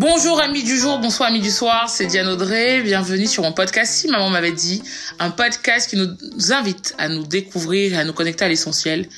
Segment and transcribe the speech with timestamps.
[0.00, 3.92] Bonjour amis du jour, bonsoir amis du soir, c'est Diane Audrey, bienvenue sur mon podcast
[3.92, 4.82] Si Maman m'avait dit,
[5.18, 6.16] un podcast qui nous
[6.54, 9.10] invite à nous découvrir et à nous connecter à l'essentiel.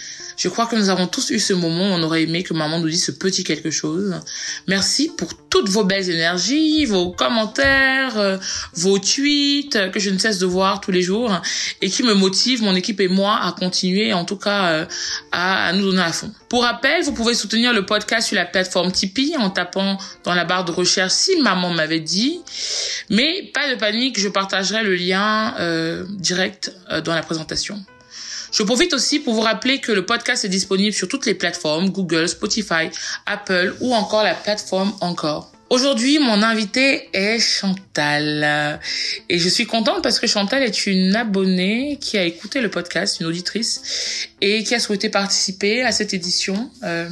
[0.42, 2.80] Je crois que nous avons tous eu ce moment où on aurait aimé que maman
[2.80, 4.20] nous dise ce petit quelque chose.
[4.66, 8.38] Merci pour toutes vos belles énergies, vos commentaires, euh,
[8.74, 11.40] vos tweets euh, que je ne cesse de voir tous les jours
[11.80, 14.86] et qui me motivent, mon équipe et moi, à continuer, en tout cas, euh,
[15.30, 16.32] à, nous donner à fond.
[16.48, 20.44] Pour rappel, vous pouvez soutenir le podcast sur la plateforme Tipeee en tapant dans la
[20.44, 22.40] barre de recherche si maman m'avait dit.
[23.10, 25.54] Mais pas de panique, je partagerai le lien
[26.18, 27.80] direct dans la présentation.
[28.52, 31.88] Je profite aussi pour vous rappeler que le podcast est disponible sur toutes les plateformes,
[31.88, 32.90] Google, Spotify,
[33.24, 35.50] Apple ou encore la plateforme Encore.
[35.70, 38.78] Aujourd'hui, mon invité est Chantal.
[39.30, 43.20] Et je suis contente parce que Chantal est une abonnée qui a écouté le podcast,
[43.20, 46.70] une auditrice, et qui a souhaité participer à cette édition.
[46.82, 47.08] Euh,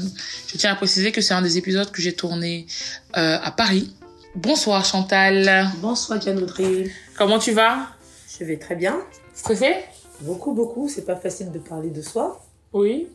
[0.46, 2.66] je tiens à préciser que c'est un des épisodes que j'ai tourné
[3.16, 3.94] euh, à Paris.
[4.34, 5.70] Bonsoir Chantal.
[5.78, 6.92] Bonsoir Diane Audrey.
[7.16, 7.88] Comment tu vas?
[8.38, 9.00] Je vais très bien.
[9.34, 9.74] Stressée
[10.22, 10.88] Beaucoup, beaucoup.
[10.88, 12.40] C'est pas facile de parler de soi.
[12.72, 13.08] Oui.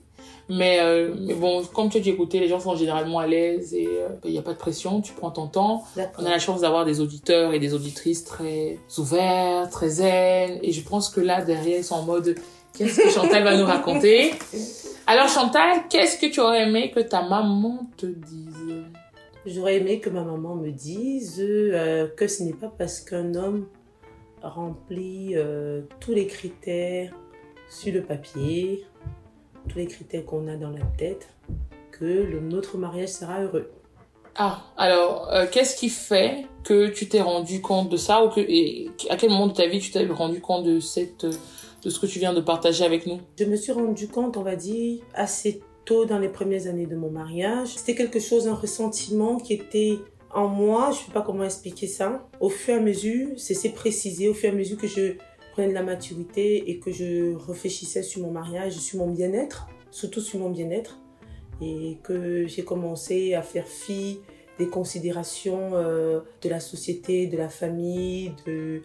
[0.47, 3.83] Mais, euh, mais bon, comme tu as écouté, les gens sont généralement à l'aise et
[3.83, 5.83] il euh, n'y a pas de pression, tu prends ton temps.
[6.19, 10.59] On a la chance d'avoir des auditeurs et des auditrices très ouverts, très zen.
[10.61, 12.35] Et je pense que là, derrière, ils sont en mode,
[12.77, 14.33] qu'est-ce que Chantal va nous raconter?
[15.07, 18.83] Alors Chantal, qu'est-ce que tu aurais aimé que ta maman te dise?
[19.45, 23.67] J'aurais aimé que ma maman me dise euh, que ce n'est pas parce qu'un homme
[24.49, 27.13] remplit euh, tous les critères
[27.69, 28.85] sur le papier,
[29.67, 31.29] tous les critères qu'on a dans la tête,
[31.91, 33.72] que le, notre mariage sera heureux.
[34.35, 38.41] Ah, alors, euh, qu'est-ce qui fait que tu t'es rendu compte de ça ou que,
[38.41, 42.00] et à quel moment de ta vie tu t'es rendu compte de cette, de ce
[42.00, 43.19] que tu viens de partager avec nous?
[43.39, 46.95] Je me suis rendu compte, on va dire, assez tôt dans les premières années de
[46.95, 47.69] mon mariage.
[47.69, 50.00] C'était quelque chose, un ressentiment qui était
[50.35, 52.28] en moi, je ne sais pas comment expliquer ça.
[52.41, 55.13] Au fur et à mesure, c'est précisé, au fur et à mesure que je
[55.53, 60.19] prenais de la maturité et que je réfléchissais sur mon mariage, sur mon bien-être, surtout
[60.19, 61.00] sur mon bien-être,
[61.62, 64.19] et que j'ai commencé à faire fi
[64.59, 68.81] des considérations euh, de la société, de la famille, de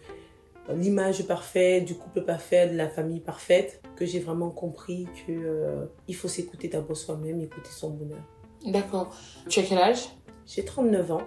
[0.73, 5.85] l'image parfaite, du couple parfait, de la famille parfaite, que j'ai vraiment compris que euh,
[6.07, 8.23] il faut s'écouter d'abord soi-même, écouter son bonheur.
[8.65, 9.13] D'accord.
[9.49, 10.09] Tu as quel âge?
[10.45, 11.21] J'ai 39 ans.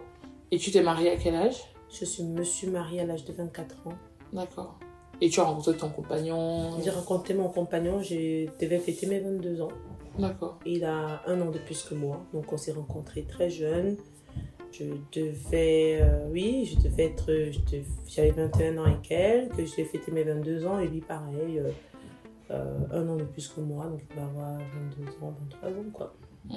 [0.50, 1.56] Et tu t'es mariée à quel âge?
[1.90, 3.94] Je suis, me suis mariée à l'âge de 24 ans.
[4.32, 4.78] D'accord.
[5.20, 6.80] Et tu as rencontré ton compagnon?
[6.82, 9.68] J'ai rencontré mon compagnon, je devais fêter mes 22 ans.
[10.18, 10.58] D'accord.
[10.66, 13.96] Il a un an de plus que moi, donc on s'est rencontrés très jeunes.
[14.72, 17.30] Je devais, euh, oui, je devais être,
[18.08, 21.70] j'avais 21 ans et quelques, je devais fêter mes 22 ans et lui pareil, euh,
[22.50, 24.58] euh, un an de plus que moi, donc il va avoir
[24.98, 26.14] 22 ans, 23 ans quoi.
[26.46, 26.54] Mmh.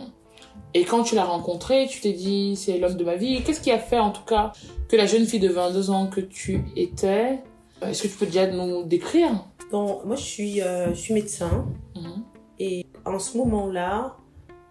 [0.73, 3.41] Et quand tu l'as rencontré, tu t'es dit c'est l'homme de ma vie.
[3.43, 4.51] Qu'est-ce qui a fait en tout cas
[4.89, 7.39] que la jeune fille de 22 ans que tu étais,
[7.81, 9.45] est-ce que tu peux déjà nous décrire?
[9.71, 12.23] Bon, moi je suis, euh, je suis médecin Mhm.
[12.59, 14.17] et en ce moment-là,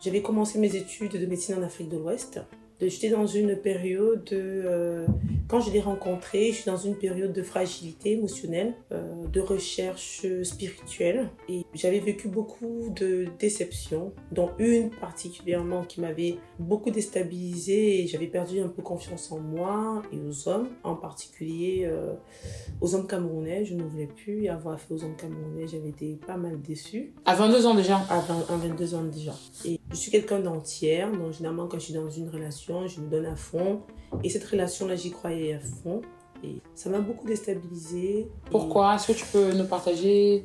[0.00, 2.40] j'avais commencé mes études de médecine en Afrique de l'Ouest.
[2.80, 5.06] J'étais dans une période, euh,
[5.48, 10.26] quand je l'ai rencontré, je suis dans une période de fragilité émotionnelle, euh, de recherche
[10.42, 11.30] spirituelle.
[11.48, 18.26] Et j'avais vécu beaucoup de déceptions, dont une particulièrement qui m'avait beaucoup déstabilisée et j'avais
[18.26, 22.12] perdu un peu confiance en moi et aux hommes, en particulier euh,
[22.82, 23.64] aux hommes camerounais.
[23.64, 27.14] Je ne voulais plus avoir affaire aux hommes camerounais, j'avais été pas mal déçue.
[27.24, 27.96] À 22 ans déjà?
[28.10, 29.34] À 20 à 22 ans déjà.
[29.64, 33.08] Et je suis quelqu'un d'entière, donc généralement quand je suis dans une relation, je me
[33.08, 33.80] donne à fond.
[34.22, 36.02] Et cette relation-là, j'y croyais à fond.
[36.44, 38.28] Et ça m'a beaucoup déstabilisée.
[38.50, 38.94] Pourquoi?
[38.94, 40.44] Est-ce que tu peux nous partager?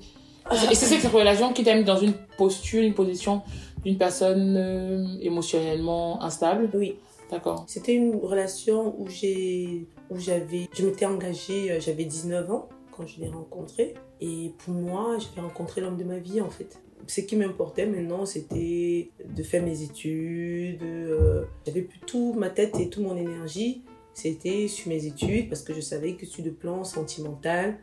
[0.71, 3.41] Et c'est cette relation qui t'a mis dans une posture, une position
[3.83, 6.69] d'une personne euh, émotionnellement instable?
[6.73, 6.95] Oui.
[7.29, 7.63] D'accord.
[7.67, 13.07] C'était une relation où j'ai, où j'avais, je m'étais engagée, euh, j'avais 19 ans quand
[13.07, 13.93] je l'ai rencontré.
[14.19, 16.81] Et pour moi, j'avais rencontré l'homme de ma vie en fait.
[17.07, 20.83] Ce qui m'importait maintenant, c'était de faire mes études.
[20.83, 23.83] euh, j'avais plus tout ma tête et toute mon énergie.
[24.13, 27.77] C'était sur mes études parce que je savais que sur le plan sentimental,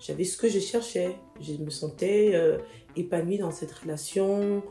[0.00, 1.14] j'avais ce que je cherchais.
[1.40, 2.58] Je me sentais euh,
[2.96, 4.62] épanouie dans cette relation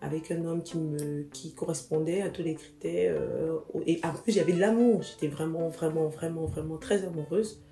[0.00, 4.32] avec un homme qui me qui correspondait à tous les critères euh, et en plus
[4.32, 7.62] j'avais de l'amour j'étais vraiment vraiment vraiment vraiment très amoureuse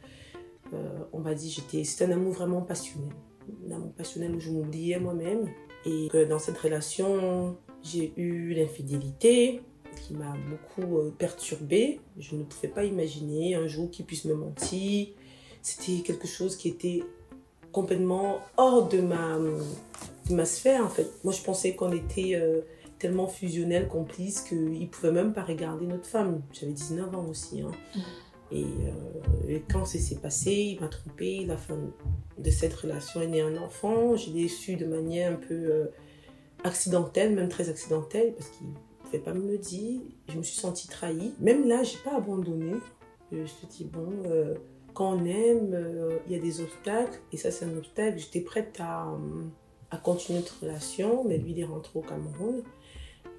[1.13, 3.13] on va dire, j'étais, c'était un amour vraiment passionnel.
[3.69, 5.49] Un amour passionnel où je m'oubliais moi-même.
[5.87, 9.63] Et que dans cette relation, j'ai eu l'infidélité
[10.03, 12.01] qui m'a beaucoup perturbée.
[12.19, 15.09] Je ne pouvais pas imaginer un jour qu'il puisse me mentir.
[15.63, 17.03] C'était quelque chose qui était
[17.73, 19.39] complètement hors de ma,
[20.31, 21.11] de sphère en fait.
[21.23, 22.41] Moi je pensais qu'on était
[22.99, 26.41] tellement fusionnels, complices, qu'ils ne pouvaient même pas regarder notre femme.
[26.53, 27.61] J'avais 19 ans aussi.
[27.61, 27.71] Hein.
[28.53, 28.57] Euh,
[29.49, 31.45] et, quand c'est s'est passé, il m'a trompé.
[31.45, 31.79] La fin
[32.39, 34.17] de cette relation est né un enfant.
[34.17, 35.87] Je l'ai su de manière un peu euh,
[36.63, 40.01] accidentelle, même très accidentelle, parce qu'il ne pouvait pas me le dire.
[40.29, 41.33] Je me suis sentie trahie.
[41.41, 42.75] Même là, je n'ai pas abandonné.
[43.33, 44.55] Je me suis dit, bon, euh,
[44.93, 45.77] quand on aime,
[46.27, 47.21] il y a des obstacles.
[47.33, 48.19] Et ça, c'est un obstacle.
[48.19, 49.09] J'étais prête à,
[49.91, 52.63] à continuer notre relation, mais lui, il est rentré au Cameroun.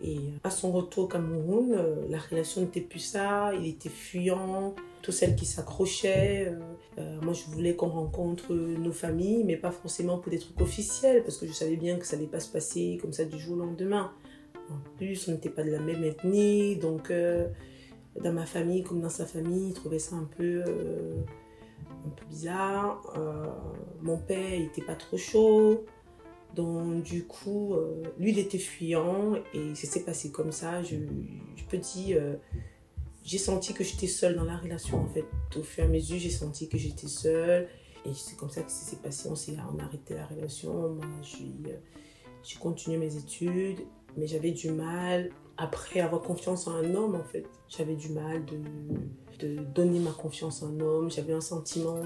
[0.03, 1.73] Et à son retour au Cameroun,
[2.09, 4.75] la relation n'était plus ça, il était fuyant,
[5.05, 6.47] toutes celles qui s'accrochaient.
[6.47, 6.59] Euh,
[6.97, 11.23] euh, moi, je voulais qu'on rencontre nos familles, mais pas forcément pour des trucs officiels,
[11.23, 13.55] parce que je savais bien que ça n'allait pas se passer comme ça du jour
[13.57, 14.11] au lendemain.
[14.69, 19.09] En plus, on n'était pas de la même ethnie, donc dans ma famille comme dans
[19.09, 20.63] sa famille, il trouvait ça un peu,
[22.29, 23.03] bizarre.
[24.01, 25.85] mon père, n'était pas trop chaud.
[26.55, 30.81] Donc, du coup, euh, lui, il était fuyant et ça s'est passé comme ça.
[30.83, 30.95] Je,
[31.69, 32.35] peux dire, euh,
[33.25, 35.25] j'ai senti que j'étais seule dans la relation, en fait.
[35.57, 37.67] Au fur et à mesure, j'ai senti que j'étais seule.
[38.05, 39.27] Et c'est comme ça que ça s'est passé.
[39.29, 40.89] On, s'est, on a arrêté la relation.
[40.89, 41.05] Moi,
[41.65, 41.69] euh,
[42.43, 43.79] j'ai continué mes études,
[44.15, 47.47] mais j'avais du mal, après avoir confiance en un homme, en fait.
[47.67, 48.59] J'avais du mal de,
[49.39, 51.09] de donner ma confiance en un homme.
[51.09, 51.99] J'avais un sentiment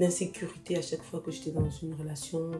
[0.00, 2.50] d'insécurité à chaque fois que j'étais dans une relation.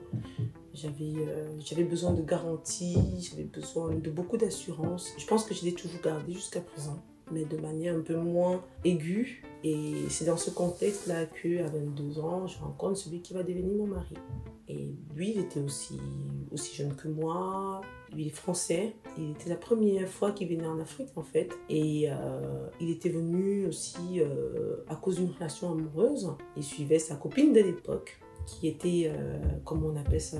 [0.74, 5.14] J'avais euh, besoin de garanties, j'avais besoin de beaucoup d'assurance.
[5.16, 7.02] Je pense que je l'ai toujours gardé jusqu'à présent,
[7.32, 9.42] mais de manière un peu moins aiguë.
[9.64, 13.74] Et c'est dans ce contexte-là que, à 22 ans, je rencontre celui qui va devenir
[13.76, 14.14] mon mari.
[14.68, 15.98] Et lui, il était aussi,
[16.52, 17.80] aussi jeune que moi.
[18.12, 18.94] Lui, il est français.
[19.16, 21.50] Il était la première fois qu'il venait en Afrique, en fait.
[21.68, 26.32] Et euh, il était venu aussi euh, à cause d'une relation amoureuse.
[26.56, 30.38] Il suivait sa copine de l'époque, qui était, euh, comme on appelle ça,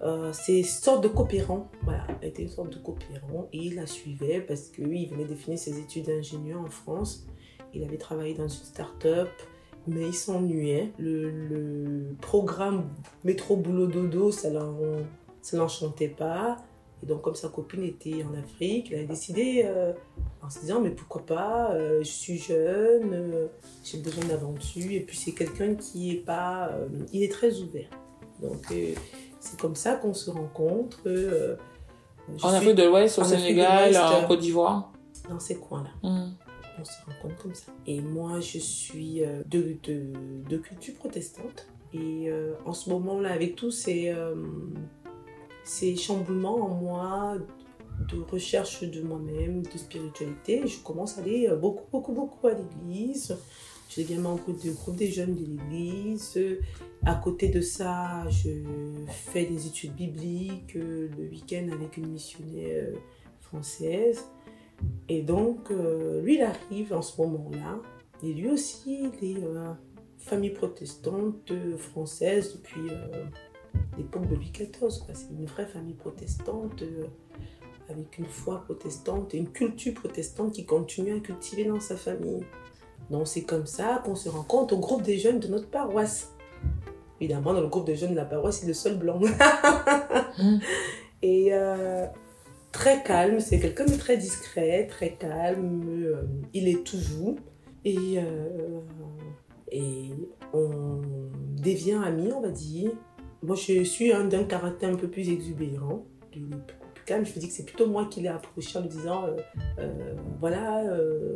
[0.00, 0.32] fait.
[0.32, 1.68] c'est une sorte de coopérant.
[1.82, 3.48] Voilà, elle était une sorte de coopérant.
[3.52, 7.26] Il la suivait parce qu'il venait de finir ses études d'ingénieur en France.
[7.72, 9.28] Il avait travaillé dans une start-up
[9.86, 10.92] mais il s'ennuyait.
[10.98, 12.88] Le, programme
[13.24, 14.50] métro boulot dodo, ça
[15.52, 16.56] l'enchantait pas.
[17.02, 19.94] Et donc, comme sa copine était en Afrique, il a décidé, euh,
[20.42, 23.46] en se disant, mais pourquoi pas, euh, je suis jeune, euh,
[23.82, 26.70] j'ai besoin d'aventure, et puis c'est quelqu'un qui est pas,
[27.10, 27.88] il est très ouvert.
[28.42, 28.66] Donc,
[29.40, 30.98] c'est comme ça qu'on se rencontre.
[32.42, 34.92] en Afrique de l'Ouest, au Sénégal, en Côte d'Ivoire
[35.28, 36.08] Dans ces coins-là.
[36.08, 36.30] Mmh
[36.80, 37.72] on se rencontre comme ça.
[37.86, 41.68] Et moi, je suis euh, de, de, culture protestante.
[41.92, 44.34] Et euh, en ce moment-là, avec tous ces, euh,
[45.64, 47.36] ces chamboulements en moi,
[48.12, 53.36] de recherche de moi-même, de spiritualité, je commence à aller beaucoup, beaucoup, beaucoup à l'église.
[53.88, 56.38] Je deviens membre du groupe des jeunes de l'église.
[57.04, 58.50] À côté de ça, je
[59.08, 62.88] fais des études bibliques le week-end avec une missionnaire
[63.40, 64.24] française.
[65.08, 67.80] Et donc, euh, lui, il arrive en ce moment-là.
[68.22, 69.72] Et lui aussi, il est euh,
[70.18, 73.24] famille protestante française depuis euh,
[73.96, 75.02] l'époque de Louis XIV.
[75.14, 76.84] C'est une vraie famille protestante
[77.90, 82.44] avec une foi protestante et une culture protestante qui continue à cultiver dans sa famille.
[83.10, 86.32] Donc c'est comme ça qu'on se rencontre au groupe des jeunes de notre paroisse.
[87.20, 89.20] Évidemment, dans le groupe des jeunes de la paroisse, il est le seul blanc.
[90.38, 90.58] Mmh.
[91.22, 91.52] Et
[92.72, 96.22] très calme, c'est quelqu'un de très discret, très calme, euh,
[96.54, 97.36] il est toujours.
[97.84, 98.80] Et, euh,
[99.70, 100.10] et
[100.52, 101.00] on
[101.62, 102.92] devient amis, on va dire.
[103.42, 106.04] Moi, je suis un d'un caractère un peu plus exubérant,
[107.04, 107.24] calme.
[107.24, 109.26] Je me dis que c'est plutôt moi qui l'ai approché en lui disant
[109.78, 110.84] euh, Voilà,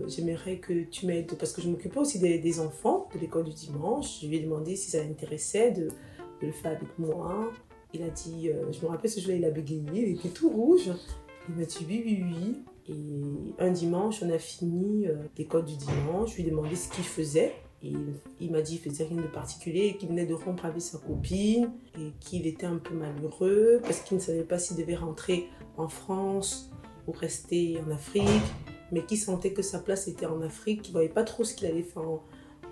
[0.07, 1.35] j'aimerais que tu m'aides.
[1.39, 4.21] Parce que je m'occupais aussi des, enfants de l'école du dimanche.
[4.23, 7.51] Je lui ai demandé si ça l'intéressait de, de, le faire avec moi.
[7.93, 10.91] Il a dit Je me rappelle ce jour-là, il a bégayé, il était tout rouge.
[11.49, 12.65] Il m'a dit oui, oui, oui.
[12.89, 16.33] Et un dimanche, on a fini euh, l'école du dimanche.
[16.33, 17.55] Je lui ai demandé ce qu'il faisait.
[18.41, 21.71] Il m'a dit qu'il faisait rien de particulier, qu'il venait de rompre avec sa copine
[21.99, 25.89] et qu'il était un peu malheureux parce qu'il ne savait pas s'il devait rentrer en
[25.89, 26.71] France
[27.07, 28.29] ou rester en Afrique,
[28.91, 31.55] mais qu'il sentait que sa place était en Afrique, qu'il ne voyait pas trop ce
[31.55, 32.05] qu'il allait faire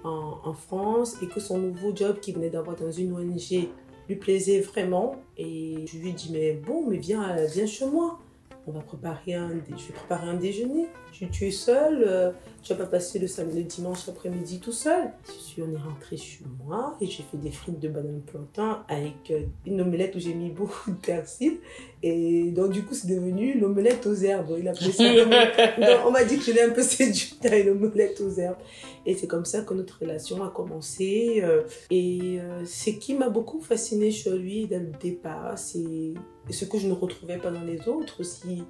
[0.04, 3.68] en, France et que son nouveau job qu'il venait d'avoir dans une ONG
[4.08, 5.16] lui plaisait vraiment.
[5.36, 8.18] Et je lui dit, mais bon, mais viens, viens chez moi
[8.66, 10.88] on va préparer un, je vais préparer un déjeuner.
[11.12, 12.30] Je, tu es seule, euh,
[12.62, 15.10] tu vas pas passer le, samedi, le dimanche après-midi tout seul.
[15.26, 18.84] Je suis, on est rentré chez moi et j'ai fait des frites de banane plantain
[18.88, 21.58] avec euh, une omelette où j'ai mis beaucoup de persil.
[22.04, 24.56] Et donc, du coup, c'est devenu l'omelette aux herbes.
[24.58, 25.04] Il appelait ça
[26.06, 28.58] on m'a dit que je l'ai un peu séduite avec l'omelette aux herbes.
[29.06, 31.40] Et c'est comme ça que notre relation a commencé.
[31.42, 36.14] Euh, et ce qui m'a beaucoup fasciné chez lui dès le départ, c'est
[36.50, 38.62] ce que je ne retrouvais pas dans les autres aussi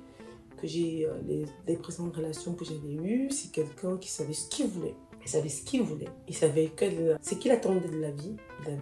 [0.63, 4.49] que j'ai euh, les, les, présentes relations que j'avais eues, c'est quelqu'un qui savait ce
[4.49, 4.95] qu'il voulait.
[5.25, 6.09] Il savait ce qu'il voulait.
[6.29, 6.73] Il savait
[7.23, 8.35] ce qu'il attendait de la vie.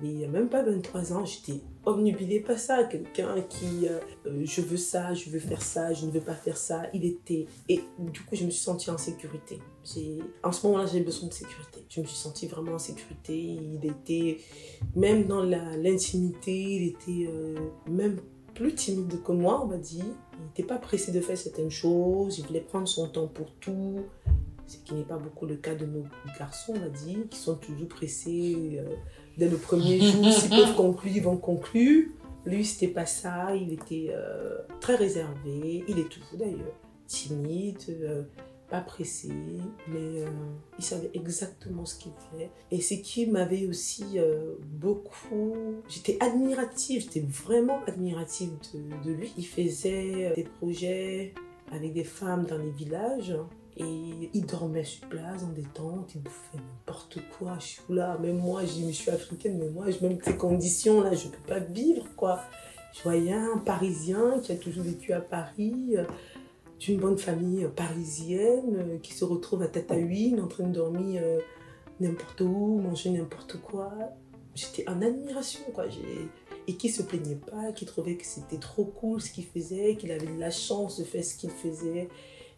[0.02, 1.24] Il avait même pas 23 ans.
[1.26, 2.84] J'étais omnubilée par ça.
[2.84, 6.34] Quelqu'un qui, euh, euh, je veux ça, je veux faire ça, je ne veux pas
[6.34, 6.84] faire ça.
[6.94, 7.46] Il était.
[7.68, 9.58] Et du coup, je me suis sentie en sécurité.
[10.42, 11.84] En ce moment-là, j'ai besoin de sécurité.
[11.90, 13.36] Je me suis sentie vraiment en sécurité.
[13.36, 14.38] Il était,
[14.96, 17.30] même dans l'intimité, il était
[17.86, 18.18] même
[18.60, 20.04] plus timide que moi, on va dire.
[20.38, 24.00] Il n'était pas pressé de faire certaines choses, il voulait prendre son temps pour tout,
[24.66, 26.04] ce qui n'est pas beaucoup le cas de nos
[26.38, 28.96] garçons, on va dire, qui sont toujours pressés euh,
[29.38, 30.30] dès le premier jour.
[30.30, 32.08] S'ils peuvent conclure, ils vont conclure.
[32.44, 36.76] Lui, c'était pas ça, il était euh, très réservé, il est toujours d'ailleurs
[37.06, 37.78] timide.
[37.88, 38.24] Euh,
[38.70, 39.28] pas pressé,
[39.88, 40.28] mais euh,
[40.78, 42.50] il savait exactement ce qu'il voulait.
[42.70, 45.54] Et ce qui m'avait aussi euh, beaucoup...
[45.88, 48.50] J'étais admirative, j'étais vraiment admirative
[49.04, 49.32] de, lui.
[49.36, 51.34] Il faisait des projets
[51.72, 53.34] avec des femmes dans les villages.
[53.76, 57.56] Et il dormait sur place dans des tentes, il bouffait n'importe quoi.
[57.60, 61.32] Je suis là, même moi, je suis africaine, mais moi, même ces conditions-là, je ne
[61.32, 62.40] peux pas vivre, quoi.
[62.92, 65.96] Je voyais un Parisien qui a toujours vécu à Paris,
[66.80, 71.38] d'une bonne famille parisienne euh, qui se retrouve à Tataouine en train de dormir euh,
[72.00, 73.92] n'importe où, manger n'importe quoi.
[74.54, 75.84] J'étais en admiration, quoi.
[76.66, 80.10] Et qui se plaignait pas, qui trouvait que c'était trop cool ce qu'il faisait, qu'il
[80.10, 82.08] avait la chance de faire ce qu'il faisait,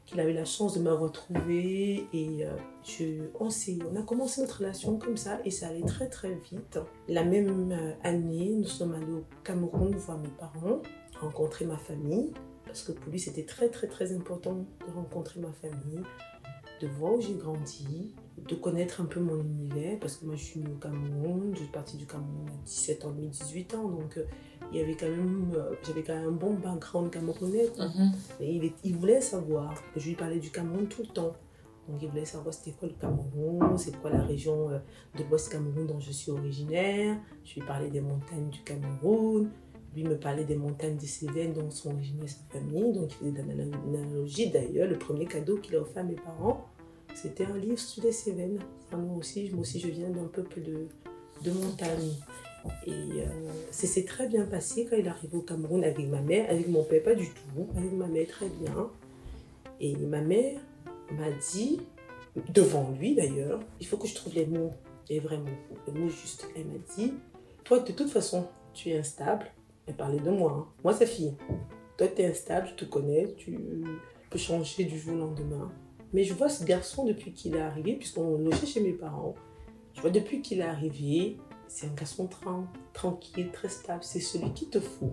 [0.07, 2.07] qu'il avait la chance de m'avoir trouvé.
[2.13, 6.09] Et euh, je, on, on a commencé notre relation comme ça et ça allait très
[6.09, 6.79] très vite.
[7.09, 10.81] La même année, nous sommes allés au Cameroun voir mes parents,
[11.21, 12.33] rencontrer ma famille
[12.73, 16.01] parce que pour lui c'était très très très important de rencontrer ma famille,
[16.81, 18.15] de voir où j'ai grandi,
[18.49, 21.61] de connaître un peu mon univers, parce que moi je suis née au Cameroun, je
[21.61, 24.25] suis partie du Cameroun à 17 ans, 18 ans, donc euh,
[24.73, 27.69] il y avait quand même, euh, j'avais quand même un bon background camerounais.
[28.41, 31.35] Et il, il, voulait savoir, je lui parlais du Cameroun tout le temps.
[31.89, 34.79] Donc il voulait savoir c'était quoi le Cameroun, c'est quoi la région euh,
[35.19, 37.19] de l'Ouest Cameroun dont je suis originaire.
[37.45, 39.51] Je lui parlais des montagnes du Cameroun,
[39.95, 42.93] lui me parlait des montagnes de Cévennes dont sont originaires sa famille.
[42.93, 44.51] Donc il faisait une analogie.
[44.51, 46.67] D'ailleurs, le premier cadeau qu'il a offert à mes parents,
[47.15, 48.59] c'était un livre sur les Cévennes.
[48.93, 50.89] moi aussi, moi aussi, je viens d'un peuple de,
[51.45, 52.13] de montagne.
[52.87, 53.27] Et euh,
[53.71, 56.85] c'est très bien passé quand il est arrivé au Cameroun avec ma mère, avec mon
[56.85, 58.91] père, pas du tout, avec ma mère très bien.
[59.81, 60.61] Et ma mère
[61.11, 61.81] m'a dit,
[62.55, 64.71] devant lui d'ailleurs, il faut que je trouve les mots,
[65.11, 65.47] les vrais mots,
[65.87, 66.47] les mots justes.
[66.55, 67.15] Elle m'a dit,
[67.65, 69.47] toi de toute façon, tu es instable,
[69.87, 70.53] elle parlait de moi.
[70.59, 70.67] Hein.
[70.85, 71.35] Moi, c'est fille.
[71.97, 73.59] Toi, tu es instable, tu te connais, tu
[74.31, 75.71] peux changer du jour au lendemain.
[76.13, 79.35] Mais je vois ce garçon depuis qu'il est arrivé, puisqu'on logeait chez mes parents.
[79.95, 82.29] Je vois depuis qu'il est arrivé, c'est un garçon
[82.93, 84.03] tranquille, très stable.
[84.03, 85.13] C'est celui qui te faut.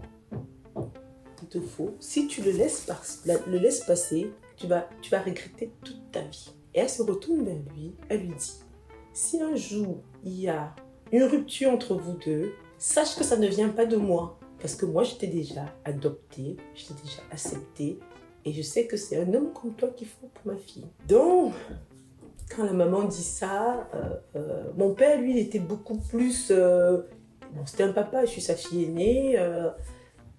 [1.41, 1.95] Il te faut.
[1.99, 2.87] Si tu le laisses,
[3.25, 6.53] le laisses passer, tu vas, tu vas regretter toute ta vie.
[6.73, 8.59] Et elle se retourne vers lui, elle lui dit,
[9.13, 10.75] si un jour il y a
[11.11, 14.38] une rupture entre vous deux, sache que ça ne vient pas de moi.
[14.61, 17.99] Parce que moi, j'étais déjà adoptée, j'étais déjà acceptée.
[18.45, 20.85] Et je sais que c'est un homme comme toi qu'il faut pour ma fille.
[21.07, 21.53] Donc,
[22.49, 26.49] quand la maman dit ça, euh, euh, mon père, lui, il était beaucoup plus...
[26.51, 27.01] Euh,
[27.53, 29.37] bon, c'était un papa, je suis sa fille aînée.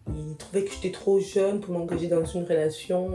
[0.09, 3.13] il trouvait que j'étais trop jeune pour m'engager dans une relation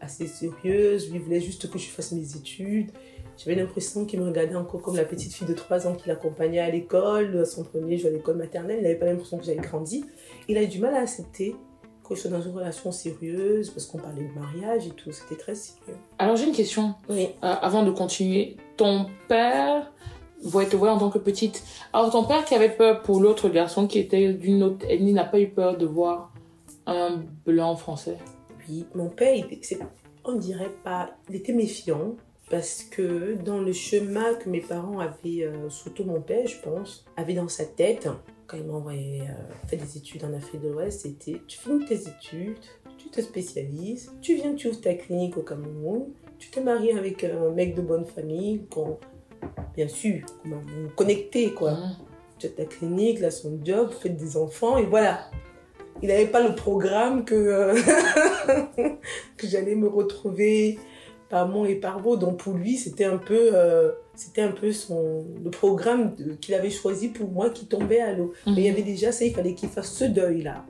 [0.00, 1.10] assez sérieuse.
[1.10, 2.90] Lui, il voulait juste que je fasse mes études.
[3.36, 6.60] J'avais l'impression qu'il me regardait encore comme la petite fille de 3 ans qui l'accompagnait
[6.60, 8.78] à l'école, son premier jour à l'école maternelle.
[8.78, 10.04] Il n'avait pas l'impression que j'avais grandi.
[10.48, 11.56] Il a eu du mal à accepter
[12.08, 15.10] que je sois dans une relation sérieuse parce qu'on parlait de mariage et tout.
[15.10, 15.96] C'était très sérieux.
[16.18, 16.94] Alors j'ai une question.
[17.08, 17.28] Oui.
[17.42, 19.90] Euh, avant de continuer, ton père
[20.42, 21.64] voit te voir en tant que petite.
[21.92, 25.24] Alors ton père qui avait peur pour l'autre garçon qui était d'une autre ethnie n'a
[25.24, 26.32] pas eu peur de voir
[26.86, 28.18] un blanc français?
[28.68, 29.46] Oui, mon père, il,
[30.24, 32.14] on dirait pas, il était méfiant
[32.50, 37.04] parce que dans le chemin que mes parents avaient, euh, surtout mon père, je pense,
[37.16, 38.08] avait dans sa tête,
[38.46, 41.84] quand il m'a envoyé euh, faire des études en Afrique de l'Ouest, c'était tu finis
[41.86, 42.58] tes études,
[42.98, 47.24] tu te spécialises, tu viens, tu ouvres ta clinique au Cameroun, tu te maries avec
[47.24, 48.60] un mec de bonne famille,
[49.74, 51.72] bien sûr, vous connectez quoi.
[51.72, 51.96] Mmh.
[52.38, 55.30] Tu as ta clinique, là son job, faites des enfants et voilà.
[56.02, 57.34] Il n'avait pas le programme que.
[57.34, 57.74] Euh,
[59.36, 60.78] que j'allais me retrouver
[61.34, 62.16] par mon et par vos.
[62.16, 66.70] Donc pour lui, c'était un peu, euh, c'était un peu son le programme qu'il avait
[66.70, 68.32] choisi pour moi qui tombait à l'eau.
[68.46, 70.64] Mais il y avait déjà ça, il fallait qu'il fasse ce deuil là,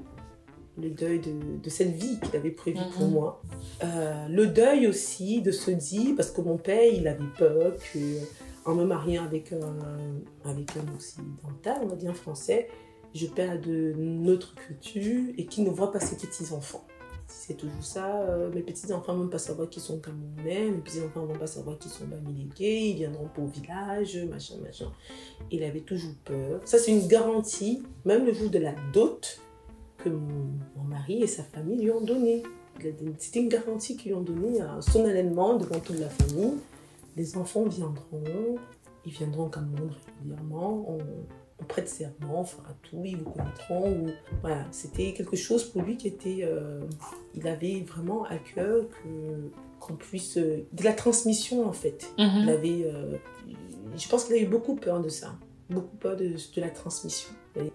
[0.79, 3.13] le deuil de, de cette vie qu'il avait prévue pour Mhm.
[3.13, 3.43] moi.
[3.83, 7.99] Euh, le deuil aussi de se dire parce que mon père, il avait peur que
[8.65, 9.77] en me mariant avec un
[10.51, 12.69] avec un occidental, on va dire un français,
[13.15, 16.85] je perds de notre culture et qu'il ne voit pas ses petits enfants.
[17.27, 18.21] C'est toujours ça.
[18.23, 21.47] euh, mes petits-enfants ne vont pas savoir qu'ils sont camerounais, mes petits-enfants ne vont pas
[21.47, 24.91] savoir qu'ils sont bamilégués, ils viendront pas au village, machin, machin.
[25.51, 26.61] Il avait toujours peur.
[26.65, 29.41] Ça, c'est une garantie, même le jour de la dot,
[29.99, 30.51] que mon,
[30.89, 32.43] mari et sa famille lui ont donné.
[32.81, 36.09] Il a donné- C'était une garantie qu'ils lui ont donnée à solennellement devant toute la
[36.09, 36.55] famille.
[37.17, 38.59] Les enfants viendront,
[39.05, 40.99] ils viendront au Cameroun régulièrement,
[41.61, 43.91] on prête serment, fera tout, ils vous connaîtront.
[43.91, 46.41] ou- Voilà, c'était quelque chose pour lui qui était...
[46.43, 46.81] euh,
[47.35, 50.37] il avait vraiment à cœur que qu'on puisse...
[50.39, 52.11] euh, de la transmission en fait.
[52.19, 52.49] Il Mhm.
[52.49, 52.83] avait...
[52.85, 53.17] euh,
[53.97, 55.33] je pense qu'il a eu beaucoup peur de ça.
[55.71, 57.31] Beaucoup peur de, de la transmission.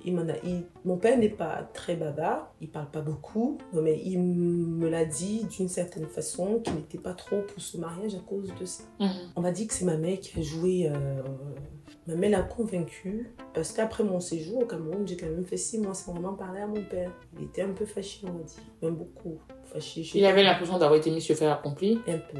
[0.05, 3.99] Il m'en a, il- mon père n'est pas très bavard, il parle pas beaucoup, mais
[4.03, 8.19] il me l'a dit d'une certaine façon qu'il n'était pas trop pour ce mariage à
[8.19, 8.83] cause de ça.
[8.99, 9.09] Mhm.
[9.37, 10.91] On m'a dit que c'est ma mère qui a joué.
[12.09, 15.77] Ma mère l'a convaincue parce qu'après mon séjour au Cameroun, j'ai quand même fait six
[15.77, 17.11] mois sans vraiment parler à mon père.
[17.37, 18.63] Il était un peu fâché, on va dire.
[18.81, 20.03] Même beaucoup fâché.
[20.15, 21.99] Il avait l'impression d'avoir été mis sur faire accompli.
[22.07, 22.39] Un peu.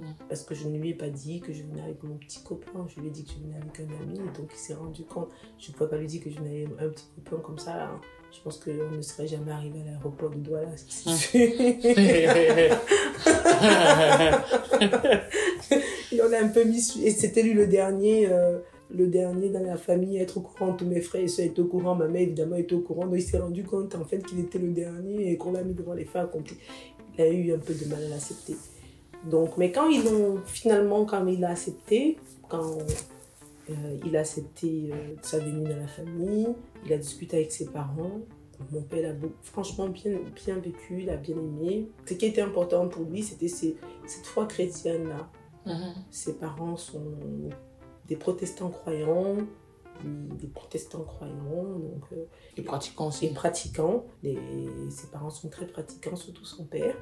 [0.00, 0.06] Mm.
[0.28, 2.86] Parce que je ne lui ai pas dit que je venais avec mon petit copain.
[2.88, 4.18] Je lui ai dit que je venais avec un ami.
[4.36, 5.30] Donc il s'est rendu compte.
[5.58, 7.76] Je ne pouvais pas lui dire que je venais avec un petit copain comme ça.
[7.76, 7.90] là.
[8.32, 10.76] Je pense qu'on ne serait jamais arrivé à l'aéroport de Douala.
[10.76, 11.12] sûr.
[16.12, 17.00] Et on a un peu mis.
[17.04, 18.26] Et c'était lui le dernier.
[18.28, 18.58] euh,
[18.96, 21.60] le dernier dans la famille à être au courant, tous mes frères et soeurs étaient
[21.60, 24.18] au courant, ma mère évidemment était au courant, donc il s'est rendu compte en fait
[24.24, 26.56] qu'il était le dernier et qu'on l'a mis devant les faits accomplis.
[27.16, 28.56] Il a eu un peu de mal à l'accepter.
[29.30, 32.78] Donc, mais quand ils ont finalement, quand il a accepté, quand
[33.70, 36.48] euh, il a accepté euh, sa venue dans la famille,
[36.84, 38.20] il a discuté avec ses parents.
[38.70, 41.88] Mon père l'a franchement bien, bien vécu, il a bien aimé.
[42.06, 45.28] Ce qui était important pour lui, c'était cette foi chrétienne-là.
[45.66, 45.94] Mhm.
[46.10, 47.00] Ses parents sont
[48.08, 49.36] des protestants croyants,
[50.04, 52.24] des protestants croyants, donc euh,
[52.56, 53.28] Et pratiquant et aussi.
[53.32, 54.04] pratiquant.
[54.22, 54.38] Les,
[54.90, 56.96] ses parents sont très pratiquants, surtout son père.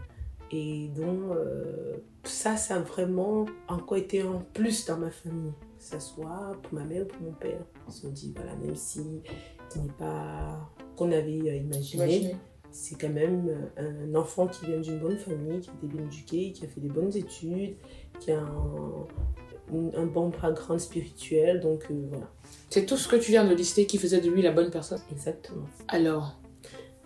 [0.50, 5.52] Et donc, euh, ça, ça a vraiment encore été un plus dans ma famille.
[5.78, 7.64] Que ce soit pour ma mère ou pour mon père.
[7.88, 9.00] Ils se sont dit, voilà, même si
[9.70, 12.36] ce n'est pas qu'on avait euh, imaginé, Imaginez.
[12.70, 16.52] c'est quand même un enfant qui vient d'une bonne famille, qui a été bien éduqué,
[16.52, 17.76] qui a fait des bonnes études,
[18.20, 19.06] qui a un,
[19.70, 21.60] un- bon background spirituel.
[21.60, 22.26] Donc, euh, voilà,
[22.70, 25.00] C'est tout ce que tu viens de lister qui faisait de lui la bonne personne.
[25.10, 25.66] exactement.
[25.88, 26.36] Alors,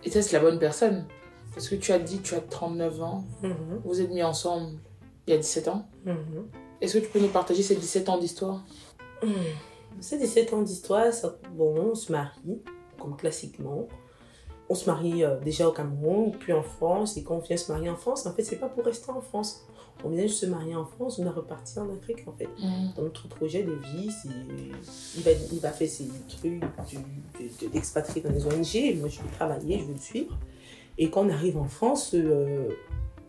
[0.03, 1.05] était-ce la bonne personne?
[1.53, 4.77] Parce que tu as dit que tu as 39 ans, Mhm, vous êtes mis ensemble
[5.25, 5.87] il y a 17 ans.
[6.05, 6.47] mhm.
[6.81, 8.63] Est-ce que tu peux nous partager ces 17 ans d'histoire?
[9.99, 11.05] C'est 17 ans d'histoire,
[11.55, 12.61] bon, on se marie,
[12.99, 13.87] comme classiquement.
[14.69, 17.71] On se marie euh, déjà au Cameroun, puis en France, et quand on vient se
[17.71, 19.65] marier en France, en fait, c'est pas pour rester en France.
[20.03, 22.47] On vient juste se marier en France, on est reparti en Afrique, en fait.
[22.59, 22.91] Mhm.
[22.95, 24.09] Dans notre projet de vie.
[25.17, 29.09] Il va, il va faire ses trucs du- de- de- d'expatrié dans les ONG, moi
[29.09, 30.37] je vais travailler, je vais le suivre.
[30.97, 32.69] Et quand on arrive en France, euh,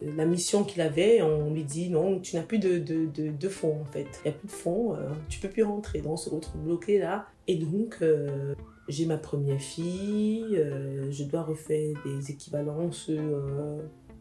[0.01, 3.49] la mission qu'il avait, on lui dit non, tu n'as plus de, de, de, de
[3.49, 4.07] fonds en fait.
[4.25, 6.01] Il n'y a plus de fonds, euh, tu peux plus rentrer.
[6.01, 7.27] Donc on se retrouve bloqué là.
[7.47, 8.55] Et donc euh,
[8.89, 13.11] j'ai ma première fille, euh, je dois refaire des équivalences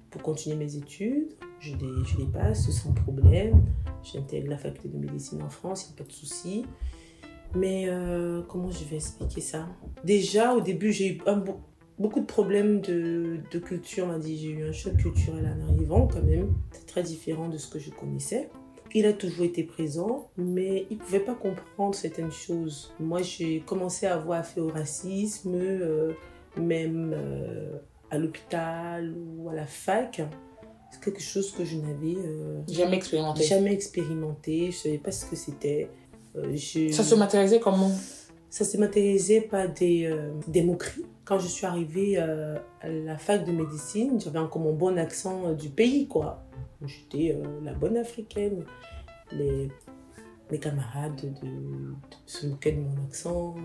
[0.10, 1.34] pour continuer mes études.
[1.60, 3.63] Je les, passe sans problème.
[4.04, 6.65] J'intègre la faculté de médecine en France, il n'y a pas de souci.
[7.56, 9.67] Mais euh, comment je vais expliquer ça?
[10.04, 11.22] Déjà, au début, j'ai eu
[11.98, 14.38] beaucoup de problèmes de, de culture, on m'a dit.
[14.38, 16.54] J'ai eu un choc culturel en arrivant quand même.
[16.72, 18.50] C'est très différent de ce que je connaissais.
[18.93, 22.93] Il a toujours été présent, mais il ne pouvait pas comprendre certaines choses.
[23.00, 26.13] Moi, j'ai commencé à avoir affaire au racisme, euh,
[26.58, 27.57] même euh,
[28.12, 30.22] à l'hôpital ou à la fac.
[30.91, 33.43] C'est quelque chose que je n'avais euh, Jamais expérimenté.
[33.43, 34.60] jamais expérimenté.
[34.62, 35.89] Je ne savais pas ce que c'était.
[36.36, 37.91] Euh, je- Ça se matérialisait comment?
[38.50, 41.06] Ça s'est matérialisé par des, euh, des moqueries.
[41.26, 45.67] Quand je suis arrivée à la fac de médecine, j'avais encore mon bon accent du
[45.70, 46.41] pays, quoi.
[46.86, 48.63] J'étais la bonne africaine.
[49.34, 49.67] Les,
[50.50, 51.93] mes camarades de, de-
[52.26, 53.56] se moquaient de mon accent,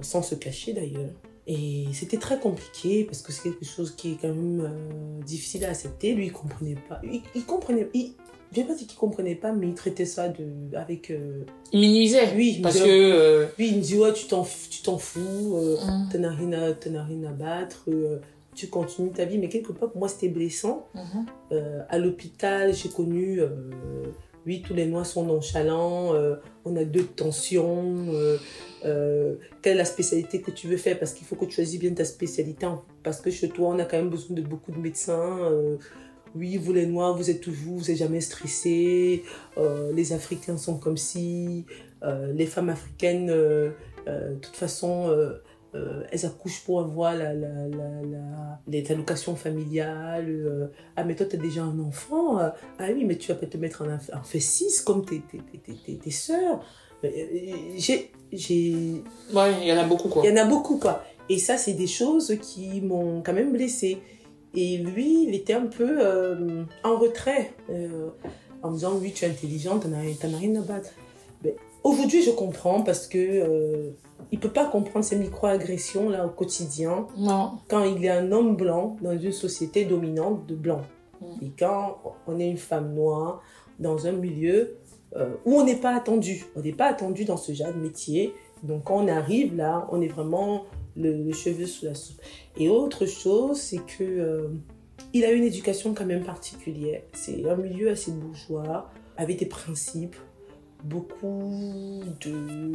[0.00, 1.12] sans se cacher d'ailleurs.
[1.50, 5.64] Et c'était très compliqué parce que c'est quelque chose qui est quand même euh, difficile
[5.64, 6.12] à accepter.
[6.14, 7.00] Lui, il comprenait pas.
[7.02, 7.88] Il, il comprenait.
[7.94, 8.12] Il,
[8.52, 10.44] je vais pas dire qu'il comprenait pas, mais il traitait ça de,
[10.76, 11.10] avec.
[11.10, 12.34] euh, Il minimisait.
[12.36, 12.90] Oui, Parce me que.
[12.90, 16.08] euh, oui, il me dit, ouais, tu t'en, fous, Mhm.
[16.12, 17.86] t'en as rien à, t'en as rien à battre,
[18.54, 19.38] tu continues ta vie.
[19.38, 20.86] Mais quelque part, pour moi, c'était blessant.
[20.94, 21.26] Mhm.
[21.52, 23.40] Euh, à l'hôpital, j'ai connu,
[24.46, 26.12] oui, tous les noirs sont nonchalants,
[26.66, 28.06] on a deux tensions,
[28.84, 30.98] euh, quelle est la spécialité que tu veux faire?
[30.98, 32.66] Parce qu'il faut que tu choisisses bien ta spécialité,
[33.02, 35.38] parce que chez toi, on a quand même besoin de beaucoup de médecins.
[35.40, 35.76] euh,
[36.34, 39.24] oui, vous les noirs, vous êtes toujours, vous n'êtes jamais stressés,
[39.56, 41.64] euh, les Africains sont comme si,
[42.34, 43.72] les femmes africaines, de
[44.42, 45.10] toute façon,
[45.72, 50.70] elles accouchent pour avoir la, la, la, les allocations familiales.
[50.96, 52.38] ah, mais toi, tu as déjà un enfant?
[52.38, 52.52] ah
[52.94, 55.74] oui, mais tu vas pas te mettre en, en fait 6 comme tes, tes, tes,
[55.74, 56.60] tes, tes sœurs.
[57.02, 57.78] Mais, euh,
[58.32, 59.02] J'ai.
[59.32, 60.22] Ouais, il y en a beaucoup, quoi.
[60.24, 61.02] Il y en a beaucoup, quoi.
[61.28, 63.98] Et ça, c'est des choses qui m'ont quand même blessée.
[64.54, 68.08] Et lui, il était un peu euh, en retrait, euh,
[68.62, 70.90] en me disant Oui, tu es intelligente, t'en as, as rien à battre.
[71.84, 73.90] Aujourd'hui, je comprends parce que euh,
[74.32, 77.52] il peut pas comprendre ces micro-agressions là au quotidien Non.
[77.68, 80.82] quand il est un homme blanc dans une société dominante de blancs.
[81.20, 81.26] Mm.
[81.44, 83.42] Et quand on est une femme noire
[83.78, 84.76] dans un milieu
[85.16, 86.44] euh, où on n'est pas attendu.
[86.56, 88.34] On n'est pas attendu dans ce genre de métier.
[88.62, 90.64] Donc quand on arrive là, on est vraiment
[90.96, 92.20] le, le cheveu sous la soupe.
[92.56, 94.48] Et autre chose, c'est que euh,
[95.12, 97.02] il a une éducation quand même particulière.
[97.12, 100.16] C'est un milieu assez bourgeois, avec des principes,
[100.84, 102.72] beaucoup de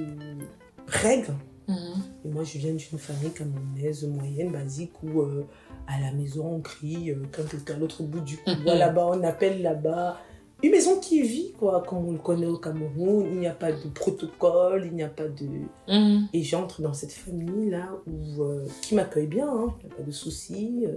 [0.87, 1.33] règles.
[1.67, 2.03] Mhm.
[2.25, 5.45] Et moi, je viens d'une famille camerounaise moyenne, basique, où euh,
[5.87, 9.23] à la maison, on crie, euh, quand quelqu'un à l'autre bout du couloir, là-bas, on
[9.23, 10.19] appelle là-bas.
[10.63, 13.27] Une maison qui vit, quoi, comme on le connaît au Cameroun.
[13.29, 15.45] Il n'y a pas de protocole, il n'y a pas de...
[15.89, 16.29] Mhm.
[16.31, 20.03] Et j'entre dans cette famille-là, où, euh, qui m'accueille bien, hein, il n'y a pas
[20.03, 20.85] de soucis.
[20.87, 20.95] euh,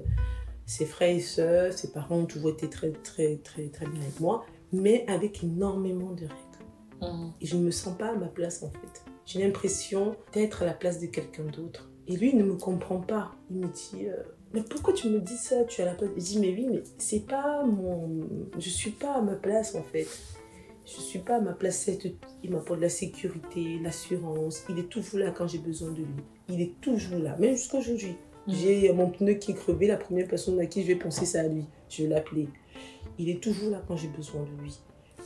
[0.66, 4.20] ses frères et sœurs, ses parents ont toujours été très, très, très, très bien avec
[4.20, 6.32] moi, mais avec énormément de règles.
[7.02, 7.32] Mhm.
[7.40, 9.04] Et je ne me sens pas à ma place en fait.
[9.26, 11.90] J'ai l'impression d'être à la place de quelqu'un d'autre.
[12.08, 13.32] Et lui, il ne me comprend pas.
[13.50, 14.22] Il me dit euh,
[14.54, 15.64] Mais pourquoi tu me dis ça?
[15.64, 16.10] Tu à la place.
[16.16, 18.20] Je dis Mais oui, mais c'est pas mon.
[18.58, 20.06] Je suis pas à ma place en fait.
[20.84, 21.90] Je suis pas à ma place.
[22.44, 24.64] Il m'apporte la sécurité, l'assurance.
[24.68, 26.24] Il est toujours là quand j'ai besoin de lui.
[26.48, 28.14] Il est toujours là, même jusqu'à aujourd'hui.
[28.46, 28.54] Mhm.
[28.54, 31.38] J'ai mon pneu qui est crevé, la première personne à qui je vais penser, c'est
[31.38, 31.64] à lui.
[31.88, 32.48] Je vais l'appeler.
[33.18, 34.78] Il est toujours là quand j'ai besoin de lui.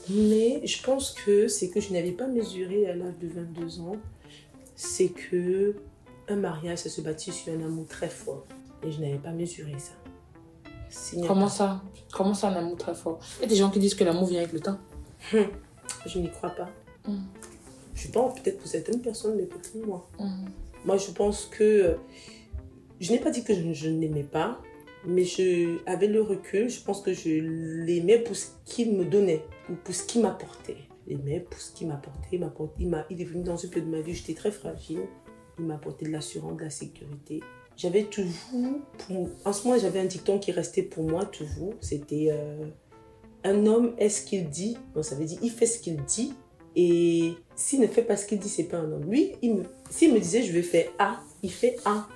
[0.08, 3.96] Mais je pense que c'est que je n'avais pas mesuré à l'âge de 22 ans,
[4.76, 5.74] c'est que
[6.30, 8.46] un mariage, ça se bâtit sur un amour très fort.
[8.82, 9.92] Et je n'avais pas mesuré ça.
[11.26, 11.82] Comment ça?
[12.12, 13.20] Comment ça, un amour très fort?
[13.38, 14.78] Il y a des gens qui disent que l'amour vient avec le temps.
[15.32, 16.68] Je n'y crois pas.
[17.06, 17.22] Mhm.
[17.94, 20.08] Je pense peut-être pour certaines personnes, mais pas pour moi.
[20.18, 20.48] Mhm.
[20.84, 21.96] Moi, je pense que.
[22.98, 24.60] Je n'ai pas dit que je, je ne l'aimais pas,
[25.06, 29.42] mais je, avec le recul, je pense que je l'aimais pour ce qu'il me donnait,
[29.70, 30.76] ou pour ce qu'il m'apportait.
[31.06, 32.28] Je l'aimais pour ce qu'il m'apportait.
[32.32, 32.46] Il,
[32.78, 35.00] il, m'a- il est venu dans une période de ma vie j'étais très fragile.
[35.60, 37.40] Il m'a apporté de l'assurance, de la sécurité.
[37.76, 38.72] J'avais toujours.
[39.06, 41.74] Pour, en ce moment, j'avais un dicton qui restait pour moi toujours.
[41.80, 42.66] C'était euh,
[43.44, 44.76] Un homme est ce qu'il dit.
[44.94, 46.34] Donc, ça veut dire il fait ce qu'il dit.
[46.76, 49.10] Et s'il ne fait pas ce qu'il dit, c'est pas un homme.
[49.10, 52.06] Lui, il me, s'il me disait je vais faire A, il fait A.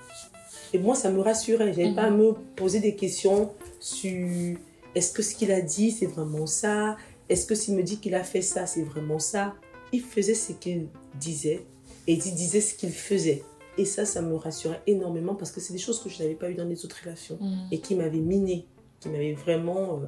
[0.73, 1.73] Et moi, ça me rassurait.
[1.73, 1.95] J'avais Mhm.
[1.97, 4.57] pas à me poser des questions sur
[4.95, 6.97] est-ce que ce qu'il a dit, c'est vraiment ça?
[7.29, 9.55] Est-ce que s'il me dit qu'il a fait ça, c'est vraiment ça?
[9.93, 11.65] Il faisait ce qu'il disait
[12.07, 13.43] et il disait ce qu'il faisait.
[13.77, 16.49] Et ça, ça me rassurait énormément parce que c'est des choses que je n'avais pas
[16.51, 17.69] eues dans les autres relations Mhm.
[17.73, 18.67] et qui m'avaient miné,
[19.01, 20.07] qui m'avaient vraiment euh,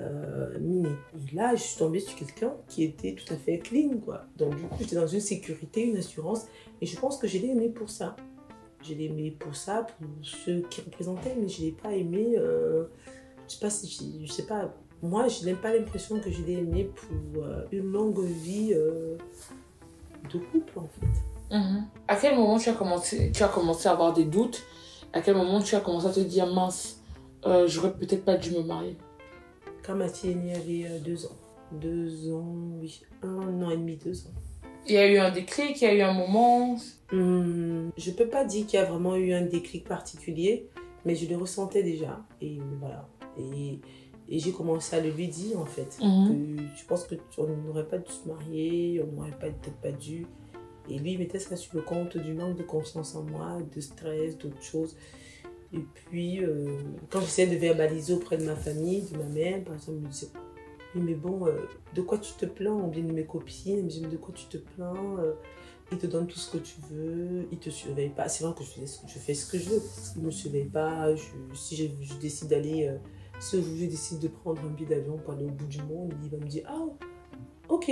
[0.00, 0.90] euh, miné.
[1.32, 4.26] Et là, je suis tombée sur quelqu'un qui était tout à fait clean, quoi.
[4.36, 6.46] Donc, du coup, j'étais dans une sécurité, une assurance,
[6.80, 8.14] et je pense que je l'ai aimé pour ça.
[8.86, 12.34] Je l'ai aimé pour ça, pour ce qu'il représentait, mais je l'ai pas aimé.
[12.36, 12.84] euh,
[13.48, 14.72] je sais pas si, je sais pas.
[15.02, 19.16] Moi, je n'ai pas l'impression que je l'ai aimé pour euh, une longue vie euh,
[20.32, 21.06] de couple, en fait.
[21.50, 21.86] Mhm.
[22.06, 24.62] À quel moment tu as, commencé, tu as commencé à avoir des doutes?
[25.12, 27.02] À quel moment tu as commencé à te dire mince,
[27.46, 28.96] euh, j'aurais peut-être pas dû me marier?
[29.82, 31.36] Quand Mathieu est né, il avait euh, deux ans.
[31.72, 33.00] Deux ans, oui.
[33.22, 34.32] Un an et demi, deux ans.
[34.86, 36.78] Il y a eu un déclic, il y a eu un moment?
[37.12, 40.68] Hum, je peux pas dire qu'il y a vraiment eu un déclic particulier,
[41.04, 42.24] mais je le ressentais déjà.
[42.40, 43.08] Et voilà.
[43.38, 43.80] Et,
[44.28, 45.98] et j'ai commencé à le lui dire en fait.
[46.02, 46.28] Mhm.
[46.56, 50.26] Que je pense que on n'aurait pas dû se marier, on n'aurait peut-être pas dû.
[50.90, 53.80] Et lui, il mettait ça sur le compte du manque de confiance en moi, de
[53.80, 54.96] stress, d'autres choses.
[55.72, 56.78] Et puis, euh,
[57.10, 60.08] quand j'essayais de verbaliser auprès de ma famille, de ma mère, par exemple, elle me
[60.10, 60.28] disait
[60.94, 61.52] mais bon, euh,
[61.94, 62.72] de quoi tu te plains?
[62.72, 65.34] Ou bien de mes copines, elle me disait Mais de quoi tu te plains Euh,
[65.92, 68.28] Il te donne tout ce que tu veux, il te surveille pas.
[68.28, 69.82] C'est vrai que je fais, ce que- je fais ce que je veux.
[70.16, 71.08] Il me surveille pas.
[71.54, 72.88] Si je, décide d'aller.
[72.88, 72.98] euh,
[73.40, 76.30] si je décide de prendre un billet d'avion pour aller au bout du monde, il
[76.30, 76.84] va me dire Ah,
[77.68, 77.90] ok.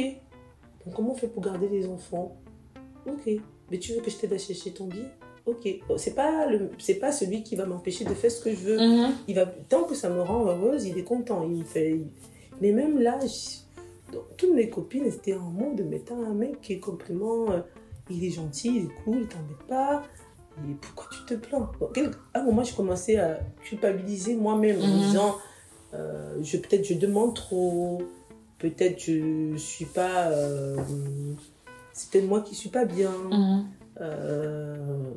[0.85, 2.37] Donc, comment on fait pour garder les enfants?
[3.07, 3.41] Ok.
[3.71, 5.11] Mais tu veux que je t'aide à chercher ton billet?
[5.47, 8.57] Ok, c'est pas le, c'est pas celui qui va m'empêcher de faire ce que je
[8.57, 8.79] veux.
[8.79, 9.13] Mhm.
[9.29, 11.45] Il va, tant que ça me rend heureuse, il est content.
[11.45, 12.01] Il me fait,
[12.61, 13.19] mais même là,
[14.13, 17.61] donc, toutes mes copines étaient en mode, mais t'as un mec qui est compliment, euh,
[18.11, 20.03] il est gentil, il est cool, il t'embête pas.
[20.59, 21.71] Et pourquoi tu te plains?
[22.35, 25.37] À un moment, je commençais à culpabiliser moi-même en me disant,
[25.95, 28.03] euh, je peut-être je demande trop,
[28.59, 30.77] peut-être je suis pas, euh,
[31.97, 33.11] c'est peut-être moi qui suis pas bien.
[33.31, 33.67] Mhm.
[34.03, 35.11] Euh,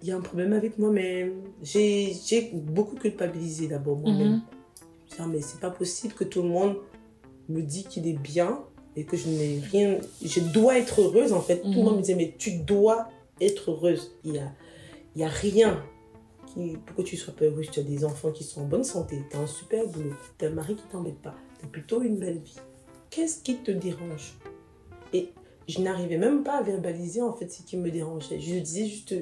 [0.00, 1.42] il y a un problème avec moi-même.
[1.62, 4.32] J'ai beaucoup culpabilisé d'abord moi-même.
[4.32, 4.42] Mhm.
[5.18, 6.76] Ah, mais c'est pas possible que tout le monde
[7.48, 8.60] me dit qu'il est bien
[8.96, 9.98] et que je n'ai rien.
[10.24, 11.58] Je dois être heureuse en fait.
[11.60, 11.76] Tout Mhm.
[11.76, 13.08] le monde me disait, mais tu dois
[13.40, 14.12] être heureuse.
[14.24, 14.50] Il y a,
[15.14, 15.84] il y a rien
[16.46, 17.70] qui, pour que tu sois pas heureuse.
[17.70, 20.46] Tu as des enfants qui sont en bonne santé, tu as un super boulot, tu
[20.46, 22.56] as un mari qui t'embête pas, tu as plutôt une belle vie.
[23.10, 24.38] Qu'est-ce qui te dérange?
[25.12, 25.30] Et
[25.72, 28.38] je n'arrivais même pas à verbaliser en fait ce qui me dérangeait.
[28.38, 29.14] Je disais juste,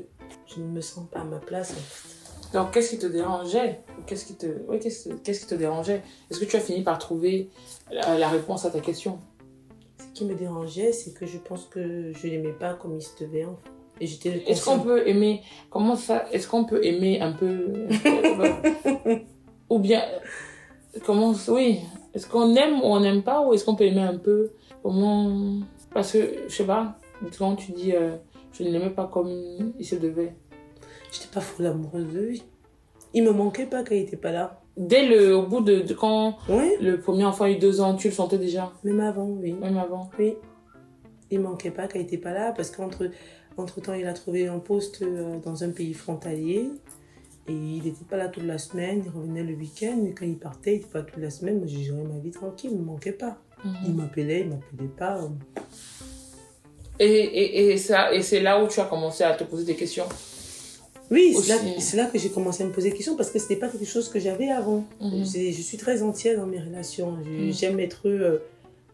[0.47, 2.21] je ne me sens pas à ma place en fait.
[2.53, 3.81] Donc, qu'est-ce qui te dérangeait?
[4.07, 6.03] Qu'est-ce qui te, ouais, qu'est-ce, qu'est-ce qui te dérangeait?
[6.31, 7.49] Est-ce que tu as fini par trouver
[7.93, 9.19] la, la réponse à ta question?
[9.99, 13.23] Ce qui me dérangeait, c'est que je pense que je l'aimais pas comme il se
[13.23, 13.71] devait en fait.
[14.01, 17.73] Et j'étais le Est-ce qu'on peut aimer Comment ça Est-ce qu'on peut aimer un peu
[19.71, 20.03] Ou bien
[21.05, 21.81] comment Oui.
[22.15, 24.51] Est-ce qu'on aime ou on n'aime pas ou est-ce qu'on peut aimer un peu?
[24.83, 25.61] Comment
[25.93, 26.99] Parce que je sais pas.
[27.39, 28.17] Quand tu dis euh,
[28.53, 29.29] je ne l'aimais pas comme
[29.79, 30.35] il se devait.
[31.13, 32.43] J'étais pas folle amoureuse de lui.
[33.13, 34.61] Il me manquait pas quand il était pas là.
[34.77, 37.97] Dès le au bout de, de quand Oui, le premier enfant a eu deux ans,
[37.97, 38.73] tu le sentais déjà?
[38.85, 39.53] Même avant, oui.
[39.53, 40.11] même avant.
[40.19, 40.37] Oui.
[41.31, 43.11] Il manquait pas quand il était pas là parce qu'entre
[43.57, 46.71] entre temps, il a trouvé un poste euh, dans un pays frontalier.
[47.49, 50.39] Et il n'était pas là toute la semaine, il revenait le week-end, mais quand il
[50.39, 51.59] partait, il n'était pas toute la semaine.
[51.59, 53.39] Moi, j'ai géré ma vie tranquille, il me manquait pas.
[53.87, 55.21] Il m'appelait, il m'appelait pas.
[56.99, 59.77] Et, et, et, ça, et c'est là où tu as commencé à te poser des
[59.77, 60.07] questions.
[61.11, 61.35] Oui,
[61.81, 63.87] c'est là, que j'ai commencé à me poser des questions parce que c'était pas quelque
[63.87, 64.85] chose que j'avais avant.
[65.01, 65.25] Mhm.
[65.25, 67.13] Je suis très entière dans mes relations.
[67.13, 67.53] Mhm.
[67.53, 68.45] J'aime être euh,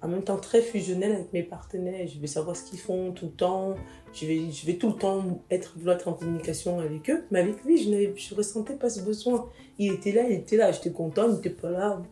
[0.00, 2.06] en même temps très fusionnelle avec mes partenaires.
[2.08, 3.74] Je veux savoir ce qu'ils font tout le temps.
[4.14, 7.24] Je vais, je vais tout le temps être, vouloir être en communication avec eux.
[7.30, 9.46] Mais avec lui, je ne je ressentais pas ce besoin.
[9.78, 10.72] Il était là, il était là.
[10.72, 12.02] J'étais contente, il n'était pas là.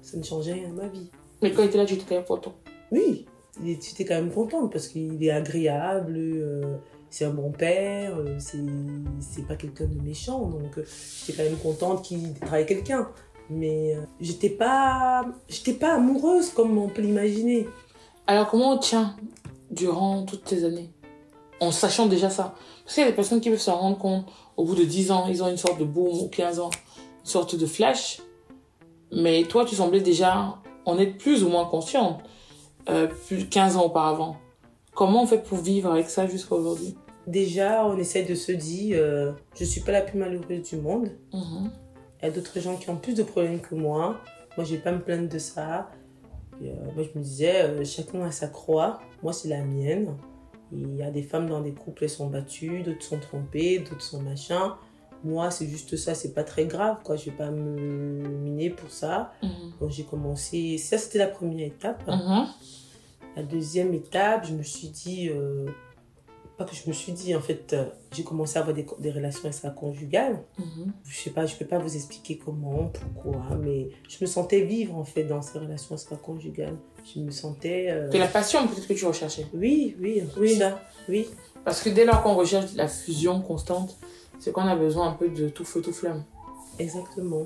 [0.00, 1.10] Ça ne changeait rien à ma vie.
[1.42, 2.54] Mais quand il était là, tu étais quand même content.
[2.90, 3.26] Oui,
[3.62, 6.76] il est- j'étais quand même contente parce qu'il est agréable, euh,
[7.10, 10.84] c'est un bon père, euh, c'est pas quelqu'un de méchant, donc euh,
[11.26, 13.08] j'étais quand même contente qu'il travaille quelqu'un.
[13.50, 15.26] Mais euh, j'étais pas,
[15.80, 17.68] pas amoureuse comme on peut l'imaginer.
[18.26, 19.16] Alors, comment on tient
[19.70, 20.90] durant toutes ces années?
[21.60, 22.54] En sachant déjà ça.
[22.84, 24.26] Parce qu'il y a des personnes qui peuvent s'en rendre compte
[24.56, 26.70] au bout de 10 ans, ils ont une sorte de boom, ou 15 ans,
[27.20, 28.20] une sorte de flash.
[29.12, 32.20] Mais toi, tu semblais déjà en être plus ou moins consciente,
[32.88, 34.36] euh, plus 15 ans auparavant.
[34.94, 36.96] Comment on fait pour vivre avec ça jusqu'à aujourd'hui?
[37.26, 41.10] Déjà, on essaie de se dire, euh, je suis pas la plus malheureuse du monde.
[41.32, 41.70] Mhm.
[42.20, 44.20] Il y a d'autres gens qui ont plus de problèmes que moi.
[44.56, 45.90] Moi, je vais pas me plaindre de ça.
[46.60, 49.00] Et, euh, moi, je me disais, euh, chacun a sa croix.
[49.22, 50.16] Moi, c'est la mienne.
[50.72, 54.02] Il y a des femmes dans des couples, elles sont battues, d'autres sont trompées, d'autres
[54.02, 54.76] sont machin.
[55.24, 57.16] Moi, c'est juste ça, c'est pas très grave, quoi.
[57.16, 59.32] Je vais pas me miner pour ça.
[59.42, 59.50] Mhm.
[59.80, 60.78] Donc, j'ai commencé.
[60.78, 62.02] Ça, c'était la première étape.
[62.08, 62.46] Mhm.
[63.36, 65.66] La deuxième étape, je me suis dit, euh,
[66.58, 69.10] pas que je me suis dit, en fait, euh, j'ai commencé à avoir des, des
[69.10, 70.42] relations extra-conjugales.
[70.58, 70.92] Mhm.
[71.04, 74.96] Je sais pas, je peux pas vous expliquer comment, pourquoi, mais je me sentais vivre,
[74.96, 76.76] en fait, dans ces relations extra-conjugales.
[77.14, 77.86] Je me sentais...
[77.90, 79.46] euh, C'est la passion peut-être que tu recherchais.
[79.54, 80.56] Oui, oui, Oui.
[80.56, 81.26] ça, oui.
[81.64, 83.96] Parce que dès lors qu'on recherche la fusion constante,
[84.42, 86.24] c'est qu'on a besoin un peu de tout feu, tout flamme.
[86.80, 87.44] Exactement.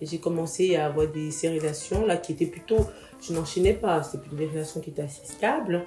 [0.00, 2.78] Et j'ai commencé à avoir des, ces relations-là qui étaient plutôt...
[3.20, 5.84] Je n'enchaînais pas, c'était plutôt des relations qui étaient assez stables.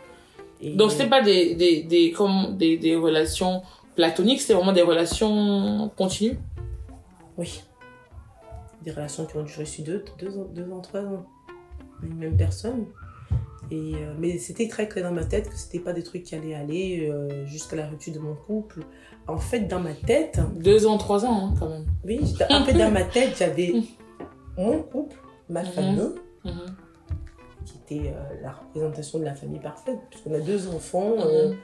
[0.61, 3.61] Et- Donc, c'était pas des, des, des, comme des, des relations
[3.95, 6.37] platoniques, c'est vraiment des relations continues?
[7.37, 7.61] Oui.
[8.83, 11.25] Des relations qui ont duré sur deux, deux, deux ans, trois ans.
[12.03, 12.85] Une même personne.
[13.71, 16.35] Et, euh, mais c'était très clair dans ma tête que c'était pas des trucs qui
[16.35, 18.81] allaient aller euh, jusqu'à la rupture de mon couple.
[19.27, 21.85] En fait, dans ma tête, Deux ans, trois ans, hein, quand même.
[22.03, 23.73] oui, en fait, dans ma tête, j'avais
[24.57, 25.15] mon couple,
[25.49, 25.67] ma Mhm.
[25.69, 26.09] famille,
[26.43, 26.51] Mhm.
[27.65, 31.15] qui était euh, la représentation de la famille parfaite, puisqu'on a deux enfants.
[31.17, 31.55] Mhm.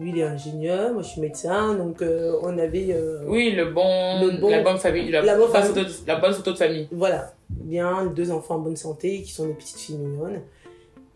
[0.00, 2.02] lui, il est ingénieur, moi, je suis médecin, donc
[2.42, 2.96] on avait.
[3.28, 3.84] Oui, le bon,
[4.26, 5.68] Le bon- la bonne famille, la, la bonne bonne famille.
[5.68, 6.88] photo de, la bonne photo de famille.
[6.90, 10.40] Voilà, bien, deux enfants en bonne santé, qui sont des petites filles mignonnes.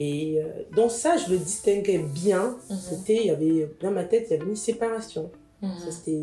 [0.01, 2.57] Et euh, donc ça, je le distinguais bien.
[2.71, 2.77] Mhm.
[2.77, 5.31] C'était, il y avait, dans ma tête, il y avait une séparation.
[5.63, 5.71] Mhm.
[5.85, 6.23] Ça, c'était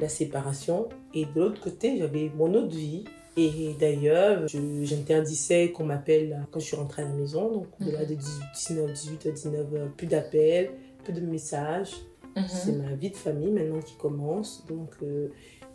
[0.00, 0.88] la séparation.
[1.14, 3.04] Et de l'autre côté, j'avais mon autre vie.
[3.36, 7.50] Et d'ailleurs, je- j'interdisais qu'on m'appelle quand je suis rentrée à la maison.
[7.52, 8.08] Donc, au-delà Mhm.
[8.08, 10.70] de 18, 19, 18 à 19 heures, plus d'appels,
[11.04, 11.92] peu de messages.
[12.36, 12.44] Mhm.
[12.48, 14.64] C'est ma vie de famille maintenant qui commence.
[14.68, 15.28] Donc, euh,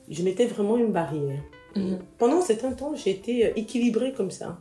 [0.10, 1.42] je mettais vraiment une barrière.
[1.76, 2.00] Mhm.
[2.18, 4.60] Pendant certain temps, j'étais euh, équilibrée comme ça.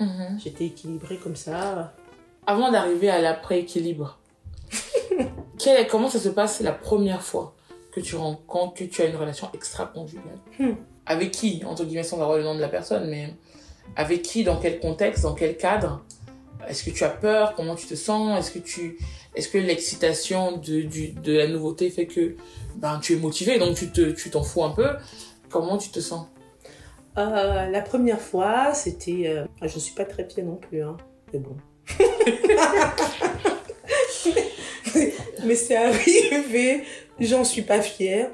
[0.00, 0.38] Mhm.
[0.42, 1.92] J'étais équilibrée comme ça.
[2.46, 4.18] Avant d'arriver à l'après-équilibre,
[5.58, 7.54] quelle est- comment ça se passe la première fois
[7.92, 10.72] que tu rends compte que tu as une relation extra-conjugale Hmm.
[11.06, 13.34] Avec qui Entre guillemets, sans avoir le nom de la personne, mais
[13.96, 16.02] avec qui Dans quel contexte Dans quel cadre
[16.66, 17.54] Est-ce que tu as peur?
[17.54, 18.38] Comment tu te sens?
[18.38, 18.98] Est-ce que tu,
[19.34, 22.36] est-ce que l'excitation de, du, de la nouveauté fait que
[22.76, 24.88] ben, tu es motivé, donc tu te, tu t'en fous un peu?
[25.50, 26.26] Comment tu te sens
[27.16, 29.22] Euh, la première fois, c'était.
[29.26, 30.96] euh, je suis pas très fière non plus, hein.
[31.32, 31.56] Mais bon.
[35.44, 36.82] Mais c'est arrivé,
[37.20, 38.30] j'en suis pas fière.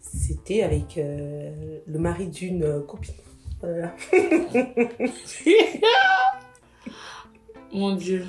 [0.00, 3.14] C'était avec euh, le mari d'une euh, copine.
[3.60, 3.94] Voilà.
[7.72, 8.24] Mon Dieu.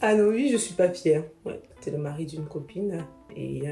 [0.00, 1.24] Ah non, oui, je suis pas fière.
[1.44, 3.04] Ouais, c'était le mari d'une copine.
[3.36, 3.62] Et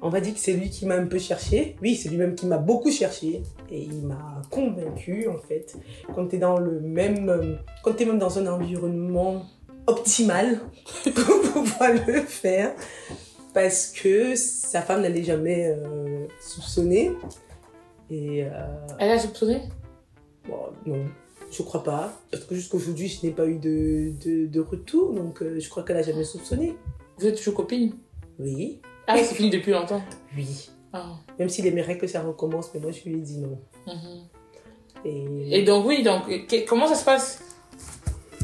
[0.00, 1.76] on va dire que c'est lui qui m'a un peu cherché.
[1.82, 3.42] Oui, c'est lui-même qui m'a beaucoup cherché.
[3.70, 5.76] Et il m'a convaincu, en fait,
[6.14, 7.28] quand tu es dans le même.
[7.28, 9.46] euh, quand es même dans un environnement
[9.86, 10.60] optimal
[11.14, 12.74] pour pouvoir le faire.
[13.52, 17.12] Parce que sa femme n'allait jamais euh, soupçonner.
[18.10, 18.50] Et euh,
[18.98, 19.62] Elle a soupçonné?
[20.48, 21.04] bon, non,
[21.50, 22.12] je crois pas.
[22.30, 25.12] Parce que jusqu'aujourd'hui, je n'ai pas eu de, de, de retour.
[25.14, 26.76] Donc, euh, je crois qu'elle a jamais soupçonné.
[27.18, 27.92] Vous êtes toujours copine
[28.38, 28.80] Oui.
[29.06, 30.02] Ah, c'est fini depuis longtemps.
[30.36, 30.68] Oui.
[30.96, 31.16] Ah.
[31.38, 33.58] Même s'il aimerait que ça recommence, mais moi je lui ai dit non.
[33.86, 34.28] Mhm.
[35.04, 36.22] Et, Et donc oui, donc
[36.68, 37.40] comment ça se passe?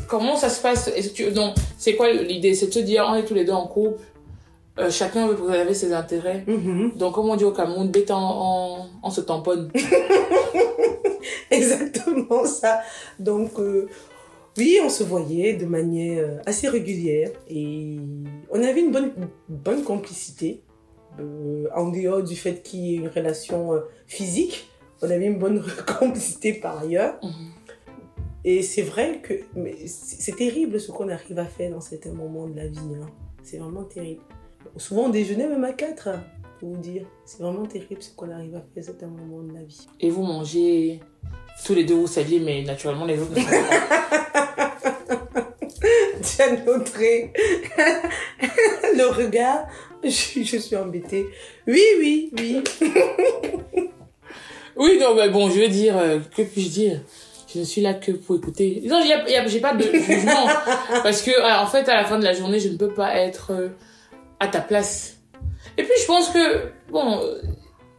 [0.08, 0.88] Comment ça se passe?
[0.88, 2.54] Est-ce que tu- donc c'est quoi l'idée?
[2.54, 4.00] C'est de se dire on est tous les deux en couple,
[4.80, 6.42] euh, chacun veut préserver ses intérêts.
[6.46, 6.92] Mhm.
[6.96, 9.70] Donc comme on dit au Cameroun, bête en, en, on se tamponne.
[11.50, 12.80] Exactement ça.
[13.18, 13.88] Donc, euh,
[14.56, 17.98] oui, on se voyait de manière euh, assez régulière et
[18.50, 19.12] on avait une bonne,
[19.48, 20.62] bonne complicité.
[21.18, 24.70] Euh, en dehors du fait qu'il y ait une relation euh, physique,
[25.02, 25.62] on avait une bonne
[25.98, 27.18] complicité par ailleurs.
[27.22, 27.30] Mhm.
[28.44, 29.34] Et c'est vrai que
[29.86, 32.78] c'est terrible ce qu'on arrive à faire dans certains moments de la vie.
[33.02, 33.06] hein.
[33.42, 34.22] C'est vraiment terrible.
[34.76, 36.22] Souvent on déjeunait même à 4, hein,
[36.58, 37.04] pour vous dire.
[37.26, 39.86] C'est vraiment terrible ce qu'on arrive à faire à certains moments de la vie.
[40.00, 41.00] Et vous mangez
[41.66, 44.06] tous les deux, vous saviez, mais naturellement les autres ne savaient pas.
[46.22, 47.32] Tu as noté
[48.96, 49.66] le regard.
[50.04, 51.26] Je, je suis embêtée.
[51.66, 52.62] Oui, oui, oui.
[54.80, 57.00] Oui, non, mais bon, je veux dire, euh, que puis-je dire?
[57.52, 58.82] Je ne suis là que pour écouter.
[58.86, 59.02] Non,
[59.46, 60.46] j'ai pas de jugement.
[61.02, 63.14] parce que, euh, en fait, à la fin de la journée, je ne peux pas
[63.16, 63.68] être euh,
[64.38, 65.18] à ta place.
[65.76, 67.20] Et puis, je pense que, bon,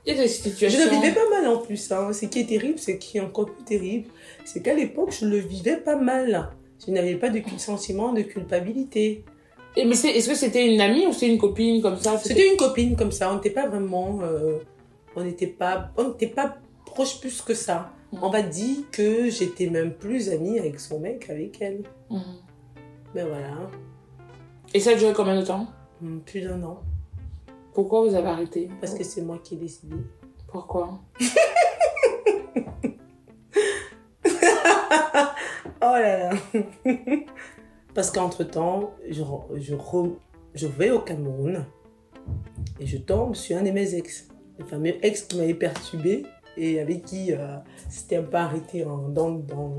[0.05, 0.79] il y a des Je situations...
[0.85, 1.91] le vivais pas mal en plus.
[1.91, 2.11] Hein.
[2.13, 4.09] Ce qui est terrible, ce qui est encore plus terrible,
[4.43, 6.49] c'est qu'à l'époque, je le vivais pas mal.
[6.83, 9.23] Je n'avais pas de sentiment de culpabilité.
[9.77, 12.17] Et, mais est-ce que c'était une amie ou c'était une copine comme ça?
[12.17, 13.31] C'était une copine comme ça.
[13.31, 14.19] On n'était pas vraiment.
[14.21, 14.59] euh,
[15.15, 16.55] on n'était pas, on n'était pas
[16.85, 17.91] proche plus que ça.
[18.11, 18.19] Mhm.
[18.21, 21.83] On va dire que j'étais même plus amie avec son mec qu'avec elle.
[22.09, 22.21] Mhm.
[23.15, 23.69] Mais voilà,
[24.73, 25.67] Et ça a duré combien de temps?
[26.01, 26.79] Hmm, plus d'un an.
[27.73, 28.69] Pourquoi vous avez arrêté?
[28.79, 29.95] Parce que c'est moi qui ai décidé.
[30.47, 30.99] Pourquoi?
[35.83, 36.29] Oh là là.
[37.93, 39.23] Parce qu'entre-temps, je,
[39.55, 39.75] je,
[40.53, 41.65] je vais au Cameroun
[42.79, 44.27] et je tombe sur un de mes ex.
[44.59, 46.23] Le fameux ex qui m'avait perturbé
[46.57, 47.57] et avec qui euh,
[47.89, 49.75] c'était un peu arrêté en, dans, dans,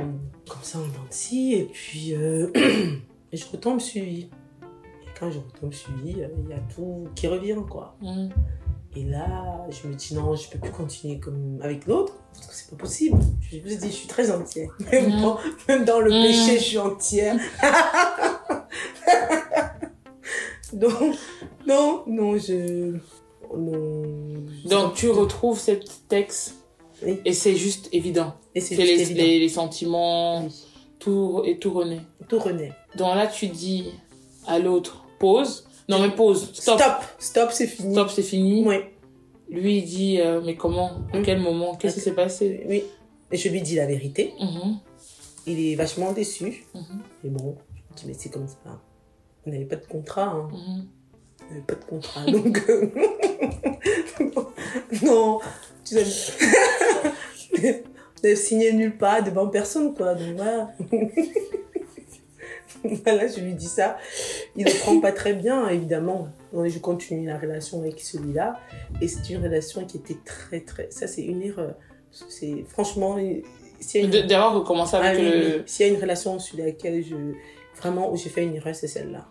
[0.49, 1.35] comme ça en.
[1.35, 2.51] Et puis, euh,
[3.33, 4.31] je retombe sur lui.
[5.03, 7.97] Et quand je retombe sur lui, euh, il y a tout qui revient, quoi.
[8.03, 8.31] Mhm.
[8.95, 12.55] Et là, je me dis non, je peux plus continuer comme avec l'autre, parce que
[12.55, 13.19] c'est pas possible.
[13.41, 14.69] Je vous ai dit, je suis très entière.
[14.93, 16.23] Même, dans, même dans le Mhm.
[16.27, 17.37] péché, je suis entière.
[20.73, 20.93] donc,
[21.67, 22.93] non, non, je.
[23.57, 24.45] Non.
[24.65, 26.55] je- Donc tu retrouves cet texte
[27.03, 27.19] Oui.
[27.25, 28.35] et c'est juste évident.
[28.55, 30.53] Et c'est les, les, les sentiments, Oui.
[30.99, 32.01] tout et tout renaît.
[32.29, 32.73] Tout renaît.
[32.97, 33.87] Donc là, tu dis
[34.47, 35.67] à l'autre, pause.
[35.93, 36.51] Non, mais pause.
[36.55, 36.79] Stop.
[36.81, 37.93] Stop, stop, c'est fini.
[37.95, 38.65] Stop, c'est fini.
[38.67, 38.77] Oui,
[39.51, 40.93] Lui, il dit, euh, mais comment?
[41.13, 41.23] À Mm.
[41.23, 41.75] quel moment?
[41.75, 42.65] Qu'est-ce qui s'est passé?
[42.69, 42.85] Oui.
[43.31, 44.33] Et je lui dis la vérité.
[44.41, 44.79] Mhm,
[45.47, 46.65] Il est vachement déçu.
[46.75, 47.57] mhm, Mais bon,
[47.91, 48.81] je dis, mais c'est comme ça.
[49.47, 50.31] On n'avait pas de contrat.
[50.35, 50.49] Hein.
[50.53, 52.25] On n'avait pas de contrat.
[52.27, 52.87] Donc, euh,
[55.03, 55.41] non,
[55.85, 56.33] tu sais,
[58.25, 60.15] on signé nulle part devant personne, quoi.
[60.15, 60.71] Donc voilà.
[63.05, 63.97] voilà, je lui dis ça.
[64.57, 66.29] Il ne prend pas très bien, évidemment.
[66.53, 68.59] Donc, je continue la relation avec celui-là.
[69.01, 70.89] Et c'est une relation qui était très, très.
[70.91, 71.75] Ça, c'est une erreur.
[72.29, 73.17] C'est franchement.
[73.81, 75.47] s'il y a une- recommencé ah avec oui, le.
[75.59, 75.63] oui.
[75.67, 77.17] S'il y a une relation sur laquelle je.
[77.79, 79.27] Vraiment, où j'ai fait une erreur, c'est celle-là.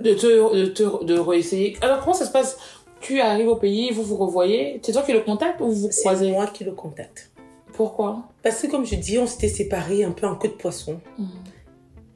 [0.00, 1.76] De te, de te, de réessayer.
[1.82, 2.56] Alors, comment ça se passe?
[3.00, 4.80] Tu arrives au pays, vous vous revoyez.
[4.82, 6.30] C'est toi qui le contacte ou vous vous C'est croisez?
[6.30, 7.30] moi qui le contacte.
[7.74, 8.22] Pourquoi?
[8.42, 11.00] Parce que comme je dis, on s'était séparés un peu en queue de poisson.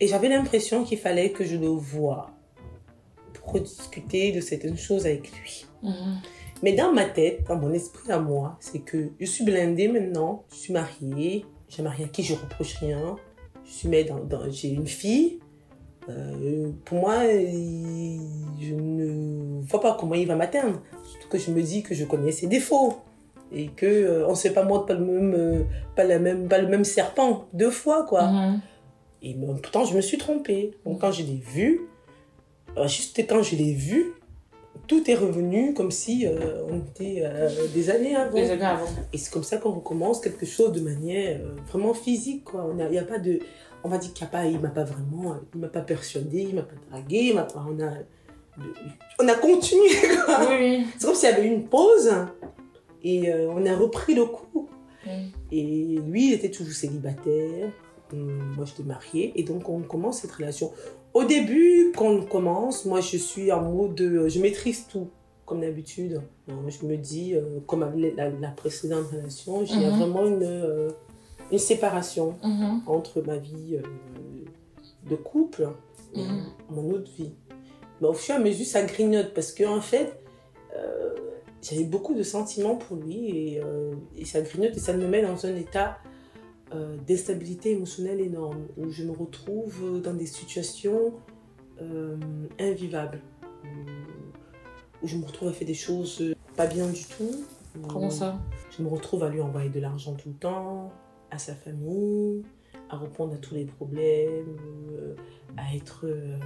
[0.01, 2.31] Et j'avais l'impression qu'il fallait que je le voie
[3.35, 5.67] pour rediscuter de certaines choses avec lui.
[5.83, 6.21] Mhm.
[6.63, 10.45] Mais dans ma tête, dans mon esprit à moi, c'est que je suis blindée maintenant,
[10.51, 13.17] je suis mariée, j'ai un mari à qui je reproche rien,
[13.65, 15.39] je suis mère dans, dans- j'ai une fille.
[16.09, 18.21] Euh, pour moi, il-
[18.61, 20.81] je ne vois pas comment il va m'atteindre.
[21.05, 22.95] Surtout que je me dis que je connais ses défauts
[23.53, 25.63] et que euh, on ne se pas mordre pas le même, euh,
[25.95, 28.27] pas la même, pas le même serpent deux fois quoi.
[28.31, 28.61] Mhm.
[29.23, 30.73] Et pourtant, je me suis trompée.
[30.85, 31.89] Donc, quand je l'ai vu,
[32.77, 34.15] euh, juste quand je l'ai vu,
[34.89, 38.35] tout est revenu comme si euh, on était euh, des années avant.
[38.35, 38.87] Des années avant.
[39.13, 42.45] Et c'est comme ça qu'on recommence quelque chose de manière euh, vraiment physique.
[42.45, 42.67] Quoi.
[42.73, 43.39] On a, y a pas de,
[43.85, 46.75] on va dire qu'il il m'a pas vraiment, il m'a pas persuadé, il m'a pas
[46.91, 47.93] dragué, il m'a pas, on a,
[49.21, 49.91] on a continué.
[50.25, 50.49] quoi.
[50.49, 50.87] Oui, oui.
[50.99, 52.11] C'est comme s'il y avait eu une pause
[53.05, 54.69] et on a repris le coup.
[55.51, 57.71] Et lui, il était toujours célibataire.
[58.13, 59.33] Moi, j'étais mariée.
[59.37, 60.71] Et donc, on commence cette relation.
[61.15, 64.01] Au début, quand on commence, moi, je suis en mode.
[64.01, 65.09] euh, Je maîtrise tout,
[65.47, 66.21] comme d'habitude.
[66.49, 67.85] Je me dis, euh, comme
[68.17, 70.91] la, la précédente relation, il y a vraiment une, euh,
[71.53, 72.83] une séparation Mhm.
[72.87, 75.69] entre ma vie euh, de couple
[76.15, 76.45] et Mhm.
[76.71, 77.33] mon autre vie.
[78.01, 80.13] Mais au fur et à mesure, ça grignote parce que en fait,
[81.63, 83.61] j'avais beaucoup de sentiments pour lui et,
[84.17, 85.99] et ça grignote et ça me met dans un état
[86.73, 91.15] euh, d'instabilité émotionnelle énorme où je me retrouve dans des situations
[91.81, 92.17] euh,
[92.59, 93.21] invivables
[95.03, 97.45] où, je me retrouve à faire des choses pas bien du tout.
[97.89, 98.41] Comment ça?
[98.77, 100.93] je me retrouve à lui envoyer de l'argent tout le temps,
[101.31, 102.43] à sa famille,
[102.89, 104.57] à répondre à tous les problèmes,
[104.93, 105.15] euh,
[105.57, 106.39] à être euh,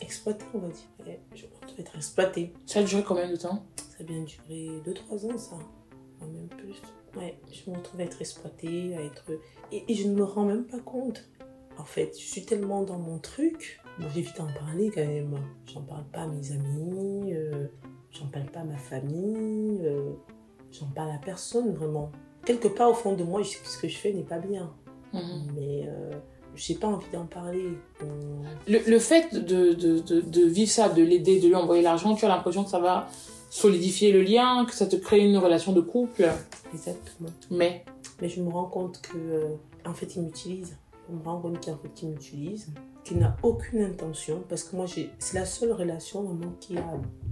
[0.00, 1.16] exploité, on va dire.
[1.34, 2.52] Je me retrouve à être exploité.
[2.66, 3.64] Ça a duré combien de temps?
[3.76, 5.56] Ça a bien duré 2-3 ans, ça.
[6.20, 6.80] Même plus.
[7.16, 9.24] Ouais, je me retrouve à être exploitée, à être.
[9.72, 11.28] Et, et je ne me rends même pas compte.
[11.78, 13.80] En fait, je suis tellement dans mon truc.
[13.98, 15.36] Bon, j'évite d'en parler quand même.
[15.66, 17.66] J'en parle pas à mes amis, euh,
[18.10, 20.12] j'en parle pas à ma famille, euh,
[20.70, 22.10] j'en parle à personne vraiment.
[22.44, 24.38] Quelque part au fond de moi, je sais que ce que je fais n'est pas
[24.38, 24.72] bien.
[25.12, 25.52] Mhm.
[25.56, 26.10] Mais euh,
[26.54, 27.68] j'ai pas envie d'en parler.
[28.66, 32.14] Le, le fait de, de, de, de vivre ça, de l'aider, de lui envoyer l'argent,
[32.14, 33.08] tu as l'impression que ça va
[33.58, 36.28] solidifier le lien, que ça te crée une relation de couple.
[36.72, 37.28] exactement.
[37.52, 37.84] Mais,
[38.20, 39.44] Mais je me rends compte que, euh,
[39.86, 40.76] en fait, il m'utilise.
[41.08, 42.72] Je me rends compte qu'en fait, il m'utilise,
[43.04, 44.42] qu'il n'a aucune intention.
[44.48, 46.74] Parce que moi, c'est la seule relation vraiment qui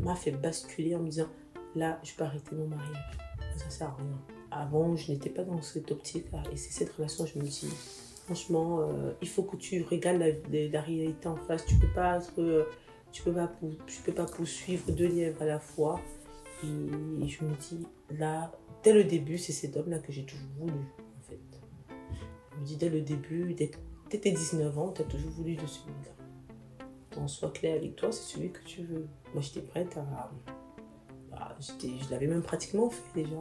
[0.00, 1.26] m'a fait basculer en me disant
[1.74, 3.18] là, je peux arrêter mon mariage.
[3.56, 4.18] Ça sert à rien.
[4.52, 6.42] Avant, je n'étais pas dans cette optique-là.
[6.52, 7.68] Et c'est cette relation que je me dis
[8.26, 11.64] franchement, euh, il faut que tu regardes la, la- la réalité en face.
[11.66, 12.64] Tu peux pas être, euh,
[13.12, 13.50] tu peux pas,
[13.86, 16.00] tu peux pas poursuivre deux lièvres à la fois.
[16.64, 18.52] Et, je me dis, là,
[18.84, 21.40] dès le début, c'est cet homme-là que j'ai toujours voulu, en fait.
[22.54, 23.70] Je me dis, dès le début, dès,
[24.10, 26.86] dès tes 19 ans, tu as toujours voulu de celui-là.
[27.14, 29.06] Qu'on soit clair avec toi, c'est celui que tu veux.
[29.34, 30.30] Moi, j'étais prête à...
[31.60, 33.36] j'étais- je l'avais même pratiquement fait déjà.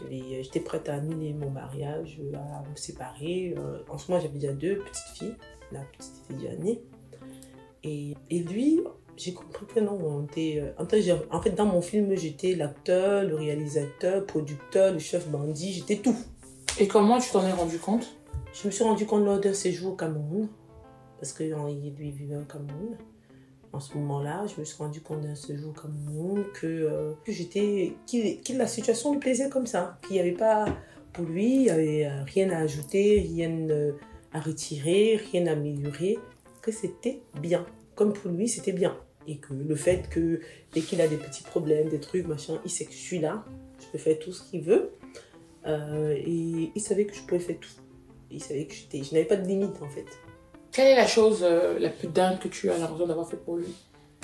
[0.00, 3.54] J'avais- J'étais prête à annuler mon mariage, à me séparer.
[3.56, 5.34] Euh, En ce moment, j'avais déjà deux petites filles.
[5.72, 6.82] La petite était déjà née.
[7.84, 8.80] Et, et lui,
[9.16, 10.72] j'ai compris que non, on était, euh,
[11.30, 16.16] en, fait, dans mon film, j'étais l'acteur, le réalisateur, producteur, le chef bandit, j'étais tout.
[16.78, 18.06] et comment tu t'en es rendu compte?
[18.52, 20.48] Je me suis rendu compte lors d'un séjour au Cameroun,
[21.20, 22.96] parce que il- lui vivait au Cameroun.
[23.72, 27.32] En ce moment-là, je me suis rendu compte d'un séjour au Cameroun que, euh, que
[27.32, 30.64] j'étais, qu'il- que la situation lui plaisait comme ça, qu'il n'y avait pas,
[31.12, 33.92] pour lui, il n'y avait rien à ajouter, rien euh,
[34.32, 36.18] à retirer, rien à améliorer,
[36.60, 37.66] que c'était bien.
[37.94, 38.96] Comme pour lui, c'était bien.
[39.26, 40.40] Et que le fait que
[40.72, 43.44] dès qu'il a des petits problèmes, des trucs, machin, il sait que je suis là,
[43.80, 44.92] je peux faire tout ce qu'il veut.
[45.66, 47.68] Euh, et il savait que je pouvais faire tout.
[48.30, 50.06] Il savait que j'étais, je n'avais pas de limite en fait.
[50.72, 53.56] Quelle est la chose euh, la plus dingue que tu as l'impression d'avoir fait pour
[53.56, 53.66] lui?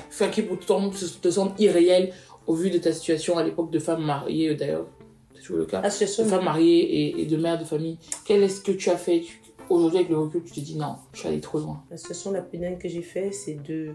[0.09, 0.81] Enfin, qui pour toi
[1.23, 2.13] te, semble irréel
[2.47, 4.87] au vu de ta situation à l'époque de femme mariée, d'ailleurs,
[5.35, 7.99] c'est toujours le cas, situation, de femme mariée et, et de mère de famille.
[8.25, 9.23] Quel est ce que tu as fait?
[9.71, 11.83] Aujourd'hui, avec le recul, tu te dis non, je suis allée trop loin.
[11.91, 13.95] la situation la plus dingue que j'ai fait, c'est de,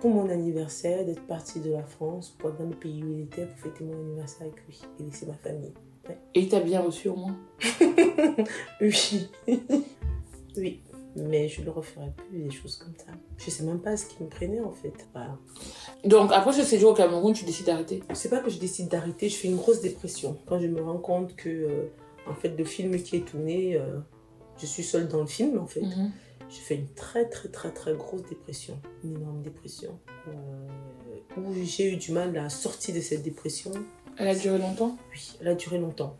[0.00, 3.22] pour mon anniversaire, d'être partie de la France pour aller dans le pays où il
[3.22, 5.72] était pour fêter mon anniversaire avec lui et laisser ma famille.
[6.34, 7.36] Et il t'a bien reçu au moins?
[8.80, 9.28] Oui.
[10.56, 10.80] oui.
[11.16, 13.12] Mais je ne le referai plus, des choses comme ça.
[13.36, 14.92] Je sais même pas ce qui me prenait en fait.
[15.12, 15.36] Voilà.
[16.04, 18.02] Donc, après ce séjour au Cameroun, tu décides d'arrêter?
[18.14, 20.38] C'est pas que je décide d'arrêter, je fais une grosse dépression.
[20.46, 21.92] Quand je me rends compte que, euh,
[22.28, 23.98] en fait, le film qui est tourné, euh,
[24.60, 25.80] je suis seule dans le film en fait.
[25.82, 26.10] Mhm.
[26.48, 29.98] J'ai fait une très très très très grosse dépression, une énorme dépression,
[30.28, 30.32] euh,
[31.36, 33.70] où j'ai eu du mal à sortir de cette dépression.
[34.16, 34.96] Elle a duré longtemps?
[35.12, 36.16] Oui, elle a duré longtemps.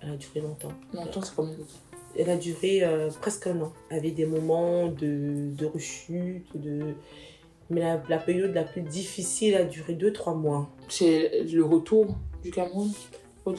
[0.00, 0.72] Elle a duré longtemps.
[0.92, 1.64] Longtemps, c'est combien de temps?
[2.18, 6.94] Elle a duré euh, presque un an, avec des moments de, de rechute, de...
[7.70, 10.70] mais la, la période la plus difficile a duré 2-3 mois.
[10.88, 12.90] C'est le retour du Cameroun?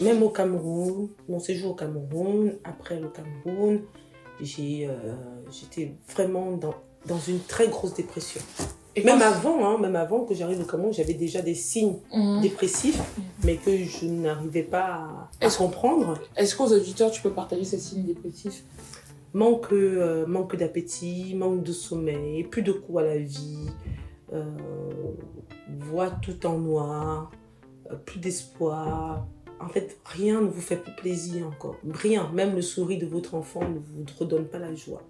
[0.01, 3.81] Même au Cameroun, mon séjour au Cameroun, après le Cameroun,
[4.41, 4.93] j'ai, euh,
[5.51, 6.73] j'étais vraiment dans,
[7.07, 8.41] dans une très grosse dépression.
[8.95, 12.41] Et Même avant, hein, même avant que j'arrive au Cameroun, j'avais déjà des signes Mhm.
[12.41, 12.99] dépressifs,
[13.45, 16.19] mais que je n'arrivais pas à, Est-ce- comprendre.
[16.35, 18.63] Est-ce qu'aux auditeurs, tu peux partager ces signes dépressifs?
[19.33, 23.67] Manque, euh, manque d'appétit, manque de sommeil, plus de goût à la vie,
[24.33, 24.43] euh,
[25.81, 27.29] voix tout en noir,
[27.91, 29.25] euh, plus d'espoir.
[29.59, 31.75] En fait, rien ne vous fait plus plaisir encore.
[31.89, 35.03] Rien, même le sourire de votre enfant ne vous redonne pas la joie,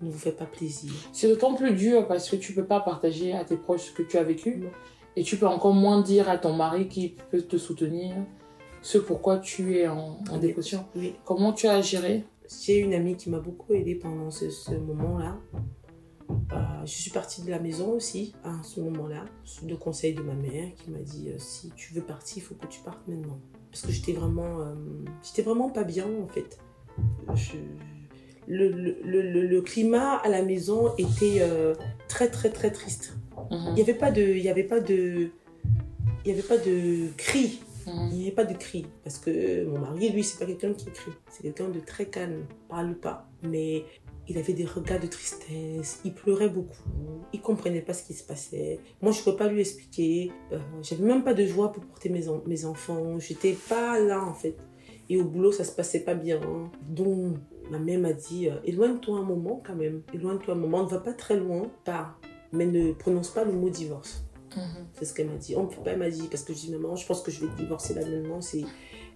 [0.00, 0.92] ne vous fait pas plaisir.
[1.12, 4.02] C'est d'autant plus dur parce que tu peux pas partager à tes proches ce que
[4.02, 4.56] tu as vécu.
[4.56, 4.70] Non.
[5.16, 8.14] Et tu peux encore moins dire à ton mari qui peut te soutenir
[8.80, 10.86] ce pourquoi tu es en, en dépression.
[10.96, 11.14] Oui.
[11.24, 12.24] Comment tu as géré?
[12.64, 15.38] J'ai une amie qui m'a beaucoup aidée pendant ce, ce moment-là.
[16.52, 20.22] Euh, je suis partie de la maison aussi à ce moment-là, sous le conseil de
[20.22, 23.06] ma mère qui m'a dit euh, si tu veux partir, il faut que tu partes
[23.06, 23.38] maintenant.
[23.72, 24.74] Parce que j'étais vraiment, euh,
[25.24, 26.58] j'étais vraiment pas bien en fait.
[27.34, 27.52] Je-
[28.48, 31.74] le, le, le- le climat à la maison était euh,
[32.08, 33.16] très très très triste.
[33.50, 33.58] Mhm.
[33.68, 35.30] Il n'y avait pas de, il y avait pas de,
[36.24, 38.08] il y avait pas de cris Mhm.
[38.12, 38.86] il n'y avait pas de cri.
[39.02, 41.10] Parce que mon mari, lui, c'est pas quelqu'un qui crie.
[41.30, 42.44] C'est quelqu'un de très calme.
[42.68, 43.28] Parle pas.
[43.42, 43.84] Mais
[44.28, 46.00] il avait des regards de tristesse.
[46.04, 46.76] Il pleurait beaucoup.
[47.32, 48.78] Il comprenait pas ce qui se passait.
[49.00, 50.30] Moi, je ne peux pas lui expliquer.
[50.52, 53.18] Euh, J'avais même pas de joie pour porter mes, en- mes enfants.
[53.18, 54.56] J'étais pas là, en fait.
[55.08, 56.40] Et au boulot, ça se passait pas bien.
[56.88, 57.36] Donc,
[57.70, 60.02] ma mère m'a dit euh, éloigne-toi un moment quand même.
[60.14, 60.84] Éloigne-toi un moment.
[60.84, 61.70] Ne va pas très loin.
[61.84, 62.16] Pas.
[62.52, 64.24] Mais ne prononce pas le mot divorce.
[64.56, 64.86] Mhm.
[64.94, 65.56] C'est ce qu'elle m'a dit.
[65.56, 67.30] On ne peut pas, elle m'a dit, parce que je dis, maman, je pense que
[67.30, 68.40] je vais divorcer là maintenant.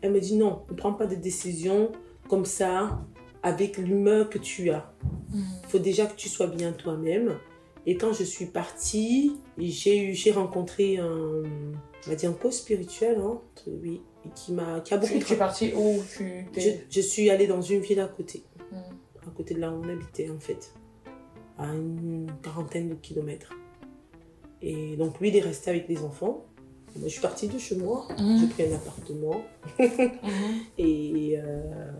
[0.03, 1.93] Elle me dit, non, ne prends pas de décision
[2.29, 3.05] comme ça,
[3.47, 4.93] avec l'humeur que tu as.
[5.33, 7.39] Il faut déjà que tu sois bien toi-même.
[7.87, 13.19] Et quand je suis partie, j'ai, j'ai rencontré un, on va dire un coach spirituel,
[13.21, 14.03] hein, oui,
[14.35, 16.47] qui, m'a, qui a beaucoup Tu, tu es tra- parti où tu
[16.91, 18.43] je, suis allée dans une ville à côté,
[18.73, 19.29] Mhm.
[19.29, 20.73] à côté de là où on habitait en fait,
[21.59, 23.53] à une quarantaine de kilomètres.
[24.63, 26.45] Et donc lui, il est resté avec les enfants.
[26.97, 28.49] Moi, je suis partie de chez moi, j'ai Mhm.
[28.49, 29.43] pris un appartement.
[29.79, 30.61] Mhm.
[30.79, 31.93] Et, euh,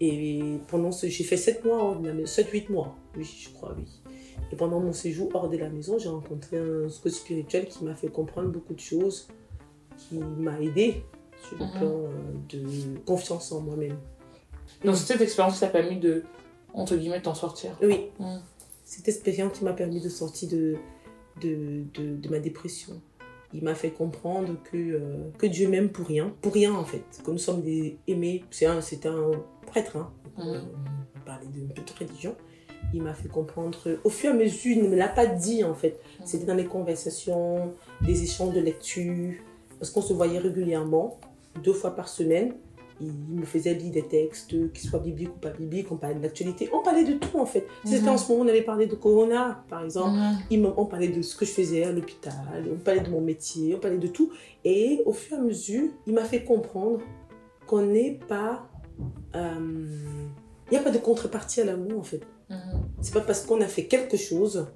[0.00, 1.06] et pendant ce...
[1.08, 3.84] J'ai fait 7 mois hors de la maison, 7-8 mois, oui, je crois, oui.
[4.52, 7.94] Et pendant mon séjour hors de la maison, j'ai rencontré un coach spirituel qui m'a
[7.94, 9.28] fait comprendre beaucoup de choses,
[9.96, 11.02] qui m'a aidé
[11.42, 11.70] sur le Mhm.
[11.72, 12.08] plan euh,
[12.48, 13.96] de confiance en moi-même.
[14.84, 16.22] Donc cette expérience t'a permis de,
[16.72, 17.76] entre guillemets, t'en sortir.
[17.82, 18.40] Oui, Mhm.
[18.84, 20.76] cette expérience qui m'a permis de sortir de,
[21.40, 23.00] de, de, de ma dépression.
[23.54, 26.32] Il m'a fait comprendre que, euh, que Dieu m'aime pour rien.
[26.42, 27.04] Pour rien, en fait.
[27.24, 28.44] Que nous sommes des aimés.
[28.50, 29.30] C'est un, c'est un
[29.66, 30.10] prêtre, hein.
[30.36, 30.44] Mhm.
[30.46, 30.60] euh,
[31.16, 32.34] on parlait d'une petite religion.
[32.94, 35.64] Il m'a fait comprendre, au fur et à mesure, il ne me l'a pas dit,
[35.64, 35.98] en fait.
[36.20, 36.26] Mhm.
[36.26, 37.72] C'était dans les conversations,
[38.02, 39.34] des échanges de lecture.
[39.78, 41.18] Parce qu'on se voyait régulièrement,
[41.62, 42.54] deux fois par semaine.
[43.00, 46.22] Il me faisait lire des textes, qu'ils soient bibliques ou pas bibliques, on parlait de
[46.22, 46.68] l'actualité.
[46.72, 47.66] On parlait de tout, en fait.
[47.84, 48.08] Si C'était Mhm.
[48.14, 50.16] en ce moment, on allait parler de Corona, par exemple.
[50.16, 50.38] Mhm.
[50.50, 52.34] Il me- on parlait de ce que je faisais à l'hôpital,
[52.72, 54.30] on parlait de mon métier, on parlait de tout.
[54.64, 57.00] Et au fur et à mesure, il m'a fait comprendre
[57.66, 58.68] qu'on n'est pas...
[59.36, 59.86] euh,
[60.70, 62.20] Il n'y a pas de contrepartie à l'amour, en fait.
[62.50, 62.56] Mhm.
[63.00, 64.66] C'est pas parce qu'on a fait quelque chose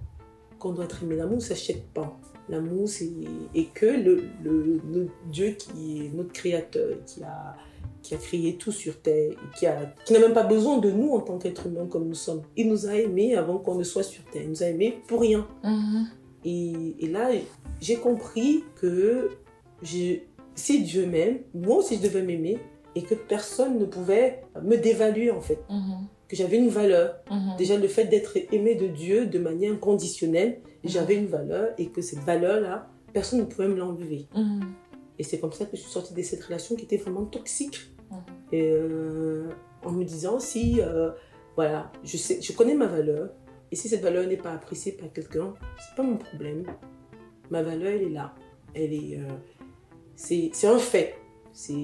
[0.58, 1.16] qu'on doit être aimé.
[1.16, 2.18] L'amour ne s'achète pas.
[2.48, 3.10] L'amour, c'est...
[3.54, 7.56] Et que le, le, le Dieu qui est notre créateur, qui a,
[8.02, 11.10] qui a créé tout sur Terre, qui, a, qui n'a même pas besoin de nous
[11.12, 12.42] en tant qu'être humain comme nous sommes.
[12.56, 14.42] Il nous a aimés avant qu'on ne soit sur Terre.
[14.42, 15.46] Il nous a aimés pour rien.
[15.64, 16.06] Mhm.
[16.44, 17.30] Et, et là,
[17.80, 19.30] j'ai compris que
[19.82, 20.16] je-
[20.54, 22.58] si Dieu m'aime, moi aussi je devais m'aimer
[22.94, 26.06] et que personne ne pouvait me dévaluer en fait, Mhm.
[26.28, 27.20] que j'avais une valeur.
[27.30, 27.56] Mhm.
[27.56, 32.02] Déjà le fait d'être aimé de Dieu de manière inconditionnelle, j'avais une valeur et que
[32.02, 34.26] cette valeur-là, personne ne pouvait me l'enlever.
[35.18, 37.91] Et c'est comme ça que je suis sortie de cette relation qui était vraiment toxique.
[38.52, 39.50] Euh,
[39.84, 41.10] en me disant, si, euh,
[41.56, 43.30] voilà, je, sais, je connais ma valeur,
[43.70, 46.64] et si cette valeur n'est pas appréciée par quelqu'un, c'est pas mon problème.
[47.50, 48.34] Ma valeur, elle est là.
[48.74, 49.28] Elle est, euh,
[50.14, 51.14] c'est, un fait.
[51.52, 51.74] C'est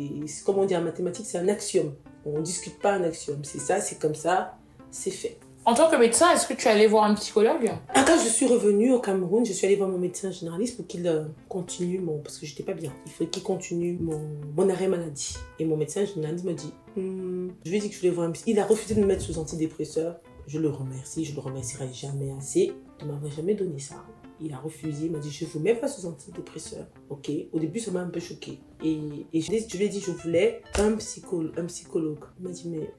[0.44, 1.94] comme on dit en mathématiques, c'est un axiome.
[2.24, 3.44] On ne discute pas un axiome.
[3.44, 4.58] C'est ça, c'est comme ça,
[4.90, 5.38] c'est fait.
[5.68, 7.70] En tant que médecin, est-ce que tu es allé voir un psychologue?
[7.92, 10.86] Ah, Quand je suis revenue au Cameroun, je suis allée voir mon médecin généraliste pour
[10.86, 12.20] qu'il euh, continue mon...
[12.20, 12.90] Parce que j'étais pas bien.
[13.04, 14.18] Il faut qu'il continue mon,
[14.56, 15.36] mon arrêt maladie.
[15.58, 16.72] Et mon médecin généraliste me dit...
[16.96, 18.44] Hmm, je lui ai dit que je voulais voir un psy.
[18.46, 20.16] Il a refusé de me mettre sous antidépresseur.
[20.46, 23.96] Je le remercie, je le remercierai jamais assez de m'avoir jamais donné ça.
[24.40, 26.86] Il a refusé, il m'a dit, je ne vous mets pas sous antidépresseur.
[27.10, 27.30] Ok.
[27.52, 28.58] Au début, ça m'a un peu choqué.
[28.82, 28.98] Et,
[29.34, 31.52] je lui ai dit, je voulais un, psychologue.
[31.58, 32.24] Un psychologue.
[32.38, 32.90] Il m'a dit, mais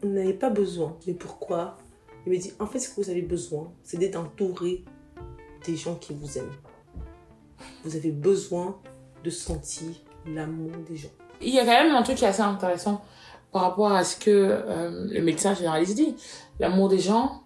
[0.00, 0.96] vous n'avez pas besoin.
[1.06, 1.76] Mais pourquoi
[2.26, 4.84] Il m'a dit, en fait, ce que vous avez besoin, c'est d'être entouré
[5.66, 6.52] des gens qui vous aiment.
[7.84, 8.78] Vous avez besoin
[9.22, 9.88] de sentir
[10.26, 11.08] l'amour des gens.
[11.40, 13.02] Il y a quand même un truc qui est assez intéressant
[13.52, 16.16] par rapport à ce que euh, le médecin généraliste dit.
[16.58, 17.42] L'amour des gens.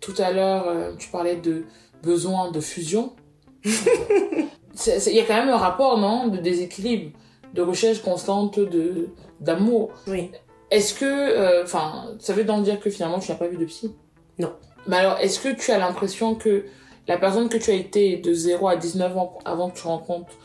[0.00, 1.64] Tout à l'heure, euh, tu parlais de
[2.02, 3.14] besoin de fusion.
[3.64, 7.18] Il y a quand même un rapport, non, de déséquilibre,
[7.54, 9.08] de recherche constante de
[9.40, 9.90] d'amour.
[10.06, 10.30] Oui.
[10.70, 13.64] Est-ce que, euh, enfin, ça veut donc dire que finalement tu n'as pas vu de
[13.64, 13.94] psy?
[14.38, 14.52] Non.
[14.86, 16.64] Mais alors, est-ce que tu as l'impression que
[17.06, 20.36] la personne que tu as été de 0 à 19 ans avant que tu rencontres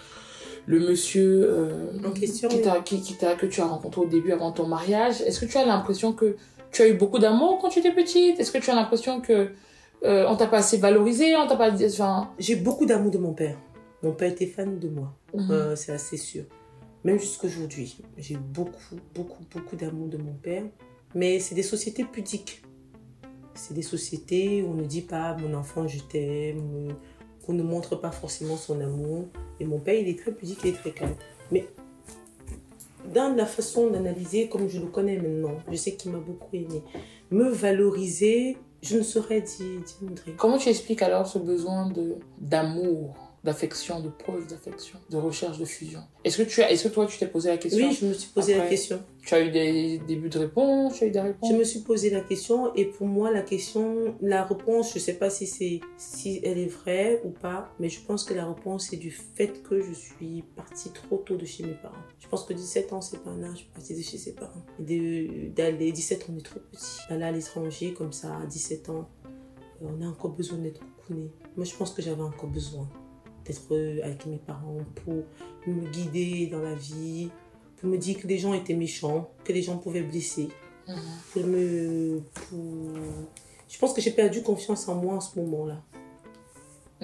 [0.65, 4.05] le monsieur euh, En question, qui t'a, qui, qui t'a, que tu as rencontré au
[4.05, 6.37] début avant ton mariage, est-ce que tu as l'impression que
[6.71, 8.39] tu as eu beaucoup d'amour quand tu étais petite?
[8.39, 9.49] Est-ce que tu as l'impression que
[10.05, 13.17] euh, on t'a pas assez valorisé On t'a pas dit, enfin, J'ai beaucoup d'amour de
[13.17, 13.57] mon père.
[14.01, 15.13] Mon père était fan de moi.
[15.33, 15.51] mhm.
[15.51, 16.43] Euh, c'est assez sûr.
[17.03, 20.63] Même jusqu'aujourd'hui, j'ai beaucoup, beaucoup, beaucoup d'amour de mon père.
[21.15, 22.63] Mais c'est des sociétés pudiques.
[23.55, 26.95] C'est des sociétés où on ne dit pas mon enfant je t'aime,
[27.45, 29.25] qu'on ne montre pas forcément son amour.
[29.59, 31.15] Et mon père, il est très pudique, il est très calme.
[31.51, 31.67] Mais
[33.13, 36.81] dans la façon d'analyser, comme je le connais maintenant, je sais qu'il m'a beaucoup aimé.
[37.31, 39.81] Me valoriser, je ne saurais dire,
[40.37, 41.91] comment tu expliques alors ce besoin
[42.39, 46.93] d'amour, d'affection, de preuve d'affection, de recherche de fusion Est-ce que tu as, est-ce que
[46.93, 49.03] toi tu t'es posé la question Oui, je me suis posé la question.
[49.21, 51.49] Tu as eu des débuts de réponse, tu as eu des réponses?
[51.49, 55.15] Je me suis posé la question et pour moi la question, la réponse, je sais
[55.15, 58.87] pas si c'est si elle est vraie ou pas, mais je pense que la réponse
[58.89, 61.95] c'est du fait que je suis partie trop tôt de chez mes parents.
[62.19, 64.63] Je pense que 17 ans c'est pas un âge pour partir de chez ses parents.
[64.79, 66.99] D'aller 17 on est trop petit.
[67.09, 69.09] D'aller à l'étranger comme ça à 17 ans,
[69.81, 71.29] euh, on a encore besoin d'être coucouné.
[71.57, 72.89] Moi je pense que j'avais encore besoin
[73.45, 75.23] d'être euh, avec mes parents pour
[75.67, 77.29] me guider dans la vie,
[77.77, 80.49] pour me dire que les gens étaient méchants, que les gens pouvaient blesser.
[80.85, 80.95] Mhm.
[81.31, 82.59] pour me pour...
[83.69, 85.81] je pense que j'ai perdu confiance en moi en ce moment-là.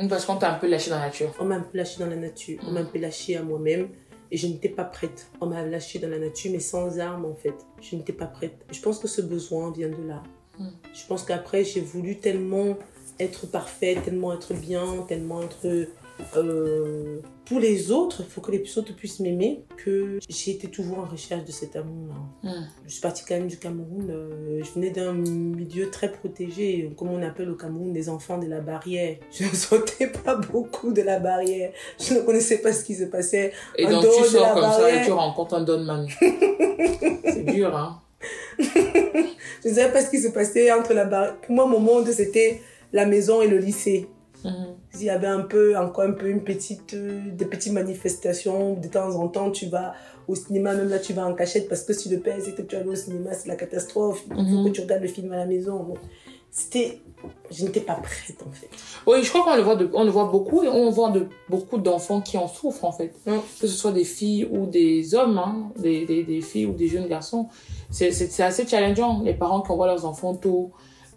[0.10, 1.34] Parce qu'on t'a un peu lâché dans la nature.
[1.40, 2.60] on m'a un peu lâché dans la nature.
[2.68, 3.88] On m'a un peu lâché à moi-même
[4.32, 5.30] et je n'étais pas prête.
[5.40, 7.56] On m'a lâché dans la nature mais sans armes en fait.
[7.82, 8.66] Je n'étais pas prête.
[8.70, 10.24] Je pense que ce besoin vient de là.
[10.60, 10.68] Mm.
[10.94, 12.78] je pense qu'après j'ai voulu tellement
[13.18, 15.88] être parfaite tellement être bien tellement être
[16.36, 21.00] euh, pour les autres, il faut que les autres puissent m'aimer, que j'ai été toujours
[21.00, 22.50] en recherche de cet amour-là.
[22.50, 22.68] Mm.
[22.86, 24.10] Je suis partie quand même du Cameroun.
[24.10, 28.48] euh, je venais d'un milieu très protégé, comme on appelle au Cameroun des enfants de
[28.48, 29.18] la barrière.
[29.32, 31.72] Je ne sortais pas beaucoup de la barrière.
[32.00, 33.54] Je ne connaissais pas ce qui se passait.
[33.78, 36.08] Et En donc dehors tu de sors comme ça et tu rencontres un Donman.
[36.20, 38.02] c'est dur, hein
[38.60, 41.36] Je ne savais pas ce qui se passait entre la barrière.
[41.42, 42.62] Pour moi, mon monde, c'était
[42.94, 44.08] la maison et le lycée.
[44.44, 44.76] Mhm.
[44.96, 48.74] Il y avait un peu, encore un peu une petite, euh, des petites manifestations.
[48.74, 49.94] De temps en temps, tu vas
[50.28, 52.62] au cinéma, même là, tu vas en cachette parce que si le père sait que
[52.64, 54.24] tu allais au cinéma, c'est la catastrophe.
[54.30, 54.66] Il faut Mhm.
[54.66, 55.84] que tu regardes le film à la maison.
[55.84, 55.94] Bon.
[56.52, 57.02] C'était.
[57.52, 58.70] Je n'étais pas prête, en fait.
[59.06, 61.28] Oui, je crois qu'on le voit, de, on le voit beaucoup et on voit de,
[61.50, 63.14] beaucoup d'enfants qui en souffrent en fait.
[63.28, 63.34] Mm.
[63.60, 66.88] Que ce soit des filles ou des hommes, hein, des, des, des filles ou des
[66.88, 67.48] jeunes garçons.
[67.92, 69.22] C'est assez challengeant.
[69.24, 70.72] Les parents qui envoient leurs enfants tôt,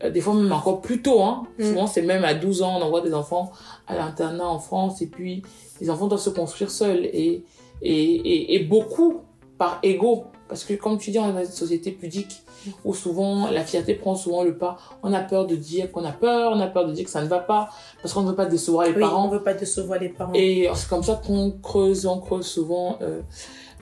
[0.05, 1.23] euh, des fois même encore plus tôt.
[1.23, 1.45] Hein.
[1.59, 1.65] Mm.
[1.65, 3.51] Souvent c'est même à 12 ans, on envoie des enfants
[3.87, 5.43] à l'internat en France et puis
[5.81, 7.45] les enfants doivent se construire seuls et,
[7.83, 9.21] et, et, et beaucoup
[9.59, 10.25] par ego.
[10.49, 12.43] Parce que comme tu dis, on est dans une société pudique
[12.85, 14.77] où souvent la fierté prend souvent le pas.
[15.03, 17.23] On a peur de dire qu'on a peur, on a peur de dire que ça
[17.23, 17.71] ne va pas
[18.03, 19.25] parce qu'on ne veut pas décevoir les Oui, parents.
[19.25, 20.33] on ne veut pas décevoir les parents.
[20.35, 23.23] Et c'est comme ça qu'on creuse, on creuse souvent, euh,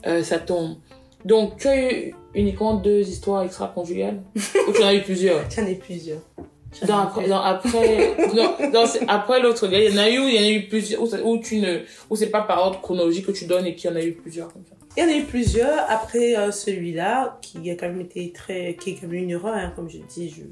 [0.07, 0.77] euh, ça tombe.
[1.25, 4.23] Donc, tu as eu uniquement deux histoires extra-conjugales
[4.69, 5.45] Ou tu en as eu plusieurs?
[5.51, 6.21] J'en ai plusieurs.
[6.83, 7.39] Ai dans, après, plusieurs.
[7.41, 10.43] dans, après, non, dans, c'est- après l'autre, il y en a eu, il y en
[10.43, 13.67] a eu plusieurs, où, tu ne, où c'est pas par ordre chronologique que tu donnes
[13.67, 14.75] et qu'il y en a eu plusieurs comme ça?
[14.97, 15.79] Il y en a eu plusieurs.
[15.91, 18.75] Après euh, celui-là, qui a quand même été très.
[18.75, 20.31] qui est quand même une erreur, hein, comme je dis.
[20.31, 20.43] Je...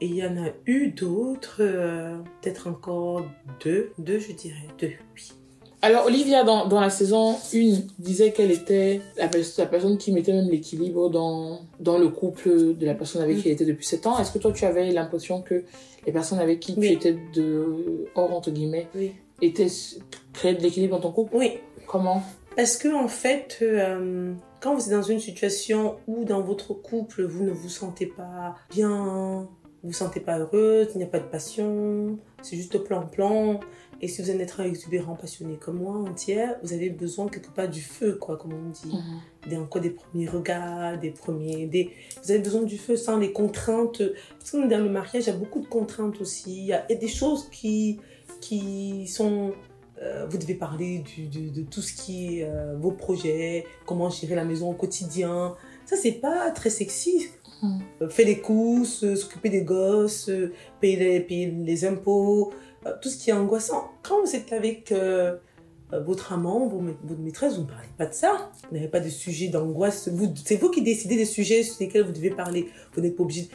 [0.00, 3.24] Et il y en a eu d'autres, euh, peut-être encore
[3.64, 3.92] deux.
[3.98, 4.66] Deux, je dirais.
[4.78, 5.32] Deux, oui.
[5.80, 10.10] Alors, Olivia, dans, dans la saison 1, disait qu'elle était la, pers- la personne qui
[10.12, 13.86] mettait même l'équilibre dans, dans le couple de la personne avec qui elle était depuis
[13.86, 14.18] 7 ans.
[14.18, 15.62] Est-ce que toi, tu avais l'impression que
[16.04, 16.88] les personnes avec qui Oui.
[16.88, 19.12] tu étais de hors, entre guillemets, Oui.
[19.40, 19.68] étaient
[20.32, 21.36] créer de l'équilibre dans ton couple?
[21.36, 21.52] Oui,
[21.86, 22.22] Comment?
[22.56, 27.22] Parce que en fait, euh, quand vous êtes dans une situation où dans votre couple
[27.22, 29.46] vous ne vous sentez pas bien,
[29.84, 33.60] vous vous sentez pas heureuse, il n'y a pas de passion, c'est juste plan-plan.
[34.00, 37.68] Et si vous êtes un exubérant, passionné comme moi, entière, vous avez besoin quelque part
[37.68, 38.94] du feu, quoi, comme on dit.
[38.94, 39.50] Mhm.
[39.50, 41.66] Des, encore des premiers regards, des premiers...
[41.66, 41.90] Des...
[42.22, 44.02] Vous avez besoin du feu sans les contraintes.
[44.38, 46.58] Parce que dans le mariage, il y a beaucoup de contraintes aussi.
[46.58, 47.98] Il y a, des choses qui,
[48.40, 49.52] qui sont...
[50.00, 54.10] euh, vous devez parler du, du- de tout ce qui est euh, vos projets, comment
[54.10, 55.56] gérer la maison au quotidien.
[55.86, 57.26] Ça, c'est pas très sexy.
[57.62, 57.80] Mhm.
[58.02, 60.30] Euh, Faire les courses, euh, s'occuper des gosses,
[60.80, 62.52] payer les, payer les impôts,
[63.02, 63.90] tout ce qui est angoissant.
[64.02, 65.36] Quand vous êtes avec euh,
[65.92, 68.50] euh, votre amant, vos votre maîtresse, vous ne parlez pas de ça.
[68.68, 70.08] Vous n'avez pas de sujet d'angoisse.
[70.44, 72.68] C'est vous qui décidez des sujets sur lesquels vous devez parler.
[72.94, 73.48] Vous n'êtes pas obligé.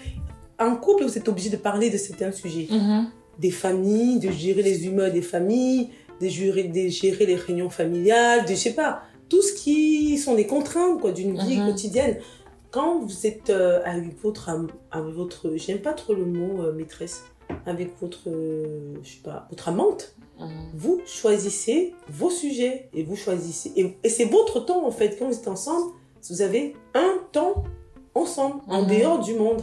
[0.60, 3.08] En couple, vous êtes obligé de parler de certains sujets Mhm.
[3.40, 5.90] des familles, de gérer les humeurs des familles,
[6.22, 10.36] de gérer, de gérer les réunions familiales, de je sais pas, tout ce qui sont
[10.36, 11.68] les contraintes quoi d'une vie Mhm.
[11.68, 12.18] quotidienne.
[12.72, 17.24] Quand vous êtes euh, avec votre avec votre j'aime pas trop le mot euh, maîtresse,
[17.66, 20.48] avec votre euh, je sais pas, votre amante, Mhm.
[20.74, 25.28] vous choisissez vos sujets et vous choisissez et, et c'est votre temps en fait quand
[25.30, 25.94] vous êtes ensemble,
[26.30, 27.64] vous avez un temps
[28.16, 28.88] ensemble en Mhm.
[29.00, 29.62] dehors du monde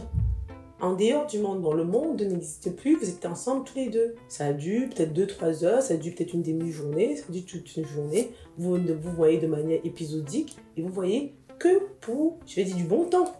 [0.83, 1.61] en dehors du monde.
[1.61, 4.15] Bon, le monde n'existe plus, vous êtes ensemble tous les deux.
[4.27, 7.43] Ça a dû peut-être 2-3 heures, ça a dû peut-être une demi-journée, ça a dû
[7.45, 8.31] toute une journée.
[8.57, 12.75] Vous ne vous voyez de manière épisodique et vous voyez que pour, je vais dire,
[12.77, 13.31] du bon temps.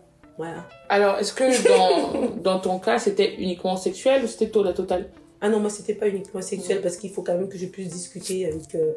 [0.42, 0.68] Voilà.
[0.90, 5.10] Alors, est-ce que dans, dans ton cas, c'était uniquement sexuel ou c'était la totale?
[5.40, 6.84] Ah non, moi, c'était pas uniquement sexuel Mhm.
[6.84, 8.94] parce qu'il faut quand même que je puisse discuter avec, euh,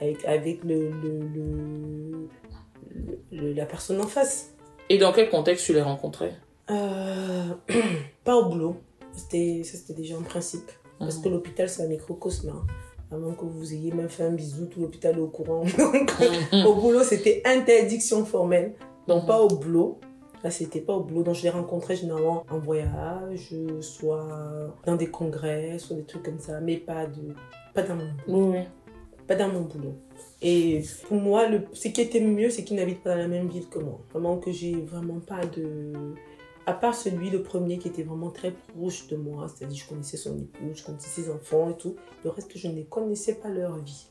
[0.00, 2.28] avec, avec le, le, le-
[3.32, 4.50] le- la personne en face.
[4.88, 6.32] Et dans quel contexte tu l'as rencontré
[6.70, 7.44] Euh,
[8.24, 8.76] pas au boulot.
[9.16, 10.70] C'était, ça, c'était déjà un principe.
[10.98, 11.22] Parce Mhm.
[11.24, 12.48] que l'hôpital, c'est un microcosme.
[12.50, 12.66] hein.
[13.10, 15.62] Avant que vous ayez même fait un bisou, tout l'hôpital est au courant.
[15.78, 16.12] Donc,
[16.52, 16.66] Mhm.
[16.66, 18.74] au boulot, c'était interdiction formelle.
[19.06, 19.26] Donc, Mhm.
[19.28, 19.98] pas au boulot.
[20.44, 21.22] Là, c'était pas au boulot.
[21.22, 24.28] Donc, je l'ai rencontré généralement en voyage, soit
[24.86, 26.60] dans des congrès, soit des trucs comme ça.
[26.60, 27.34] Mais pas, de,
[27.74, 28.60] pas, dans, mon, oui.
[29.26, 29.94] pas dans mon boulot.
[30.40, 33.48] Et pour moi, le, ce qui était mieux, c'est qu'il n'habite pas dans la même
[33.48, 34.00] ville que moi.
[34.12, 35.92] Vraiment que j'ai vraiment pas de...
[36.66, 40.18] À part celui, le premier, qui était vraiment très proche de moi, c'est-à-dire je connaissais
[40.18, 41.96] son épouse, je connaissais ses enfants et tout.
[42.24, 44.06] Le reste, je ne connaissais pas leur vie.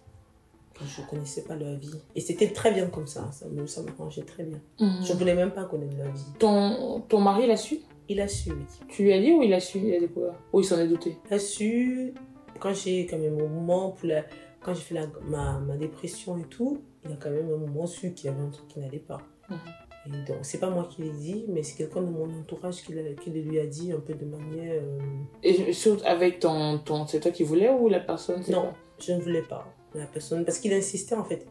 [0.85, 1.93] Je ne connaissais pas leur vie.
[2.15, 3.29] Et c'était très bien comme ça.
[3.31, 4.59] Ça me, ça m'arrangeait très bien.
[4.79, 5.03] Mhm.
[5.03, 6.25] Je ne voulais même pas connaître leur vie.
[6.39, 7.79] Ton, ton mari l'a su?
[8.09, 8.63] Il a su, oui.
[8.87, 10.33] Tu lui as dit ou il a su Il a découvert?
[10.53, 11.17] Ou il s'en est douté?
[11.29, 12.13] Il a su,
[12.59, 14.23] quand j'ai quand même un moment, pour la,
[14.61, 17.85] quand j'ai fait la, ma, ma dépression et tout, il a quand même un moment
[17.87, 19.19] su qu'il y avait un truc qui n'allait pas.
[19.49, 19.57] Mhm.
[20.05, 22.93] Et donc, c'est pas moi qui l'ai dit, mais c'est quelqu'un de mon entourage qui,
[22.93, 24.81] lui a dit un peu de manière.
[24.81, 24.99] euh,
[25.43, 29.19] Et surtout avec ton, ton c'est toi qui voulais ou la personne Non, je ne
[29.19, 29.65] voulais pas.
[29.95, 31.45] La personne, parce qu'il insistait en fait.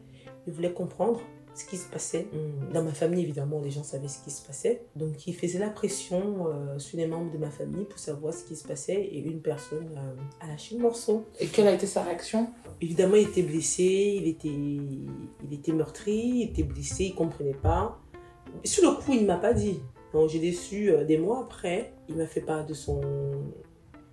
[0.45, 1.19] Il voulait comprendre
[1.57, 2.27] ce qui se passait.
[2.33, 4.83] Hum, Dans ma famille, évidemment, les gens savaient ce qui se passait.
[4.95, 8.43] Donc, il faisait la pression euh, sur les membres de ma famille pour savoir ce
[8.43, 9.01] qui se passait.
[9.01, 11.25] Et une personne euh, a lâché le morceau.
[11.39, 12.49] Et quelle a été sa réaction?
[12.79, 17.99] Évidemment, il était blessé, il était, il était meurtri, il était blessé, il comprenait pas.
[18.63, 19.79] Sur le coup, il m'a pas dit.
[20.13, 21.93] Donc, j'ai déçu euh, des mois après.
[22.07, 23.01] Il m'a fait part de son,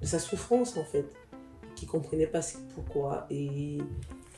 [0.00, 1.06] de sa souffrance en fait,
[1.86, 2.40] comprenait pas
[2.74, 3.26] pourquoi.
[3.30, 3.78] Et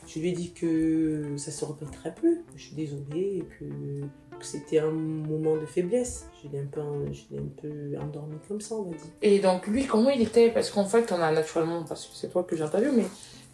[0.06, 2.44] je lui ai dit que ça se répéterait plus.
[2.54, 4.06] Je suis désolée et que,
[4.40, 6.28] c'était un moment de faiblesse.
[6.42, 9.10] Je l'ai un peu, un peu endormi comme ça, on va dire.
[9.22, 10.50] Et donc lui, comment il était?
[10.50, 13.06] Parce qu'en fait, on a naturellement, parce que c'est toi que j'interviewe, mais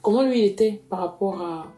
[0.03, 1.73] comment lui il était par rapport à,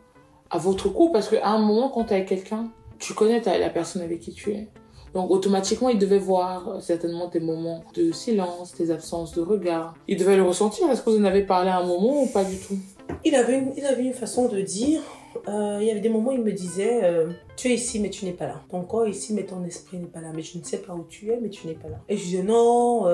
[0.51, 1.13] à votre couple?
[1.13, 4.33] Parce qu'à un moment, quand tu es avec quelqu'un, tu connais la personne avec qui
[4.33, 4.69] tu es.
[5.15, 9.95] Donc automatiquement, il devait voir euh, certainement tes moments de silence, tes absences de regard.
[10.09, 10.91] Il devait le ressentir.
[10.91, 12.77] Est-ce que vous en avez parlé à un moment ou pas du tout?
[13.25, 15.01] Il avait une, il avait une façon de dire.
[15.49, 18.11] euh, il y avait des moments où il me disait euh, Tu es ici, mais
[18.11, 18.61] tu n'es pas là.
[18.69, 20.33] Ton corps est ici, mais ton esprit n'est pas là.
[20.35, 22.01] Mais je ne sais pas où tu es, mais tu n'es pas là.
[22.09, 23.07] Et je disais Non,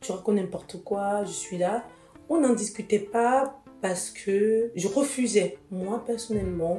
[0.00, 1.84] tu racontes n'importe quoi, je suis là.
[2.30, 5.58] On n'en discutait pas parce que je refusais.
[5.70, 6.78] Moi, personnellement,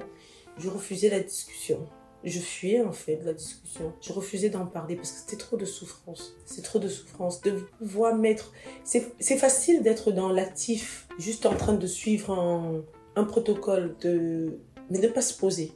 [0.57, 1.79] je refusais la discussion.
[2.23, 3.91] Je fuyais en fait de la discussion.
[4.01, 6.35] Je refusais d'en parler parce que c'était trop de souffrance.
[6.45, 7.41] C'est trop de souffrance.
[7.41, 8.53] De pouvoir mettre
[8.83, 12.81] c'est facile d'être dans l'actif, juste en train de suivre un,
[13.15, 14.57] un protocole, de,
[14.89, 15.73] mais ne pas se poser.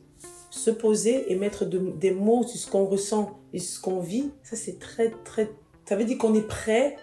[0.49, 4.31] Se poser et mettre de- des mots sur ce qu'on ressent et ce qu'on vit,
[4.43, 5.51] ça c'est très, très.
[5.85, 6.95] Ça veut dire qu'on est prêt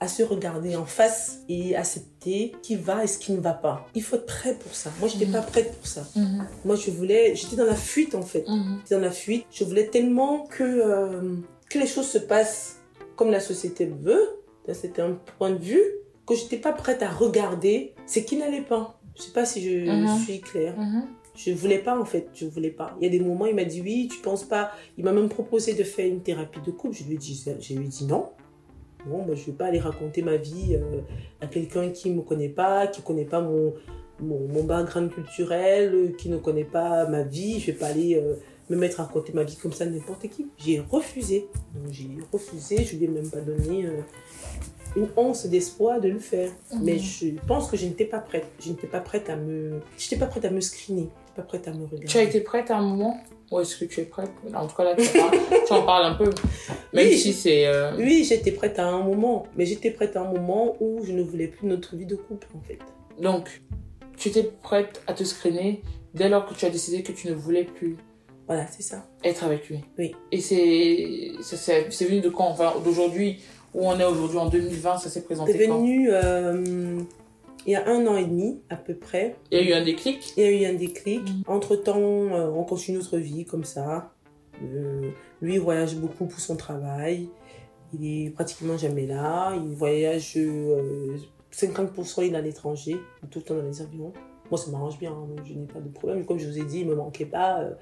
[0.00, 3.52] à se regarder en face et accepter ce qui va et ce qui ne va
[3.52, 3.86] pas.
[3.94, 4.90] Il faut être prêt pour ça.
[5.00, 5.32] Moi, je n'étais Mhm.
[5.32, 6.06] pas prête pour ça.
[6.64, 7.34] Moi, je voulais.
[7.34, 8.44] J'étais dans la fuite en fait
[8.82, 9.44] J'étais dans la fuite.
[9.50, 11.36] Je voulais tellement que, euh,
[11.68, 12.76] que les choses se passent
[13.16, 14.28] comme la société veut.
[14.72, 15.82] C'était un point de vue
[16.26, 19.00] que je n'étais pas prête à regarder ce qui n'allait pas.
[19.16, 20.18] Je sais pas si je Mhm.
[20.24, 20.74] suis claire.
[21.34, 22.96] Je voulais pas en fait, je voulais pas.
[23.00, 24.72] Il y a des moments, il m'a dit oui, tu penses pas.
[24.96, 26.96] Il m'a même proposé de faire une thérapie de couple.
[26.96, 28.26] Je lui ai dit, je lui ai dit non.
[29.06, 31.00] Bon, moi, je vais pas aller raconter ma vie euh,
[31.40, 33.74] à quelqu'un qui me connaît pas, qui connaît pas mon,
[34.20, 37.60] mon, background culturel, euh, qui ne connaît pas ma vie.
[37.60, 38.34] Je vais pas aller euh,
[38.70, 40.46] me mettre à raconter ma vie comme ça à n'importe qui.
[40.58, 41.48] J'ai refusé.
[41.90, 42.84] J'ai refusé.
[42.84, 43.86] Je lui ai même pas donné
[44.98, 46.50] une once d'espoir de le faire.
[46.72, 46.80] Mhm.
[46.82, 48.46] Mais je pense que je n'étais pas prête.
[48.60, 51.08] Je n'étais pas prête à me, j'étais pas prête à me screener.
[51.36, 52.06] Pas prête à me regarder.
[52.06, 53.18] Tu as été prête à un moment?
[53.50, 54.30] Ou est-ce que tu es prête?
[54.54, 56.30] En tout cas, là, tu en parles, tu en parles un peu.
[56.92, 57.16] Même Oui.
[57.16, 57.66] si c'est.
[57.66, 61.12] euh, Oui, j'étais prête à un moment, mais j'étais prête à un moment où je
[61.12, 62.78] ne voulais plus notre vie de couple en fait.
[63.20, 63.62] Donc,
[64.18, 65.82] tu étais prête à te screener
[66.12, 67.96] dès lors que tu as décidé que tu ne voulais plus
[68.46, 69.06] Voilà, c'est ça.
[69.24, 69.78] être avec lui.
[69.98, 70.14] Oui.
[70.32, 72.48] Et c'est c'est venu de quand?
[72.48, 73.40] Enfin, d'aujourd'hui,
[73.74, 75.78] où on est aujourd'hui en 2020, ça s'est présenté C'est quand?
[75.78, 77.00] Venu euh,
[77.66, 79.36] il y a un an et demi à peu près.
[79.50, 80.32] Il y a eu un déclic?
[80.36, 81.20] Il y a eu un déclic.
[81.22, 81.42] Mhm.
[81.46, 84.12] Entre-temps, euh, on continue notre vie comme ça.
[84.62, 85.10] Euh,
[85.42, 87.28] lui, il voyage beaucoup pour son travail.
[87.92, 89.54] Il est pratiquement jamais là.
[89.54, 91.16] Il voyage euh,
[91.52, 92.96] 50% il est à l'étranger,
[93.30, 94.12] tout le temps dans les avions.
[94.50, 96.24] Moi, ça m'arrange bien, hein, je n'ai pas de problème.
[96.24, 97.60] Comme je vous ai dit, il ne me manquait pas.
[97.60, 97.72] euh,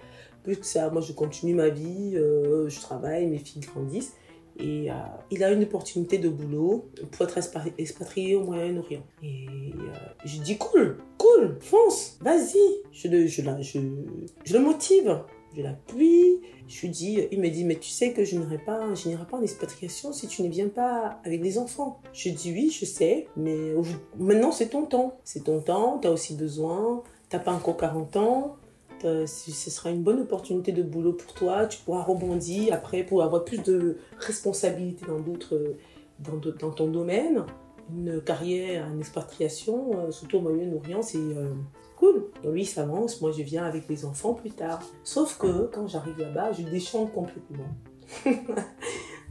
[0.43, 4.15] plus que ça, moi, je continue ma vie, euh, je travaille, mes filles grandissent.
[4.59, 4.95] Et euh,
[5.31, 9.05] il a une opportunité de boulot pour être expa- expatrié au Moyen-Orient.
[9.23, 12.59] Et euh, je dis cool, cool, fonce, vas-y.
[12.93, 15.21] Je le, je, le motive,
[15.55, 16.41] je l'appuie.
[16.69, 19.25] Je lui dis, il me dit, mais tu sais que je n'irai pas, je n'irai
[19.27, 22.01] pas en expatriation si tu ne viens pas avec les enfants.
[22.13, 23.75] Je dis oui, je sais, mais
[24.19, 25.19] maintenant c'est ton temps.
[25.23, 28.57] C'est ton temps, tu as aussi besoin, t'as pas encore 40 ans.
[29.01, 31.67] T'as- Ce sera une bonne opportunité de boulot pour toi.
[31.67, 35.75] Tu pourras rebondir après pour avoir plus de responsabilités dans d'autres,
[36.21, 37.45] dans, dans ton domaine.
[37.97, 41.53] Une carrière en expatriation, euh, surtout au Moyen-Orient, c'est euh,
[41.97, 42.27] cool.
[42.43, 43.21] Donc lui, il s'avance.
[43.21, 44.81] Moi, je viens avec les enfants plus tard.
[45.05, 47.69] Sauf que quand j'arrive là-bas, je déchante complètement.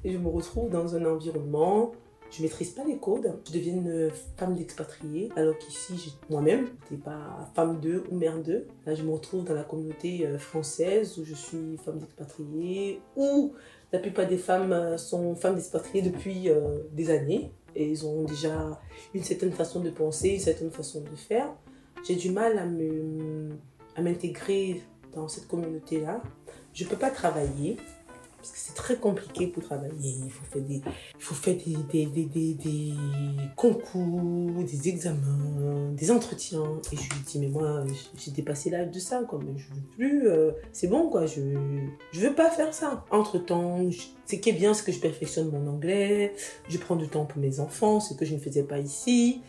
[0.03, 1.91] Et je me retrouve dans un environnement.
[2.36, 3.39] Je maîtrise pas les codes.
[3.47, 8.67] Je deviens une femme d'expatrié, alors qu'ici, moi-même, n'étais pas femme d'eux ou mère d'eux.
[8.86, 13.53] Là, je me retrouve dans la communauté euh, française où je suis femme d'expatrié, où
[13.93, 17.51] la plupart des femmes euh, sont femmes d'expatriés depuis euh, des années.
[17.73, 18.81] Et ils ont déjà
[19.13, 21.47] une certaine façon de penser, une certaine façon de faire.
[22.05, 23.49] J'ai du mal à me
[23.95, 24.81] à m'intégrer
[25.13, 26.21] dans cette communauté-là.
[26.73, 27.77] Je peux pas travailler
[28.45, 30.15] parce que c'est très compliqué pour travailler.
[30.23, 32.93] Il faut faire des,
[33.55, 36.63] concours, des examens, des entretiens.
[36.91, 37.83] Et je lui dis, mais moi,
[38.17, 39.39] j'ai dépassé l'âge de ça, quoi.
[39.43, 41.25] Mais je veux plus, euh, c'est bon, quoi.
[41.25, 41.41] Je,
[42.11, 43.03] je veux pas faire ça.
[43.09, 46.33] Entre-temps, je- ce qui est bien, c'est que je perfectionne mon anglais.
[46.69, 49.41] Je prends du temps pour mes enfants, ce que je ne faisais pas ici.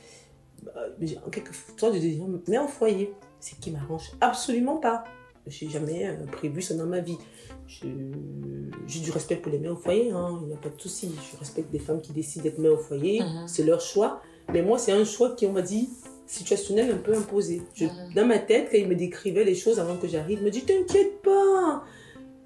[1.00, 5.04] J'ai- en quelque sorte, je dis, mais en foyer, ce qui m'arrange absolument pas.
[5.46, 7.18] J'ai jamais euh, prévu ça dans ma vie.
[7.66, 11.10] J'ai du respect pour les mères au foyer, hein, il n'y a pas de souci.
[11.32, 13.48] Je respecte des femmes qui décident d'être mères au foyer, Mhm.
[13.48, 14.22] c'est leur choix.
[14.52, 15.88] Mais moi, c'est un choix qui, on m'a dit,
[16.26, 17.62] situationnel, un peu imposé.
[17.74, 18.14] Je- Mhm.
[18.14, 20.62] Dans ma tête, quand il me décrivait les choses avant que j'arrive, il me dit
[20.64, 21.84] T'inquiète pas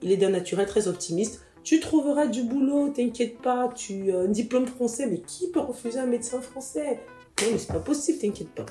[0.02, 1.42] Il est d'un naturel très optimiste.
[1.62, 3.68] Tu trouveras du boulot, t'inquiète pas.
[3.76, 7.00] Tu euh, un diplôme français, mais qui peut refuser un médecin français?
[7.42, 8.64] Non, mais c'est pas possible, t'inquiète pas.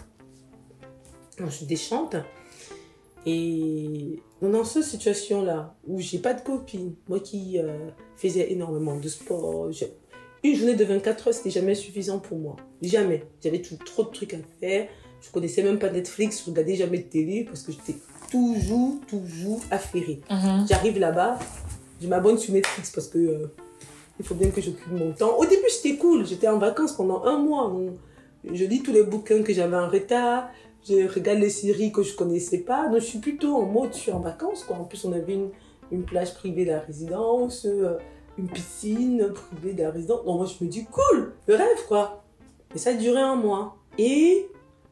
[1.37, 2.15] Alors, je déchante.
[3.27, 9.07] Et dans cette situation-là, où j'ai pas de copine, moi qui euh, faisais énormément de
[9.07, 9.69] sport,
[10.43, 12.55] une journée de 24 heures, c'était jamais suffisant pour moi.
[12.81, 13.25] Jamais.
[13.43, 14.87] J'avais trop de trucs à faire.
[15.21, 17.99] Je connaissais même pas Netflix, je regardais jamais de télé parce que j'étais
[18.31, 20.21] toujours, toujours affairée.
[20.29, 20.65] Mhm.
[20.69, 21.37] J'arrive là-bas,
[22.01, 23.53] je m'abonne sur Netflix parce que euh,
[24.17, 25.37] il faut bien que j'occupe mon temps.
[25.37, 26.25] Au début, c'était cool.
[26.25, 27.67] J'étais en vacances pendant un mois.
[27.67, 27.97] donc
[28.45, 30.49] je lis tous les bouquins que j'avais en retard.
[30.87, 32.87] Je regarde les séries que je connaissais pas.
[32.87, 34.63] Donc, je suis plutôt en mode, je suis en vacances.
[34.63, 34.77] Quoi.
[34.77, 35.49] En plus, on avait une,
[35.91, 37.97] une plage privée de la résidence, euh,
[38.37, 40.25] une piscine privée de la résidence.
[40.25, 42.23] Donc, moi, je me dis, cool, le rêve, quoi.
[42.73, 43.77] Et ça a duré un mois.
[43.97, 44.47] Et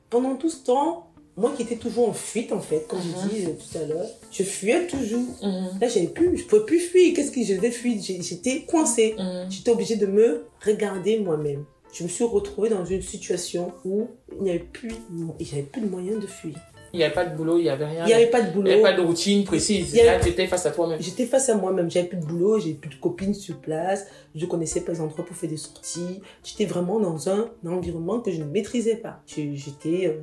[0.10, 1.08] pendant tout ce temps,
[1.38, 4.10] moi qui étais toujours en fuite, en fait, comme je dis euh, tout à l'heure,
[4.32, 5.24] je fuyais toujours.
[5.44, 5.80] Mhm.
[5.80, 7.14] Là, j'avais plus, je pouvais plus fuir.
[7.16, 9.16] Qu'est-ce que je devais fuir J'étais coincée.
[9.18, 9.46] Mhm.
[9.50, 11.64] J'étais obligée de me regarder moi-même.
[11.98, 14.92] Je me suis retrouvée dans une situation où il n'y avait plus,
[15.40, 16.54] il y avait plus de moyen de fuir.
[16.94, 18.04] Il n'y avait pas de boulot, il n'y avait rien.
[18.06, 18.68] Il n'y avait pas de Il boulot.
[18.68, 19.94] n'y avait pas de routine précise.
[19.94, 21.02] Il avait- Là, tu étais face à toi-même.
[21.02, 21.90] J'étais face à moi-même.
[21.90, 24.06] J'avais plus de boulot, j'avais plus de copines sur place.
[24.36, 26.22] Je connaissais pas les endroits pour faire des sorties.
[26.44, 29.22] J'étais vraiment dans un, environnement que je ne maîtrisais pas.
[29.26, 30.22] J'étais, euh,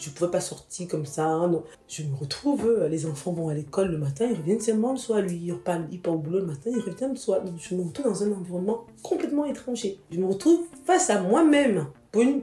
[0.00, 1.24] je pouvais pas sortir comme ça.
[1.24, 1.62] Non.
[1.88, 4.98] Je me retrouve, euh, les enfants vont à l'école le matin, ils reviennent seulement le
[4.98, 5.20] soir.
[5.20, 5.54] Lui, il
[5.90, 7.40] il part au boulot le matin, il revient le soir.
[7.58, 9.98] Je me retrouve dans un environnement complètement étranger.
[10.10, 11.86] Je me retrouve face à moi-même.
[12.10, 12.42] Pour une,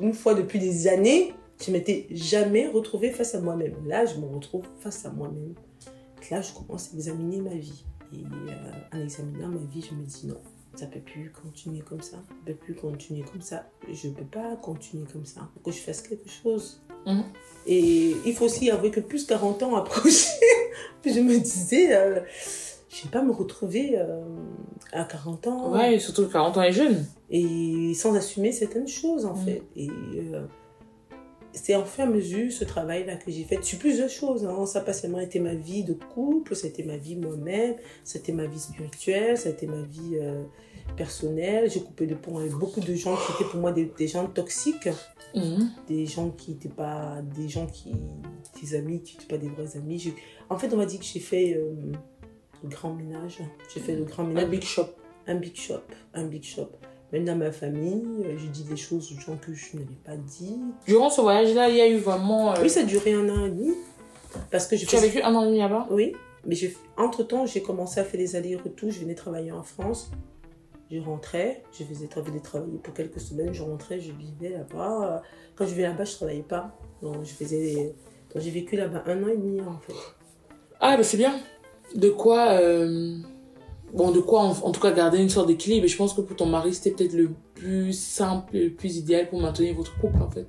[0.00, 1.32] une fois depuis des années,
[1.64, 3.74] je m'étais jamais retrouvée face à moi-même.
[3.86, 5.54] Là, je me retrouve face à moi-même.
[6.30, 7.84] Là, je commence à examiner ma vie.
[8.12, 10.40] Et euh, en examinant ma vie, je me dis non,
[10.74, 12.16] ça peut plus continuer comme ça.
[12.16, 13.66] Ça peut plus continuer comme ça.
[13.92, 15.40] Je peux pas continuer comme ça.
[15.42, 16.82] Il faut que je fasse quelque chose.
[17.06, 17.24] Mhm.
[17.66, 20.28] Et il faut aussi avouer que plus 40 ans approchaient,
[21.04, 22.20] je me disais, euh,
[22.88, 24.22] je vais pas me retrouver euh,
[24.92, 27.04] à 40 ans Ouais, surtout que 40 ans est jeune.
[27.30, 29.44] et sans assumer certaines choses en Mhm.
[29.44, 29.62] fait.
[29.76, 30.46] Et euh,
[31.52, 34.44] c'est en fur et à mesure ce travail-là que j'ai fait sur plusieurs choses.
[34.46, 34.66] Hein.
[34.66, 37.74] Ça n'a pas seulement été ma vie de couple, c'était ma vie moi-même,
[38.04, 40.42] c'était ma vie spirituelle, c'était ma vie euh,
[40.96, 41.70] personnelle.
[41.70, 44.26] J'ai coupé de pont avec beaucoup de gens qui étaient pour moi des, des gens
[44.26, 44.88] toxiques,
[45.34, 45.70] Mhm.
[45.86, 47.92] des gens qui n'étaient pas des gens qui,
[48.60, 50.12] des amis qui n'étaient pas des vrais amis.
[50.48, 51.72] En fait, on m'a dit que j'ai fait euh,
[52.64, 53.38] le grand ménage.
[53.72, 54.88] J'ai fait le grand ménage Un big shop.
[55.28, 55.82] un big shop,
[56.14, 56.70] un big shop.
[57.12, 60.16] Même dans ma famille, euh, je dis des choses aux gens que je n'avais pas
[60.16, 60.58] dit.
[60.86, 62.52] Durant ce voyage-là, il y a eu vraiment.
[62.52, 63.74] euh, Oui, ça a duré un an et demi.
[64.52, 65.88] Parce que je Tu as vécu un an et demi là-bas?
[65.90, 66.12] Oui,
[66.46, 68.90] mais j'ai- entre-temps, j'ai commencé à faire des allers-retours.
[68.90, 70.10] Je venais travailler en France.
[70.88, 73.52] Je rentrais, je faisais travailler, travailler pour quelques semaines.
[73.52, 75.22] Je rentrais, je vivais là-bas.
[75.56, 76.76] Quand je vivais là-bas, je travaillais pas.
[77.02, 77.94] Donc, je faisais...
[78.32, 79.94] Donc, j'ai vécu là-bas un an et demi, en fait.
[80.80, 81.34] Ah, bah c'est bien.
[81.94, 82.50] De quoi.
[82.60, 83.16] euh,
[83.92, 85.84] Bon, de quoi en, en tout cas garder une sorte d'équilibre.
[85.84, 88.96] Et je pense que pour ton mari, c'était peut-être le plus simple et le plus
[88.96, 90.46] idéal pour maintenir votre couple en fait.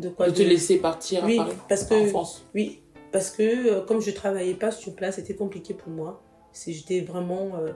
[0.00, 1.56] De quoi De te laisser partir Oui, à Paris.
[1.68, 2.06] parce en que...
[2.06, 2.44] France.
[2.54, 2.80] Oui,
[3.12, 6.22] parce que euh, comme je travaillais pas sur place, c'était compliqué pour moi.
[6.66, 7.72] J'étais vraiment, euh,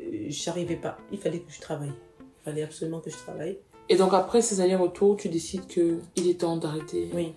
[0.00, 0.96] euh, j'arrivais pas.
[1.12, 1.92] Il fallait que je travaille.
[2.20, 3.58] Il fallait absolument que je travaille.
[3.88, 7.10] Et donc après ces allers-retours, tu décides que il est temps d'arrêter.
[7.12, 7.34] Oui.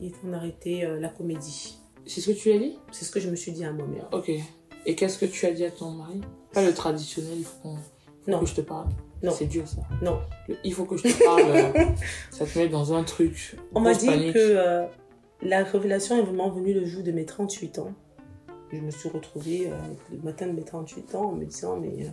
[0.00, 1.78] Il faut arrêter euh, la comédie.
[2.06, 2.76] C'est ce que tu as dit?
[2.90, 4.04] C'est ce que je me suis dit à moi-même.
[4.12, 4.30] Ok.
[4.86, 6.20] Et qu'est-ce que tu as dit à ton mari?
[6.54, 8.40] Pas le traditionnel, il faut, qu'on- faut Non.
[8.40, 8.88] que je te parle.
[9.22, 9.32] Non.
[9.32, 9.80] C'est dur ça.
[10.02, 10.20] Non.
[10.48, 11.42] Le il faut que je te parle.
[11.42, 11.84] euh,
[12.30, 13.56] ça te met dans un truc.
[13.74, 14.34] On m'a dit panique.
[14.34, 14.84] que euh,
[15.42, 17.92] la révélation est vraiment venue le jour de mes 38 ans.
[18.72, 19.76] Je me suis retrouvée euh,
[20.12, 22.08] le matin de mes 38 ans en me disant mais euh,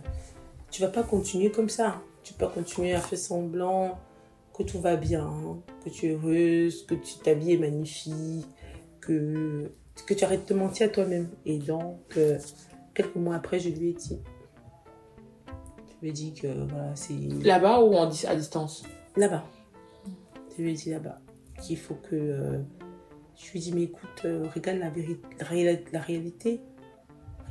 [0.70, 2.00] tu vas pas continuer comme ça.
[2.22, 3.98] Tu peux pas continuer à faire semblant
[4.56, 5.28] que tout va bien,
[5.84, 8.46] que tu es heureuse, que tu, est magnifique,
[9.00, 9.72] que,
[10.06, 11.28] que tu arrêtes de mentir à toi-même.
[11.46, 12.38] Et donc, euh,
[12.94, 14.20] quelques mois après, je lui ai dit.
[16.02, 18.82] Je lui ai dit que voilà, c'est Là-bas ou en à distance?
[19.16, 19.44] Là-bas.
[20.56, 21.20] Je lui ai dit là-bas
[21.62, 22.16] qu'il faut que.
[22.16, 22.58] euh,
[23.36, 26.60] je lui ai dit, mais écoute, euh, regarde la, véri- la, réa- la réalité.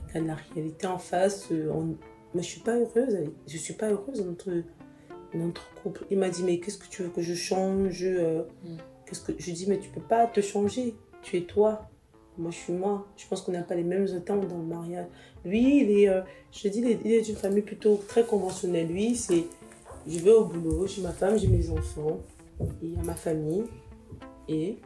[0.09, 1.47] Regarde la réalité en face.
[1.53, 1.85] euh, on-
[2.33, 3.19] Moi, je suis pas heureuse.
[3.47, 6.05] Je suis pas heureuse dans notre, dans notre couple.
[6.11, 8.77] Il m'a dit, mais qu'est-ce que tu veux que je change euh, Mm.
[9.05, 10.95] Qu'est-ce que Je lui ai dit, mais tu peux pas te changer.
[11.21, 11.89] Tu es toi.
[12.37, 13.07] Moi, je suis moi.
[13.15, 15.05] Je pense qu'on n'a pas les mêmes attentes dans le mariage.
[15.45, 16.21] Lui, il est, euh,
[16.51, 18.87] je dis, il est- d'une famille plutôt très conventionnelle.
[18.87, 19.45] Lui, c'est
[20.07, 22.19] je vais au boulot, j'ai ma femme, j'ai mes enfants,
[22.81, 23.65] il y a ma famille,
[24.47, 24.77] et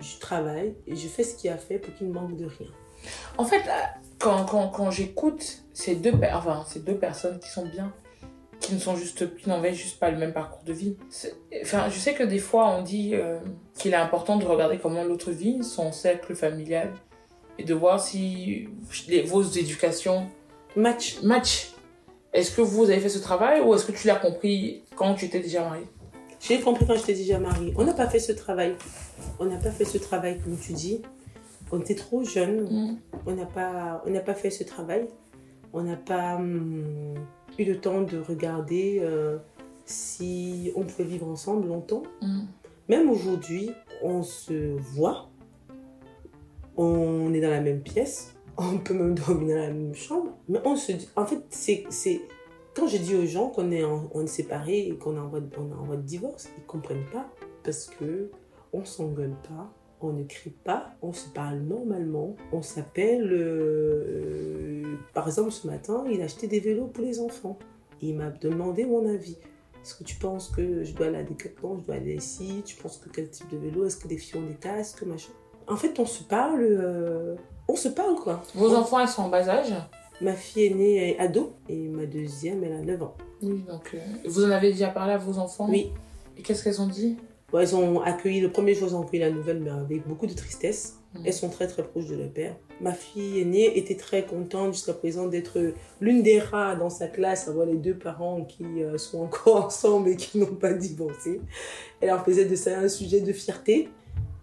[0.00, 2.46] je travaille et je fais ce qu'il a à faire pour qu'il ne manque de
[2.46, 2.68] rien.
[3.38, 3.62] En fait,
[4.18, 7.92] quand, quand, j'écoute ces deux, enfin, ces deux personnes qui sont bien,
[8.60, 9.24] qui ne sont juste,
[9.72, 10.96] juste pas le même parcours de vie.
[11.62, 13.38] Enfin, je sais que des fois on dit euh,
[13.74, 16.92] qu'il est important de regarder comment l'autre vit, son cercle familial,
[17.58, 18.68] et de voir si
[19.08, 20.26] les, vos éducations
[20.74, 21.22] Match.
[21.22, 21.72] matchent.
[22.32, 25.24] Est-ce que vous avez fait ce travail ou est-ce que tu l'as compris quand tu
[25.24, 25.86] étais déjà mariée?
[26.40, 27.72] J'ai compris quand j'étais déjà mariée.
[27.76, 28.74] On n'a pas fait ce travail.
[29.38, 31.02] On n'a pas fait ce travail, comme tu dis.
[31.72, 32.98] On était trop jeunes.
[33.26, 35.08] On n'a pas, on pas fait ce travail.
[35.72, 37.14] On n'a pas hum,
[37.58, 39.38] eu le temps de regarder euh,
[39.84, 42.02] si on pouvait vivre ensemble longtemps.
[42.22, 42.42] Mm.
[42.88, 43.70] Même aujourd'hui,
[44.02, 45.28] on se voit,
[46.76, 50.60] on est dans la même pièce, on peut même dormir dans la même chambre, mais
[50.64, 51.84] on se dit, en fait, c'est,
[52.74, 55.40] quand je dis aux gens qu'on est, on est séparés et qu'on est en voie
[55.40, 57.28] de, en voie de divorce, ils comprennent pas
[57.64, 58.30] parce que
[58.72, 63.30] on s'engueule pas, on ne crie pas, on se parle normalement, on s'appelle.
[63.32, 67.58] euh, par exemple, ce matin, il a acheté des vélos pour les enfants.
[68.02, 69.38] Il m'a demandé mon avis.
[69.82, 72.76] Est-ce que tu penses que je dois aller à Decathlon, je dois aller ici Tu
[72.76, 75.32] penses que quel type de vélo Est-ce que les filles ont des casques, machin?
[75.68, 77.34] En fait, on se parle, euh,
[77.68, 78.42] on se parle quoi.
[78.54, 79.74] Vos enfants, elles sont en bas âge
[80.20, 83.14] Ma fille est née ado et ma deuxième, elle a 9 ans.
[83.42, 85.92] Oui, donc euh, vous en avez déjà parlé à vos enfants Oui.
[86.38, 87.16] Et qu'est-ce qu'elles ont dit?
[87.52, 90.26] Bon, elles ont accueilli, le premier jour, elles ont accueilli la nouvelle, mais avec beaucoup
[90.26, 90.98] de tristesse.
[91.14, 91.22] Mm.
[91.26, 92.56] Elles sont très très proches de leur père.
[92.80, 97.48] Ma fille aînée était très contente jusqu'à présent d'être l'une des rares dans sa classe
[97.48, 101.40] à voir les deux parents qui euh, sont encore ensemble et qui n'ont pas divorcé.
[102.00, 103.88] Elle en faisait de ça un sujet de fierté.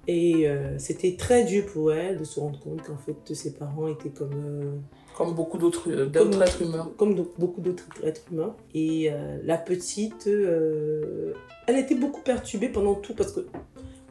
[0.07, 3.87] Et euh, c'était très dur pour elle de se rendre compte qu'en fait ses parents
[3.87, 4.71] étaient comme euh,
[5.15, 6.91] Comme beaucoup d'autres euh, d'autres Comme- êtres humains.
[6.97, 8.53] comme beaucoup d'autres êtres humains.
[8.73, 13.47] Et euh, la petite, elle était beaucoup perturbée pendant tout parce que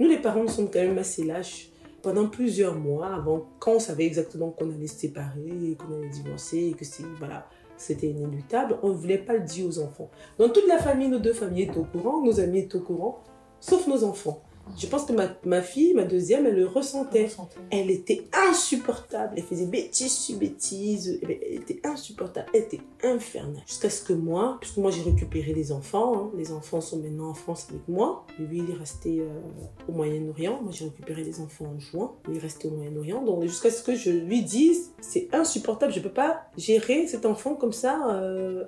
[0.00, 1.68] nous, les parents, nous sommes quand même assez lâches.
[2.00, 6.70] Pendant plusieurs mois, avant, quand on savait exactement qu'on allait se séparer, qu'on allait divorcer,
[6.70, 10.10] et que c'est, voilà, c'était inéluctable, on ne voulait pas le dire aux enfants.
[10.36, 13.22] Dans toute la famille, nos deux familles étaient au courant, nos amis étaient au courant,
[13.60, 14.42] sauf nos enfants.
[14.78, 17.28] Je pense que ma, ma fille, ma deuxième, elle le ressentait.
[17.70, 19.34] Elle était insupportable.
[19.36, 21.20] Elle faisait bêtise sur bêtise.
[21.22, 22.48] Elle était insupportable.
[22.54, 23.62] Elle était infernale.
[23.66, 26.30] Jusqu'à ce que moi, puisque moi j'ai récupéré les enfants, hein.
[26.36, 28.24] les enfants sont maintenant en France avec moi.
[28.38, 29.28] Lui, il est resté euh,
[29.88, 30.60] au Moyen-Orient.
[30.62, 32.12] Moi, j'ai récupéré les enfants en juin.
[32.26, 33.22] Lui, il est resté au Moyen-Orient.
[33.22, 35.92] Donc, jusqu'à ce que je lui dise, c'est insupportable.
[35.92, 38.00] Je peux pas gérer cet enfant comme ça.
[38.14, 38.64] Euh,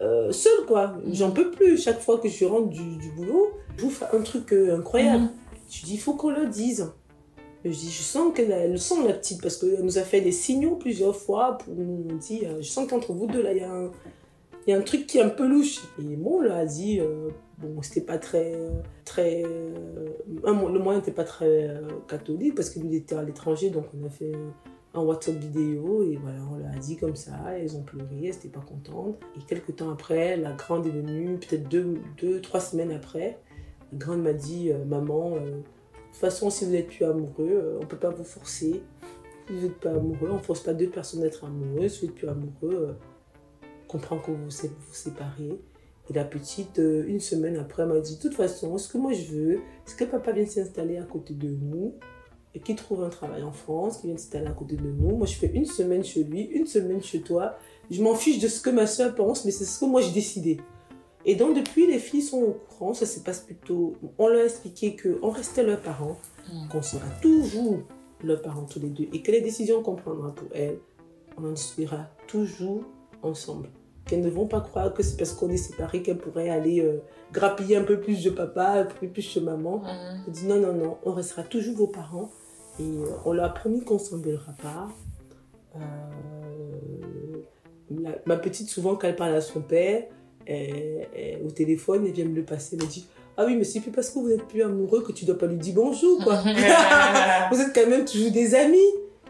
[0.00, 0.94] euh, seul quoi.
[1.12, 1.80] J'en peux plus.
[1.80, 5.24] Chaque fois que je rentre du, du boulot, je vous fais un truc euh, incroyable.
[5.24, 5.30] Mhm.
[5.70, 6.92] Je dis, il faut qu'on le dise.
[7.64, 10.02] Je dis, je sens qu'elle a- elle le sent la petite parce qu'elle nous a
[10.02, 13.52] fait des signaux plusieurs fois pour nous dire, euh, je sens qu'entre vous deux là,
[13.52, 13.90] il y a un,
[14.66, 15.80] il y a un truc qui est un peu louche.
[15.98, 18.52] Et bon, là, a dit, euh, bon, c'était pas très,
[19.04, 20.08] très, euh,
[20.44, 24.06] le moyen n'était pas très euh, catholique parce que il était à l'étranger, donc on
[24.06, 24.32] a fait
[24.96, 28.48] un WhatsApp vidéo et voilà, on l'a dit comme ça, elles ont pleuré, elles n'étaient
[28.48, 29.18] pas contentes.
[29.36, 33.38] Et quelques temps après, la grande est venue, peut-être deux, deux, trois semaines après,
[33.98, 35.50] grande m'a dit, euh, maman, euh, de
[36.10, 38.82] toute façon, si vous n'êtes plus amoureux, euh, on peut pas vous forcer.
[39.46, 41.92] Si vous n'êtes pas amoureux, on force pas deux personnes à être amoureuses.
[41.94, 42.96] Si vous n'êtes plus amoureux,
[43.62, 45.60] on comprend que vous vous sé- vous séparez.
[46.10, 49.32] Et la petite, une semaine après, m'a dit, de toute façon, ce que moi je
[49.32, 51.94] veux, c'est que papa vienne s'installer à côté de nous
[52.54, 55.16] et qu'il trouve un travail en France, qu'il vienne s'installer à côté de nous.
[55.16, 57.56] Moi, je fais une semaine chez lui, une semaine chez toi.
[57.90, 60.12] Je m'en fiche de ce que ma soeur pense, mais c'est ce que moi j'ai
[60.12, 60.60] décidé.
[61.26, 63.94] Et donc, depuis, les filles sont au courant, ça se passe plutôt.
[64.18, 66.18] On leur a expliqué qu'on restait leurs parents,
[66.52, 66.68] Mm.
[66.68, 67.78] qu'on sera toujours
[68.22, 70.78] leurs parents tous les deux, et que les décisions qu'on prendra pour elles,
[71.38, 72.84] on en discutera toujours
[73.22, 73.70] ensemble.
[74.06, 76.98] Qu'elles ne vont pas croire que c'est parce qu'on est séparés qu'elles pourraient aller euh,
[77.32, 79.82] grappiller un peu plus de papa, un peu plus de maman.
[80.28, 82.28] On dit non, non, non, on restera toujours vos parents.
[82.78, 84.88] Et euh, on leur a promis qu'on s'en mêlera pas.
[85.76, 85.80] Euh,
[88.26, 90.04] ma petite, souvent, quand elle parle à son père,
[91.44, 93.90] au téléphone, elle vient me le passer, elle me dit Ah oui, mais c'est plus
[93.90, 96.36] parce que vous n'êtes plus amoureux que tu dois pas lui dire bonjour, quoi.
[97.52, 98.78] vous êtes quand même toujours des amis.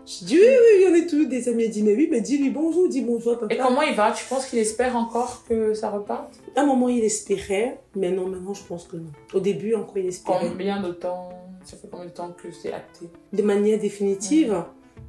[0.07, 0.47] Je dis Oui,
[0.79, 1.65] oui, on est toujours des amis.
[1.65, 3.55] Elle dit Mais oui, mais dis-lui bonjour, dis bonjour à papa.
[3.55, 4.13] Et comment il va?
[4.13, 6.35] Tu penses qu'il espère encore que ça reparte?
[6.57, 9.11] À un moment, il espérait, mais non, maintenant, je pense que non.
[9.33, 10.47] Au début, encore, il espérait.
[10.51, 11.31] Combien de temps?
[11.65, 13.07] Ça fait combien de temps que c'est acté?
[13.33, 14.63] De manière définitive.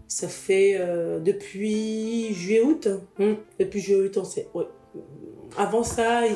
[0.08, 2.88] Ça fait euh, depuis juillet-août.
[3.20, 4.48] Hum, Depuis juillet-août, on sait.
[4.54, 4.64] ouais.
[5.58, 6.36] Avant ça, il,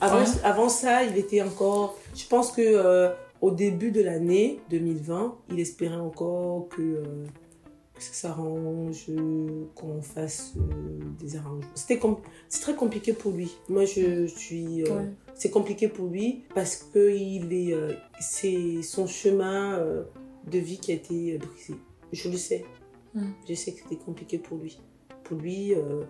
[0.00, 0.26] avant, Ouais.
[0.44, 1.96] avant ça, il était encore.
[2.14, 7.26] Je pense que euh, au début de l'année 2020, il espérait encore que, euh,
[7.94, 9.10] que ça s'arrange,
[9.74, 11.70] qu'on fasse euh, des arrangements.
[11.74, 12.16] C'était com-
[12.48, 13.56] c'est très compliqué pour lui.
[13.68, 14.82] Moi, je, je suis.
[14.84, 15.08] Ouais.
[15.34, 17.74] c'est compliqué pour lui parce que il est,
[18.20, 19.78] c'est son chemin
[20.46, 21.74] de vie qui a été brisé.
[22.12, 22.64] Je le sais.
[23.14, 23.22] Mm.
[23.48, 24.78] Je sais que c'était compliqué pour lui.
[25.24, 26.04] Pour lui, euh,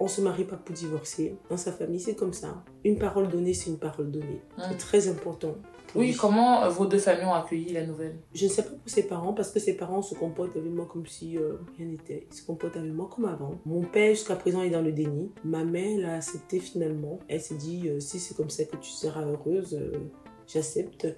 [0.00, 1.36] on se marie pas pour divorcer.
[1.50, 2.62] Dans sa famille, c'est comme ça.
[2.84, 4.42] Une parole donnée, c'est une parole donnée.
[4.56, 4.62] Mm.
[4.70, 5.56] C'est très important.
[5.94, 6.16] Oui, lui.
[6.16, 8.16] comment euh, vos deux familles ont accueilli la nouvelle?
[8.34, 10.86] Je ne sais pas pour ses parents parce que ses parents se comportent avec moi
[10.90, 12.26] comme si euh, rien n'était.
[12.30, 13.58] Ils se comportent avec moi comme avant.
[13.64, 15.32] Mon père jusqu'à présent est dans le déni.
[15.44, 17.18] Ma mère l'a accepté finalement.
[17.28, 19.98] Elle s'est dit euh, si c'est comme ça que tu seras heureuse, euh,
[20.46, 21.08] j'accepte.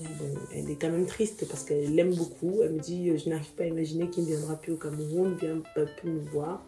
[0.00, 2.62] Bon, elle est quand même triste parce qu'elle l'aime beaucoup.
[2.62, 5.36] Elle me dit je n'arrive pas à imaginer qu'il ne viendra plus au Cameroun, ne
[5.36, 6.64] viendra plus me voir.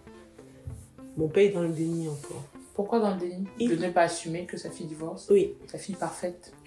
[1.17, 2.43] Mon père est dans le déni encore.
[2.75, 3.47] Pourquoi dans le déni?
[3.59, 5.29] Il- De ne pas assumer que sa fille divorce?
[5.31, 6.53] Oui, Sa fille parfaite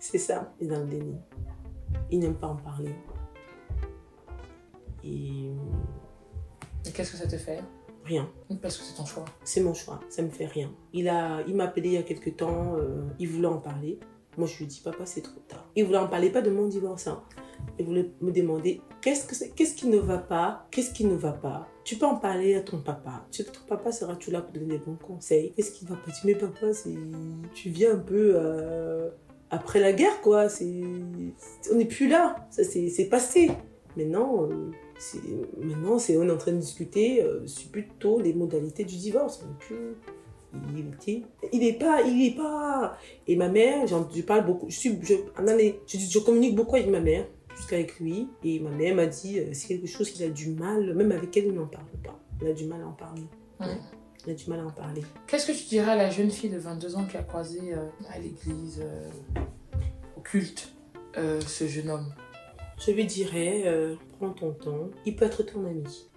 [0.00, 1.14] c'est ça, il est dans le déni.
[2.10, 2.94] Il n'aime pas en parler.
[5.04, 5.50] Et
[6.86, 7.60] Et qu'est-ce que ça te fait?
[8.04, 8.28] Rien.
[8.62, 9.24] Parce que c'est ton choix.
[9.44, 10.70] C'est mon choix, ça me fait rien.
[10.94, 13.98] Il a, il m'a appelé il y a quelques temps, euh, il voulait en parler.
[14.38, 15.66] Moi, je lui ai dit, papa, c'est trop tard.
[15.76, 17.06] Il voulait en parler, pas de mon divorce.
[17.08, 17.22] hein.
[17.78, 21.68] Il voulait me demander, qu'est-ce, qu'est-ce qui ne va pas Qu'est-ce qui ne va pas?
[21.84, 23.26] Tu peux en parler à ton papa.
[23.30, 25.52] Tu sais que ton papa sera tout là pour donner des bons conseils.
[25.54, 26.10] Qu'est-ce qui ne va pas?
[26.10, 26.94] Tu dis, mais papa, c'est...
[27.54, 29.10] tu viens un peu euh,
[29.50, 30.48] après la guerre, quoi.
[30.48, 30.82] C'est...
[31.72, 32.48] On n'est plus là.
[32.50, 33.50] Ça, c'est, c'est passé.
[33.96, 35.20] Maintenant, euh, c'est,
[35.56, 39.40] maintenant c'est, on est en train de discuter euh, sur plutôt les modalités du divorce.
[39.44, 39.96] On n'est plus
[40.74, 41.22] il était
[41.52, 44.98] il est pas il est pas et ma mère j'en je parle beaucoup je suis
[45.02, 45.14] je,
[45.86, 47.26] je communique beaucoup avec ma mère
[47.58, 48.28] jusqu'avec lui.
[48.42, 51.36] Et ma mère m'a dit euh, c'est quelque chose qu'il a du mal même avec
[51.36, 52.18] elle il n'en parle pas.
[52.40, 53.26] Il a du mal à en parler.
[54.26, 55.02] Il a du mal à en parler.
[55.26, 57.86] Qu'est-ce que tu dirais à la jeune fille de 22 ans qui a croisé euh,
[58.10, 59.10] à l'église, euh,
[60.16, 60.72] au culte,
[61.16, 62.12] euh, ce jeune homme?
[62.78, 63.64] Je lui dirais
[64.18, 64.90] prends ton temps.
[65.04, 66.08] Il peut être ton ami.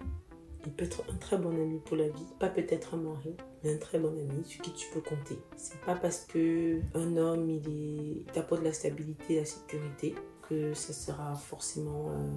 [0.64, 2.26] Il peut être un très bon ami pour la vie.
[2.38, 5.38] Pas peut-être un mari mais un très bon ami sur qui tu peux compter.
[5.56, 10.14] C'est pas parce que un homme il est il t'apporte la stabilité la sécurité
[10.48, 12.28] que ça sera forcément euh,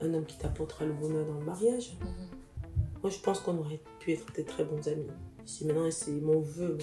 [0.00, 1.96] un homme qui t'apportera le bonheur dans le mariage.
[2.00, 2.08] Mhm.
[3.02, 5.06] Moi, je pense qu'on aurait pu être des très bons amis.
[5.44, 6.76] Si maintenant, c'est mon vœu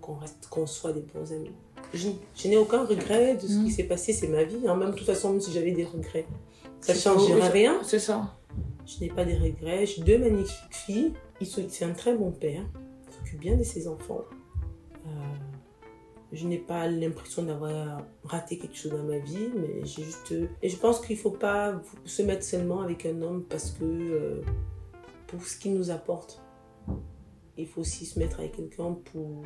[0.00, 1.52] qu'on reste, qu'on soit des bons amis.
[1.94, 3.64] Je, je n'ai aucun regret de ce Mhm.
[3.64, 4.66] qui s'est passé, c'est ma vie.
[4.66, 4.76] hein.
[4.76, 6.26] Même de toute façon, même si j'avais des regrets,
[6.80, 7.80] ça C'est changerait rien.
[7.82, 8.34] C'est ça.
[8.86, 9.86] Je n'ai pas des regrets.
[9.86, 11.12] J'ai deux magnifiques filles.
[11.40, 12.62] Il C'est un très bon père.
[13.08, 14.22] Il s'occupe bien de ses enfants.
[16.30, 20.34] Je n'ai pas l'impression d'avoir raté quelque chose dans ma vie, mais j'ai juste.
[20.62, 23.84] Et je pense qu'il ne faut pas se mettre seulement avec un homme parce que.
[23.84, 24.42] euh,
[25.28, 26.42] pour ce qu'il nous apporte.
[27.56, 29.42] Il faut aussi se mettre avec quelqu'un pour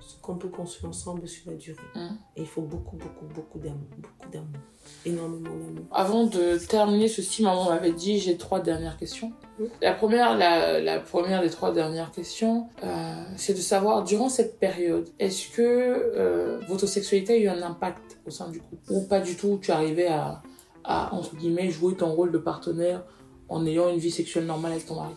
[0.00, 1.76] ce qu'on peut construire ensemble sur la durée.
[1.94, 2.18] Mhm.
[2.36, 3.88] Et il faut beaucoup, beaucoup, beaucoup d'amour.
[3.98, 4.60] Beaucoup d'amour.
[5.04, 5.84] Énormément d'amour.
[5.92, 9.32] Avant de terminer ceci, maman m'avait dit j'ai trois dernières questions.
[9.58, 9.68] Oui.
[9.82, 14.58] La première, la, la première des trois dernières questions, euh, c'est de savoir durant cette
[14.58, 18.92] période, est-ce que euh, votre sexualité a eu un impact au sein du couple?
[18.92, 20.42] Ou pas du tout Tu arrivais à,
[20.84, 23.04] à entre guillemets jouer ton rôle de partenaire
[23.48, 25.14] en ayant une vie sexuelle normale avec ton mari?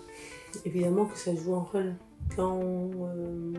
[0.66, 1.96] Évidemment que ça joue un rôle.
[2.36, 3.54] Quand euh,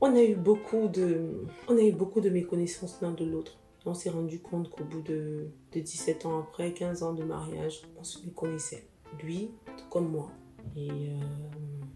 [0.00, 3.58] on a eu beaucoup de, on a eu beaucoup de méconnaissances l'un de l'autre.
[3.84, 7.82] On s'est rendu compte qu'au bout de, de 17 ans après, 15 ans de mariage,
[7.98, 8.86] on se méconnaissait.
[9.22, 10.30] Lui, tout comme moi.
[10.76, 11.20] Et euh,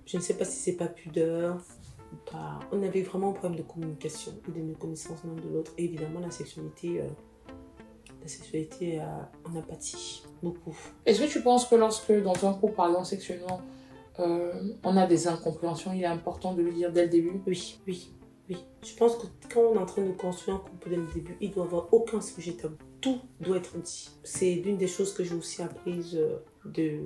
[0.07, 1.59] je ne sais pas si c'est pas pudeur
[2.13, 2.61] ou pas.
[2.73, 5.73] On avait vraiment un problème de communication et de méconnaissance l'un de l'autre.
[5.77, 7.09] Et évidemment, la sexualité, euh,
[8.23, 10.77] la sexualité a, en a pâti beaucoup.
[11.05, 13.61] Est-ce que tu penses que lorsque dans un couple parlant sexuellement,
[14.19, 17.79] euh, on a des incompréhensions, il est important de le dire dès le début Oui,
[17.87, 18.11] oui,
[18.49, 18.57] oui.
[18.83, 21.37] Je pense que quand on est en train de construire un couple dès le début,
[21.41, 22.77] il doit avoir aucun sujet tabou.
[23.01, 24.11] Tout doit être dit.
[24.23, 27.01] C'est l'une des choses que j'ai aussi apprises euh, de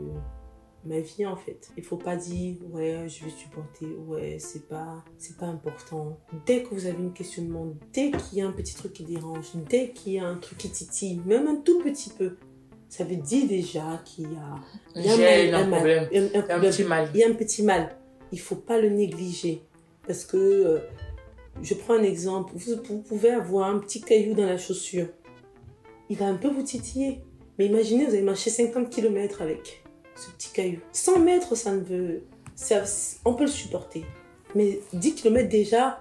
[0.87, 1.71] ma vie en fait.
[1.77, 6.19] Il faut pas dire ouais, je vais supporter, ouais, c'est pas c'est pas important.
[6.47, 9.47] Dès que vous avez un questionnement, dès qu'il y a un petit truc qui dérange,
[9.69, 12.37] dès qu'il y a un truc qui titille, même un tout petit peu,
[12.89, 14.55] ça veut dire déjà qu'il y a
[14.95, 16.09] Un il y a gêne, mal- un mal- problème,
[16.51, 17.09] un petit mal.
[17.15, 17.97] il y a un petit mal.
[18.33, 19.63] Il faut pas le négliger.
[20.07, 20.79] Parce que, euh,
[21.63, 22.53] je prends un exemple.
[22.55, 25.09] Vous, vous pouvez avoir un petit caillou dans la chaussure.
[26.09, 27.21] Il va un peu vous titiller.
[27.59, 29.83] Mais imaginez, vous avez marché 50 km avec
[30.15, 30.79] ce petit caillou.
[30.93, 32.23] 100 mètres, ça ne veut...
[32.55, 32.85] ça-
[33.25, 34.05] on peut le supporter.
[34.55, 36.01] Mais 10 km déjà,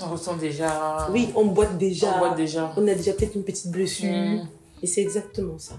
[0.00, 1.08] On ressent déjà.
[1.12, 2.14] oui, on boite déjà.
[2.14, 2.72] On voit déjà.
[2.76, 4.10] On a déjà peut-être une petite blessure.
[4.12, 4.48] Mm.
[4.82, 5.74] Et c'est exactement ça.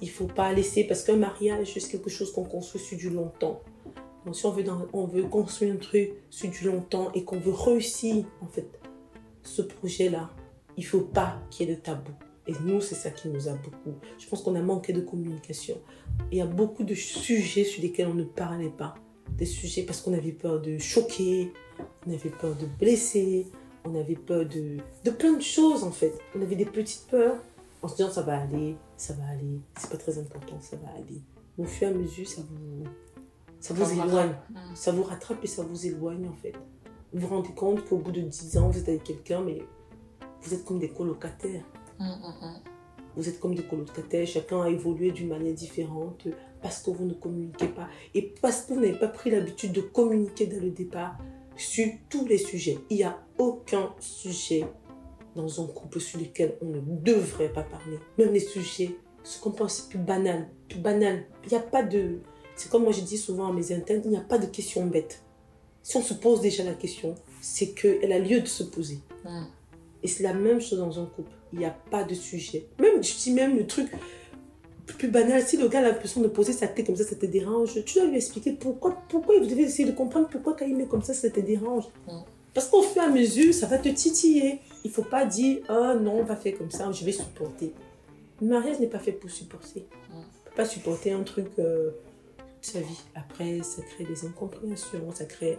[0.00, 3.32] Il faut pas laisser, parce qu'un mariage, c'est quelque chose qu'on construit sur du long
[3.38, 3.62] temps.
[4.24, 7.38] Donc si on veut, on veut construire un truc sur du long temps et qu'on
[7.38, 8.68] veut réussir, en fait,
[9.42, 10.30] ce projet-là,
[10.76, 12.12] il faut pas qu'il y ait de tabou.
[12.46, 13.98] Et nous, c'est ça qui nous a beaucoup.
[14.18, 15.76] Je pense qu'on a manqué de communication.
[16.32, 18.94] Il y a beaucoup de sujets sur lesquels on ne parlait pas.
[19.36, 21.52] Des sujets parce qu'on avait peur de choquer,
[22.06, 23.46] on avait peur de blesser,
[23.84, 26.14] on avait peur de, de plein de choses en fait.
[26.34, 27.36] On avait des petites peurs
[27.82, 30.88] en se disant ça va aller, ça va aller, c'est pas très important, ça va
[30.90, 31.22] aller.
[31.56, 32.84] Au fur et à mesure, ça vous,
[33.60, 34.08] ça vous éloigne.
[34.08, 34.50] rattrape.
[34.50, 34.74] Mm.
[34.74, 36.52] Ça vous rattrape et ça vous éloigne en fait.
[37.12, 39.62] Vous vous rendez compte qu'au bout de 10 ans, vous êtes avec quelqu'un, mais
[40.42, 41.64] vous êtes comme des colocataires.
[41.98, 42.60] Mm, mm, mm.
[43.16, 46.28] Vous êtes comme des colocataires, chacun a évolué d'une manière différente
[46.60, 49.80] parce que vous ne communiquez pas et parce que vous n'avez pas pris l'habitude de
[49.80, 51.16] communiquer dès le départ
[51.56, 52.78] sur tous les sujets.
[52.90, 54.66] Il n'y a aucun sujet
[55.34, 57.98] dans un couple sur lequel on ne devrait pas parler.
[58.18, 61.24] Même les sujets, ce qu'on pense plus banal, plus banal.
[61.44, 62.18] Il n'y a pas de...
[62.56, 64.86] C'est comme moi je dis souvent à mes internes, il n'y a pas de question
[64.86, 65.22] bête.
[65.82, 68.98] Si on se pose déjà la question, c'est qu'elle a lieu de se poser.
[69.24, 69.44] Mm.
[70.02, 71.30] Et c'est la même chose dans un couple.
[71.52, 72.66] Il n'y a pas de sujet.
[72.78, 73.90] Même, je dis même le truc
[74.86, 75.42] plus banal.
[75.42, 77.98] Si le gars a l'impression de poser sa clé comme ça, ça te dérange, tu
[77.98, 81.02] dois lui expliquer pourquoi, pourquoi vous devez essayer de comprendre pourquoi quand il met comme
[81.02, 81.84] ça, ça te dérange.
[82.06, 82.18] Mm.
[82.54, 84.60] Parce qu'au fur et à mesure, ça va te titiller.
[84.84, 87.72] Il faut pas dire, oh non, on va faire comme ça, je vais supporter.
[88.40, 89.86] Le mariage n'est pas fait pour supporter.
[90.10, 90.14] Mm.
[90.14, 91.90] On peut pas supporter un truc euh,
[92.36, 93.00] toute sa vie.
[93.14, 95.58] Après, ça crée des incompréhensions, ça crée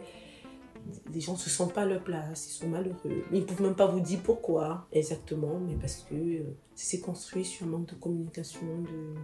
[1.14, 3.24] les gens ne se sentent pas à leur place, ils sont malheureux.
[3.32, 7.46] Ils ne peuvent même pas vous dire pourquoi exactement, mais parce que euh, c'est construit
[7.46, 8.82] sur un manque de communication.
[8.82, 9.16] De...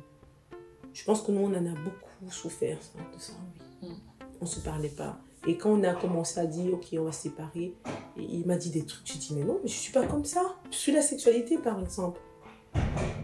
[0.93, 3.33] Je pense que nous, on en a beaucoup souffert de ça,
[3.81, 3.89] oui.
[3.89, 3.93] Mm.
[4.41, 5.17] On ne se parlait pas.
[5.47, 7.75] Et quand on a commencé à dire, ok, on va se séparer,
[8.17, 10.25] il m'a dit des trucs, j'ai dit, mais non, mais je ne suis pas comme
[10.25, 10.41] ça.
[10.71, 12.19] Sur la sexualité, par exemple.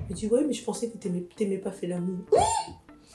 [0.09, 2.19] Il dit, ouais, mais je pensais que tu n'aimais pas faire l'amour.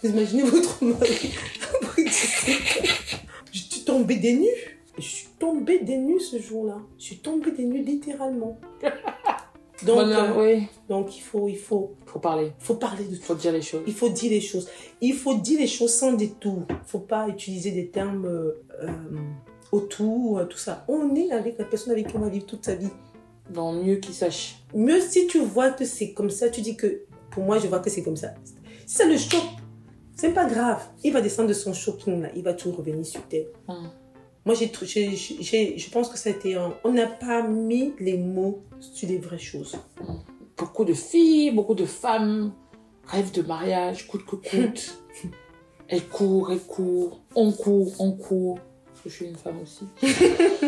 [0.02, 1.34] Vous imaginez votre mari?
[1.82, 2.88] Après 17 ans.
[3.52, 4.80] Je suis tombée des nues.
[4.98, 6.78] Je suis tombée des nues ce jour-là.
[6.98, 8.58] Je suis tombée des nues littéralement.
[9.86, 13.22] Donc, euh, oui, donc il faut, il faut, faut parler, faut parler de tout.
[13.22, 13.82] faut dire les choses.
[13.86, 14.68] Il faut dire les choses.
[15.00, 16.64] Il faut dire les choses sans détour.
[16.68, 18.88] Il faut pas utiliser des termes euh, euh,
[19.72, 20.84] autour, tout ça.
[20.88, 22.90] On est avec la personne avec qui on va vivre toute sa vie.
[23.50, 24.56] Dans mieux qu'ils sachent.
[24.74, 27.78] Mieux si tu vois que c'est comme ça, tu dis que Pour moi, je vois
[27.78, 28.34] que c'est comme ça.
[28.86, 29.40] Si ça le choque,
[30.16, 30.82] c'est pas grave.
[31.04, 32.28] Il va descendre de son shocking là.
[32.34, 33.46] Il va tout revenir sur terre.
[33.68, 33.86] Mm.
[34.46, 34.68] Moi, j'ai,
[35.76, 36.72] je pense que ça a été un...
[36.84, 39.74] On n'a pas mis les mots sur les vraies choses.
[40.56, 42.52] Beaucoup de filles, beaucoup de femmes
[43.08, 44.98] rêvent de mariage, coûte que coûte.
[45.88, 48.60] elles courent, elles courent, on court, on court.
[48.86, 49.84] Parce que je suis une femme aussi.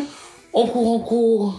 [0.53, 1.55] on court, on court.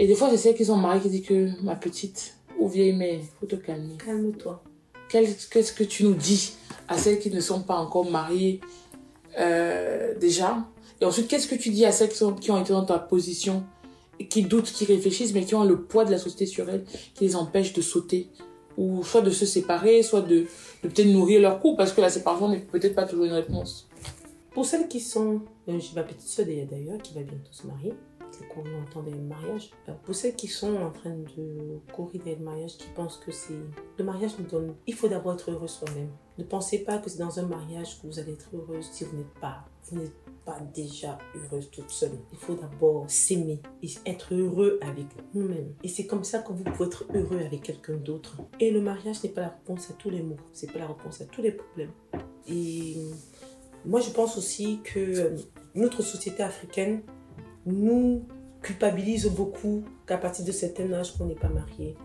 [0.00, 2.94] Et des fois, c'est celles qui sont mariées qui disent que ma petite ou vieille
[2.94, 3.96] mère, faut te calmer.
[4.04, 4.60] Calme-toi.
[5.08, 6.54] Qu'est-ce que tu nous dis
[6.88, 8.60] à celles qui ne sont pas encore mariées
[9.38, 10.66] euh, déjà?
[11.00, 13.64] Et ensuite, qu'est-ce que tu dis à celles qui, ont été dans ta position,
[14.28, 16.84] qui doutent, qui réfléchissent, mais qui ont le poids de la société sur elles,
[17.14, 18.28] qui les empêche de sauter
[18.76, 20.46] Ou soit de se séparer, soit de,
[20.82, 23.88] peut-être nourrir leur couple, parce que la séparation n'est peut-être pas toujours une réponse.
[24.52, 25.40] Pour celles qui sont...
[25.68, 27.92] euh, J'ai ma petite soeur d'ailleurs qui va bientôt se marier.
[28.40, 29.70] Longtemps derrière le mariage.
[29.88, 33.32] Euh, Pour celles qui sont en train de courir derrière le mariage, qui pensent que
[33.32, 33.54] c'est...
[33.98, 34.74] Le mariage nous donne...
[34.86, 36.10] Il faut d'abord être heureux soi-même.
[36.38, 39.16] Ne pensez pas que c'est dans un mariage que vous allez être heureuse si vous
[39.16, 39.64] n'êtes pas...
[39.90, 42.18] Vous n'êtes pas déjà heureuse toute seule.
[42.32, 45.74] Il faut d'abord s'aimer et être heureux avec nous-mêmes.
[45.82, 48.36] Et c'est comme ça que vous pouvez être heureux avec quelqu'un d'autre.
[48.60, 50.36] Et le mariage n'est pas la réponse à tous les maux.
[50.52, 51.92] C'est pas la réponse à tous les problèmes.
[52.46, 52.96] Et
[53.84, 55.36] moi, je pense aussi que euh,
[55.74, 57.02] notre société africaine
[57.66, 58.26] nous
[58.62, 61.96] culpabilise beaucoup qu'à partir de certain âge qu'on n'est pas marié.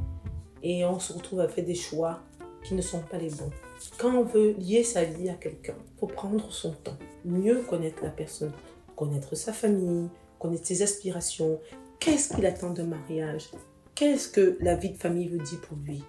[0.61, 2.19] Et on se retrouve à faire des choix
[2.63, 3.51] qui ne sont pas les bons.
[3.97, 6.97] Quand on veut lier sa vie à quelqu'un, il faut prendre son temps.
[7.23, 8.51] Mieux connaître la personne,
[8.95, 11.59] connaître sa famille, connaître ses aspirations.
[11.99, 13.49] Qu'est-ce qu'il attend d'un mariage?
[13.95, 16.03] Qu'est-ce que la vie de famille veut dire pour lui?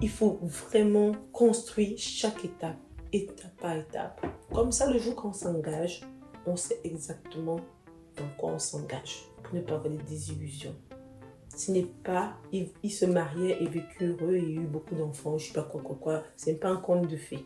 [0.00, 2.76] Il faut vraiment construire chaque étape,
[3.12, 4.26] étape par étape.
[4.52, 6.02] Comme ça, le jour qu'on s'engage,
[6.46, 7.60] on sait exactement
[8.18, 10.74] dans quoi on s'engage pour ne pas avoir des désillusions.
[11.56, 15.48] Ce n'est pas, il, il se mariait et vécu heureux et eu beaucoup d'enfants, je
[15.48, 16.22] sais pas quoi, quoi, quoi.
[16.36, 17.44] C'est pas un conte de fées.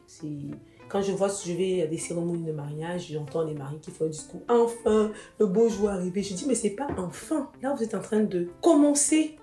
[0.89, 4.05] Quand je vois, je vais à des cérémonies de mariage, j'entends les maris qui font
[4.05, 4.43] un discours.
[4.49, 6.23] Enfin, le beau jour est arrivé.
[6.23, 7.51] Je dis, mais c'est pas enfin.
[7.63, 9.39] Là, vous êtes en train de commencer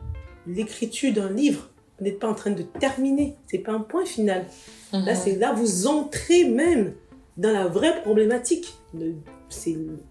[0.46, 1.72] l'écriture d'un livre.
[1.98, 3.36] Vous n'êtes pas en train de terminer.
[3.48, 4.46] C'est pas un point final.
[4.94, 6.94] Là, c'est là, vous entrez même
[7.38, 8.76] dans la vraie problématique.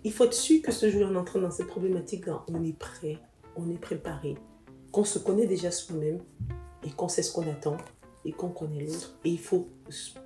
[0.05, 3.19] Il faut être sûr que ce jour on entre dans cette problématique-là, on est prêt,
[3.57, 4.37] on est préparé,
[4.93, 6.19] qu'on se connaît déjà soi-même
[6.85, 7.77] et qu'on sait ce qu'on attend
[8.25, 9.19] et qu'on connaît l'autre.
[9.25, 9.69] Et il faut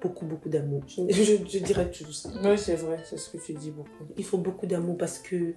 [0.01, 0.83] beaucoup, beaucoup d'amour.
[0.89, 2.31] Je, dirais toujours ça.
[2.43, 4.05] Oui, c'est vrai, c'est ce que tu dis beaucoup.
[4.17, 5.55] Il faut beaucoup d'amour parce que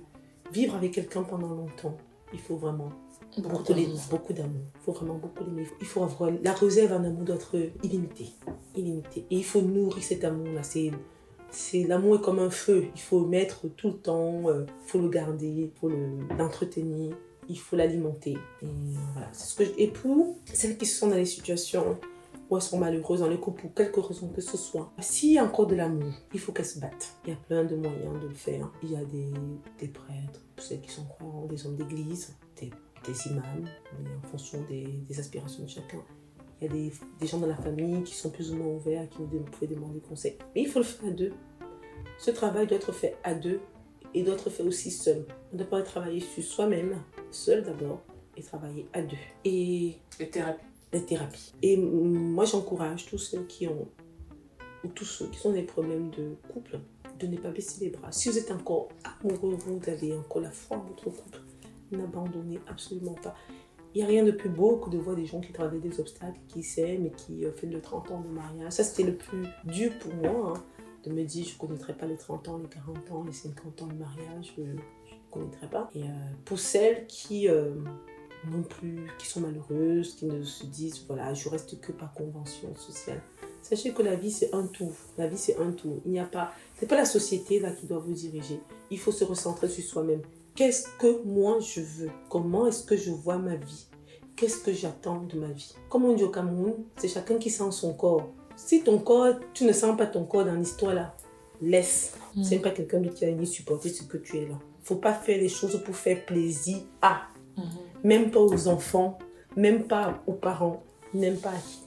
[0.51, 1.97] vivre avec quelqu'un pendant longtemps,
[2.33, 2.89] il faut vraiment
[3.37, 3.99] Beaucoup beaucoup, d'amour.
[4.09, 4.61] beaucoup d'amour.
[4.75, 5.67] Il faut vraiment beaucoup d'aimer.
[5.81, 8.29] Il faut avoir la réserve en amour doit être illimitée,
[8.75, 9.25] illimitée.
[9.29, 10.63] Et il faut nourrir cet amour-là.
[10.63, 10.91] C'est,
[11.55, 12.85] c'est l'amour est comme un feu.
[12.93, 14.43] Il faut le mettre tout le temps.
[14.49, 15.47] Il faut le garder.
[15.47, 17.15] Il faut le, l'entretenir.
[17.47, 18.37] Il faut l'alimenter.
[18.61, 18.67] Et
[19.13, 19.29] voilà.
[19.31, 21.97] C'est ce que et pour celles qui sont dans des situations
[22.49, 25.37] où elles sont malheureuses dans les couples pour quelque raison que ce soit, s'il y
[25.39, 27.15] a encore de l'amour, il faut qu'elles se battent.
[27.25, 28.71] Il y a plein de moyens de le faire.
[28.83, 29.31] Il y a des,
[29.79, 32.69] des prêtres, ceux qui sont croyants, des hommes d'église, des
[33.05, 33.69] des imams,
[34.23, 35.99] en fonction des, des aspirations de chacun.
[36.61, 36.73] Il y a
[37.19, 39.99] des, gens dans la famille qui sont plus ou moins ouverts, qui vous pouvez demander
[39.99, 40.37] conseil.
[40.55, 41.33] Mais il faut le faire à deux.
[42.17, 43.59] Ce travail doit être fait à deux
[44.13, 45.25] et doit être fait aussi seul.
[45.51, 47.01] On ne doit pas travailler sur soi-même,
[47.31, 48.01] seul d'abord,
[48.37, 49.17] et travailler à deux.
[49.43, 50.63] Et Les thérapies.
[50.93, 51.53] la thérapie.
[51.61, 53.87] Et moi, j'encourage tous ceux qui ont,
[54.83, 56.79] ou tous ceux qui ont des problèmes de couple,
[57.19, 58.11] de ne pas baisser les bras.
[58.11, 61.41] Si vous êtes encore amoureux, vous avez encore la foi en votre couple,
[61.91, 63.35] n'abandonnez absolument pas.
[63.93, 65.99] Il n'y a rien de plus beau que de voir des gens qui traversent des
[66.01, 68.73] obstacles, qui s'aiment et qui euh, font le 30 ans de mariage.
[68.73, 70.63] Ça, c'était le plus dur pour moi, hein,
[71.05, 73.81] de me dire je ne connaîtrais pas les 30 ans, les 40 ans, les 50
[73.81, 74.75] ans de mariage, je ne
[75.31, 75.89] connaîtrais pas.
[75.93, 76.07] Et euh,
[76.45, 77.75] pour celles qui euh,
[78.51, 82.75] non plus, qui sont malheureuses, qui ne se disent voilà, je reste que par convention
[82.75, 83.21] sociale.
[83.61, 84.93] Sachez que la vie c'est un tout.
[85.17, 86.01] La vie c'est un tout.
[86.05, 88.59] Il n'y a pas, c'est pas la société là qui doit vous diriger.
[88.91, 90.21] Il faut se recentrer sur soi-même.
[90.55, 92.11] Qu'est-ce que moi je veux?
[92.29, 93.87] Comment est-ce que je vois ma vie?
[94.35, 95.73] Qu'est-ce que j'attends de ma vie?
[95.89, 98.29] Comme on dit au Cameroun, c'est chacun qui sent son corps.
[98.55, 101.15] Si ton corps, tu ne sens pas ton corps dans l'histoire là,
[101.61, 102.15] laisse.
[102.35, 102.43] Mm.
[102.43, 104.55] C'est pas quelqu'un d'autre qui va venir supporter ce que tu es là.
[104.83, 107.21] Faut pas faire les choses pour faire plaisir à
[107.57, 107.63] Mhm.
[108.03, 109.17] même pas aux enfants,
[109.55, 110.83] même pas aux parents,
[111.13, 111.79] même pas à qui.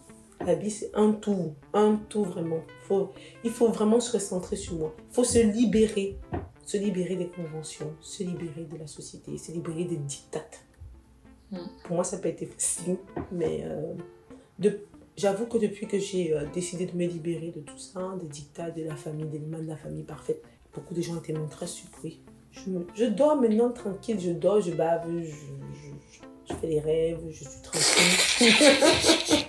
[0.46, 2.60] La vie, c'est un tout, un tout vraiment.
[2.84, 3.10] Faut,
[3.44, 4.94] il faut vraiment se recentrer sur moi.
[5.10, 6.16] Il faut se libérer,
[6.64, 10.64] se libérer des conventions, se libérer de la société, se libérer des dictates.
[11.50, 11.58] Mm.
[11.84, 12.96] Pour moi, ça peut être facile,
[13.30, 13.92] mais euh,
[14.58, 14.80] de-
[15.18, 18.70] j'avoue que depuis que j'ai euh, décidé de me libérer de tout ça, des dictats
[18.70, 20.42] de la famille, des liens de la famille parfaite,
[20.74, 22.20] beaucoup de gens étaient même très surpris.
[22.52, 26.66] Je, me- je dors maintenant tranquille, je dors, je bave, je, je- je- je fais
[26.68, 29.44] les rêves, je suis tranquille.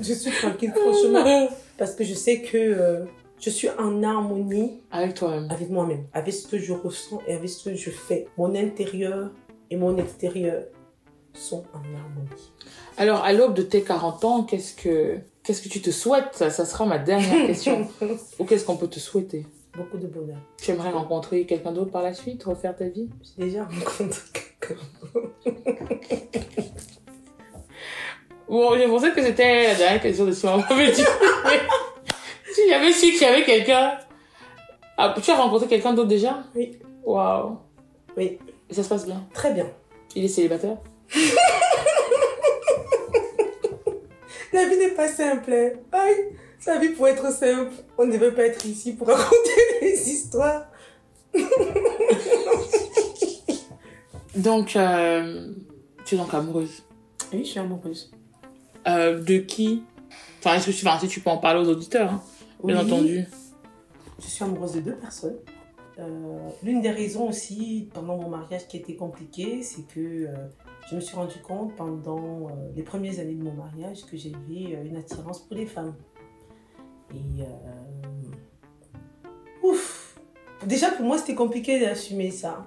[0.00, 1.48] Je suis tranquille, franchement.
[1.78, 3.04] Parce que je sais que euh,
[3.40, 5.48] je suis en harmonie Avec toi-même.
[5.50, 8.26] avec moi-même, avec ce que je ressens et avec ce que je fais.
[8.36, 9.30] Mon intérieur
[9.70, 10.64] et mon extérieur
[11.34, 12.52] sont en harmonie.
[12.96, 16.28] Alors, à l'aube de tes 40 ans, qu'est-ce que, qu'est-ce que tu te souhaites?
[16.32, 17.88] Ça, ça sera ma dernière question.
[18.38, 19.46] Ou qu'est-ce qu'on peut te souhaiter?
[19.76, 20.38] Beaucoup de bonheur.
[20.56, 23.10] Tu aimerais rencontrer quelqu'un d'autre par la suite, refaire ta vie?
[23.36, 24.80] J'ai déjà rencontré quelqu'un.
[28.48, 30.62] Bon, je pensais que c'était la dernière question de ce moment.
[30.76, 31.02] Mais tu...
[32.54, 33.98] si j'avais su qu'il y avait quelqu'un...
[34.96, 36.44] Ah, tu as rencontré quelqu'un d'autre déjà?
[36.54, 36.78] Oui.
[37.02, 37.58] Waouh.
[38.16, 38.38] Oui,
[38.70, 39.26] Et ça se passe bien?
[39.34, 39.66] Très bien.
[40.14, 40.76] Il est célibataire?
[44.52, 45.52] La vie n'est pas simple.
[45.52, 45.70] hein.
[45.92, 46.28] Aïe,
[46.66, 49.50] la vie pour être simple, on ne veut pas être ici pour raconter
[49.80, 50.66] des histoires.
[54.36, 55.52] Donc, euh,
[56.04, 56.82] tu es donc amoureuse.
[57.32, 58.10] Oui, je suis amoureuse.
[58.86, 59.82] Euh, de qui?
[60.40, 62.22] Enfin, est-ce que tu, enfin, si tu peux en parler aux auditeurs, hein,
[62.64, 63.24] bien Oui, entendu.
[64.20, 65.36] Je suis amoureuse de deux personnes.
[66.00, 70.26] Euh, L'une des raisons aussi pendant mon mariage qui était compliqué, c'est que
[70.90, 74.74] je me suis rendu compte pendant euh, les premières années de mon mariage que j'avais
[74.76, 75.94] euh, une attirance pour les femmes.
[77.14, 77.46] Et euh,
[79.62, 80.18] ouf
[80.66, 82.66] Déjà pour moi c'était compliqué d'assumer ça.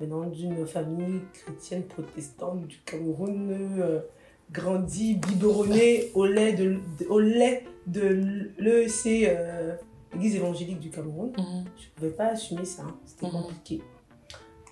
[0.00, 4.00] Venant d'une famille chrétienne protestante du Cameroun, euh,
[4.50, 9.76] grandi, biberonné au lait de, au lait de l'EEC, euh,
[10.14, 11.32] l'église évangélique du Cameroun.
[11.36, 11.64] Mhm.
[11.78, 13.32] Je pouvais pas assumer ça, c'était Mhm.
[13.42, 13.82] compliqué.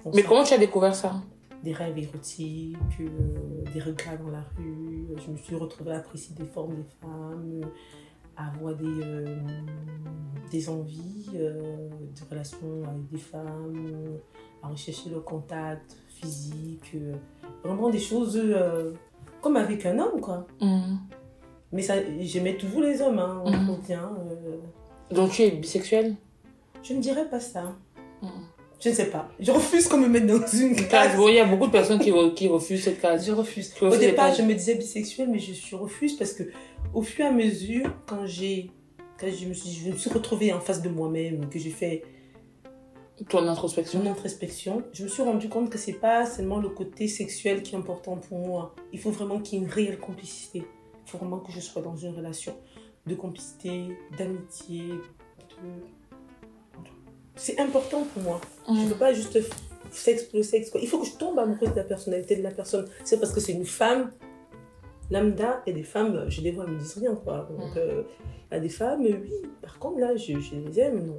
[0.04, 1.12] Donc, Mais ça- comment tu as découvert ça?
[1.62, 5.08] Des rêves érotiques, euh, des regards dans la rue.
[5.24, 7.60] Je me suis retrouvée à apprécier des formes des femmes,
[8.36, 9.36] à avoir des, euh,
[10.50, 14.18] des envies euh, de relations avec des femmes,
[14.62, 16.92] à rechercher le contact physique.
[16.94, 17.14] euh,
[17.64, 18.40] vraiment des choses
[19.40, 20.46] comme avec un homme, quoi.
[20.60, 20.98] Mhm.
[21.72, 24.56] Mais ça, j'aimais toujours les hommes, hein, on euh,
[25.10, 26.16] Donc, tu es bisexuelle?
[26.82, 27.74] Je ne dirais pas ça.
[28.22, 28.30] Mhm.
[28.80, 29.28] Je ne sais pas.
[29.40, 31.16] Je refuse qu'on me mette dans une Case.
[31.16, 33.26] Bon, il y a beaucoup de personnes qui, re- qui refusent cette case.
[33.26, 33.74] Je refuse.
[33.82, 36.44] Au départ, je me disais bisexuelle, mais je, je refuse parce que
[36.94, 38.70] au fur et à mesure, quand j'ai,
[39.18, 42.04] quand je me suis, je me suis retrouvée en face de moi-même, que j'ai fait
[43.28, 44.00] Ton introspection.
[44.00, 47.74] une introspection, je me suis rendu compte que c'est pas seulement le côté sexuel qui
[47.74, 48.76] est important pour moi.
[48.92, 50.62] Il faut vraiment qu'il y ait une réelle complicité.
[51.04, 52.54] Il faut vraiment que je sois dans une relation
[53.06, 53.86] de complicité,
[54.16, 55.97] d'amitié, de...
[57.38, 58.40] C'est important pour moi.
[58.66, 58.88] Je ne Mhm.
[58.88, 59.38] veux pas juste
[59.90, 60.68] sexe pour le sexe.
[60.70, 60.80] Quoi.
[60.82, 62.86] Il faut que je tombe amoureuse de la personnalité de la personne.
[63.04, 64.10] C'est parce que c'est une femme
[65.10, 67.14] lambda et des femmes, je les vois, elles me disent rien.
[67.14, 67.48] Quoi.
[67.50, 67.78] Donc, Mm.
[67.78, 68.02] euh,
[68.50, 69.32] il y a des femmes, euh, oui,
[69.62, 71.06] par contre, là, je, je les aime.
[71.06, 71.16] non.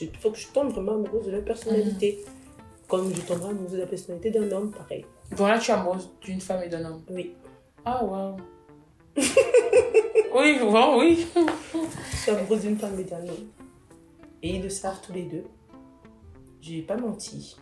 [0.00, 2.24] Il faut que je tombe vraiment amoureuse de la personnalité.
[2.86, 5.04] Comme je tomberai amoureuse de la personnalité d'un homme, pareil.
[5.36, 7.02] Bon, là, tu es amoureuse d'une femme et d'un homme.
[7.10, 7.34] Oui.
[7.84, 8.36] Ah, waouh.
[9.16, 11.26] oui, vraiment, oui.
[12.12, 13.48] Je suis amoureuse d'une femme et d'un homme.
[14.44, 15.44] Et ils le savent tous les deux.
[16.60, 17.56] J'ai pas menti.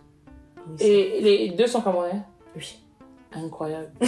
[0.80, 0.82] Ils.
[0.84, 2.22] Et les deux sont camerounais
[2.56, 2.78] Oui.
[3.32, 3.92] Incroyable.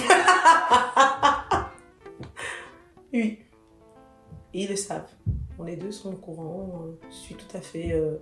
[3.13, 3.39] Oui.
[4.53, 5.09] Et ils le savent.
[5.57, 6.83] Bon, les deux sont au courant.
[6.85, 7.93] euh, Je suis tout à fait.
[7.93, 8.17] euh,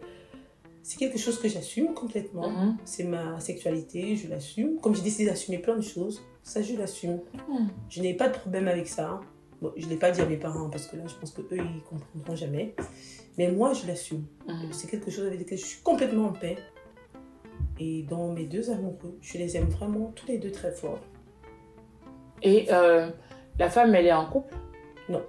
[0.83, 2.51] C'est quelque chose que j'assume complètement.
[2.51, 2.77] Mhm.
[2.85, 4.79] C'est ma sexualité, je l'assume.
[4.81, 7.21] Comme j'ai décidé d'assumer plein de choses, ça je l'assume.
[7.49, 7.69] Mhm.
[7.89, 9.21] Je n'ai pas de problème avec ça.
[9.63, 11.41] Bon, je ne l'ai pas dit à mes parents parce que là, je pense que
[11.41, 12.75] eux ils comprendront jamais.
[13.39, 14.25] Mais moi, je l'assume.
[14.47, 14.73] Mhm.
[14.73, 16.57] C'est quelque chose avec lequel je suis complètement en paix.
[17.79, 21.01] Et dans mes deux amoureux, je les aime vraiment tous les deux très fort.
[22.43, 23.09] Et euh,
[23.59, 24.55] la femme, elle est en couple?
[25.09, 25.23] Non.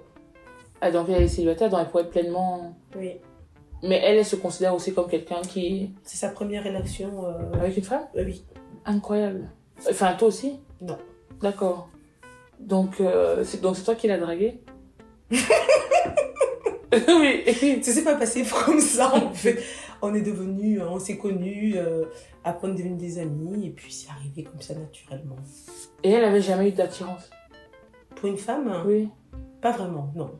[0.80, 2.76] Ah, donc elle est célibataire, donc elle pourrait être pleinement.
[2.96, 3.12] Oui.
[3.82, 5.94] Mais elle, elle se considère aussi comme quelqu'un qui.
[6.02, 7.26] C'est sa première relation.
[7.26, 8.06] euh, Avec une femme?
[8.16, 8.44] euh, oui.
[8.84, 9.48] Incroyable.
[9.88, 10.60] Enfin, toi aussi?
[10.80, 10.98] Non.
[11.40, 11.88] D'accord.
[12.60, 14.60] Donc, euh, c'est donc c'est toi qui l'as dragué
[17.08, 17.82] Oui.
[17.82, 19.58] Ça s'est pas passé comme ça en fait.
[20.02, 22.04] On est devenus, on s'est connus, euh,
[22.44, 25.36] après on est devenus des amis et puis c'est arrivé comme ça naturellement.
[26.02, 27.30] Et elle avait jamais eu d'attirance?
[28.16, 29.08] Pour une femme, Oui.
[29.62, 30.38] pas vraiment, non.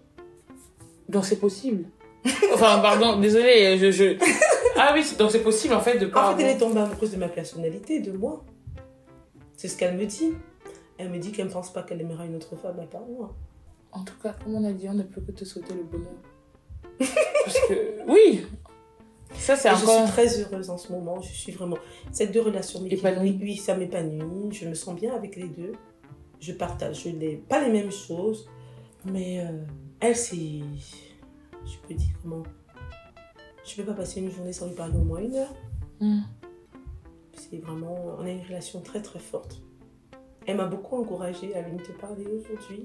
[1.08, 1.84] Donc c'est possible.
[2.52, 4.16] Enfin, pardon, désolé, je, je...
[4.76, 7.12] Ah oui, donc c'est possible en fait de pas En fait, elle est tombée amoureuse
[7.12, 8.44] de ma personnalité, de moi.
[9.56, 10.32] C'est ce qu'elle me dit.
[10.98, 13.34] Elle me dit qu'elle ne pense pas qu'elle aimera une autre femme à part moi.
[13.92, 16.12] En tout cas, comme on a dit, on ne peut que te souhaiter le bonheur.
[16.98, 18.46] Parce que, oui,
[19.34, 20.04] ça c'est Et je encore...
[20.04, 21.20] suis très heureuse en ce moment.
[21.20, 21.76] Je suis vraiment.
[22.12, 22.84] Ces deux relations.
[22.86, 23.38] Épanouie.
[23.42, 24.52] Oui, ça m'épanouit.
[24.52, 25.72] Je me sens bien avec les deux.
[26.40, 27.36] Je partage les...
[27.36, 28.48] pas les mêmes choses.
[29.04, 29.64] Mais euh,
[30.00, 30.36] elle, c'est.
[30.36, 32.42] Je peux dire comment.
[33.66, 35.54] Je peux pas passer une journée sans lui parler au moins une heure.
[36.00, 36.20] Hmm.
[37.32, 38.16] C'est vraiment.
[38.18, 39.60] On a une relation très très forte.
[40.46, 42.84] Elle m'a beaucoup encouragée à venir te parler aujourd'hui.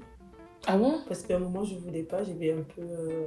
[0.66, 1.00] Ah bon?
[1.06, 2.82] Parce qu'à un moment, je voulais pas, j'avais un peu.
[2.82, 3.26] euh,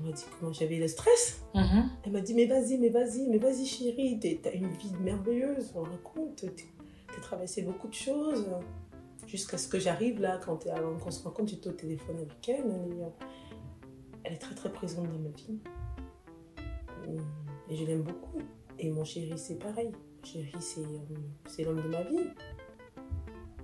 [0.00, 1.42] On m'a dit comment j'avais le stress.
[1.54, 1.90] Mhm.
[2.04, 5.82] Elle m'a dit mais vas-y, mais vas-y, mais vas-y chérie, t'as une vie merveilleuse, on
[5.82, 6.44] raconte,
[7.06, 8.46] t'as traversé beaucoup de choses.
[9.26, 10.64] Jusqu'à ce que j'arrive là, quand
[11.02, 12.64] qu'on se rencontre, j'étais au téléphone avec elle.
[12.66, 13.04] Elle est,
[14.24, 15.58] elle est très très présente dans ma vie.
[17.68, 18.38] Et je l'aime beaucoup.
[18.78, 19.92] Et mon chéri, c'est pareil.
[19.92, 21.14] Mon chéri, c'est euh,
[21.46, 22.30] c'est l'homme de ma vie.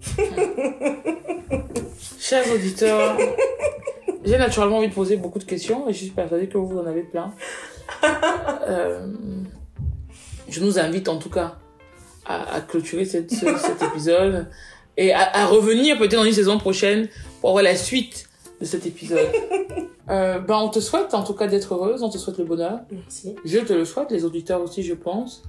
[2.19, 3.17] Chers auditeurs,
[4.27, 6.87] j'ai naturellement envie de poser beaucoup de questions et je suis persuadée que vous en
[6.87, 7.33] avez plein.
[8.69, 9.07] Euh,
[10.49, 11.57] je nous invite en tout cas
[12.25, 14.47] à, à clôturer cette- ce- cet épisode
[14.97, 17.09] et à, à revenir peut-être dans une saison prochaine
[17.41, 18.29] pour avoir la suite
[18.61, 19.29] de cet épisode.
[20.09, 22.79] Euh, ben, on te souhaite en tout cas d'être heureuse, on te souhaite le bonheur.
[22.93, 23.35] Merci.
[23.45, 25.43] Je te le souhaite, les auditeurs aussi, je pense.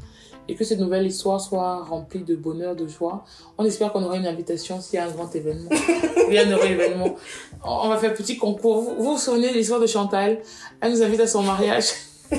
[0.50, 3.26] Et que cette nouvelle histoire soit remplie de bonheur, de joie.
[3.58, 5.70] On espère qu'on aura une invitation s'il y a un grand événement.
[6.30, 7.16] Il y a un heureux événement.
[7.64, 8.82] On va faire un petit concours.
[8.82, 10.40] Vous vous, vous souvenez de l'histoire de Chantal?
[10.82, 11.92] Elle nous invite à son mariage.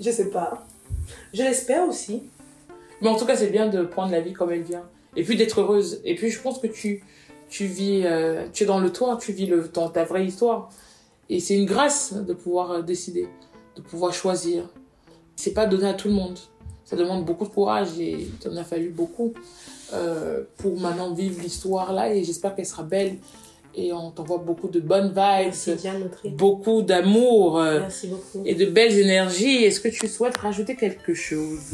[0.00, 0.64] Je sais pas.
[1.32, 2.22] Je l'espère aussi.
[3.00, 4.84] Mais en tout cas, c'est bien de prendre la vie comme elle vient.
[5.16, 6.00] Et puis d'être heureuse.
[6.04, 7.02] Et puis je pense que tu,
[7.48, 10.70] tu vis, euh, tu es dans le toi, tu vis le, ton, ta vraie histoire.
[11.28, 13.28] Et c'est une grâce de pouvoir euh, décider,
[13.76, 14.68] de pouvoir choisir.
[15.40, 16.38] C'est pas donné à tout le monde.
[16.84, 19.32] Ça demande beaucoup de courage et il en a fallu beaucoup
[19.94, 22.12] euh, pour maintenant vivre l'histoire là.
[22.14, 23.16] Et j'espère qu'elle sera belle.
[23.74, 25.54] Et on t'envoie beaucoup de bonnes vibes,
[26.36, 27.80] beaucoup d'amour euh,
[28.44, 29.64] et de belles énergies.
[29.64, 31.72] Est-ce que tu souhaites rajouter quelque chose?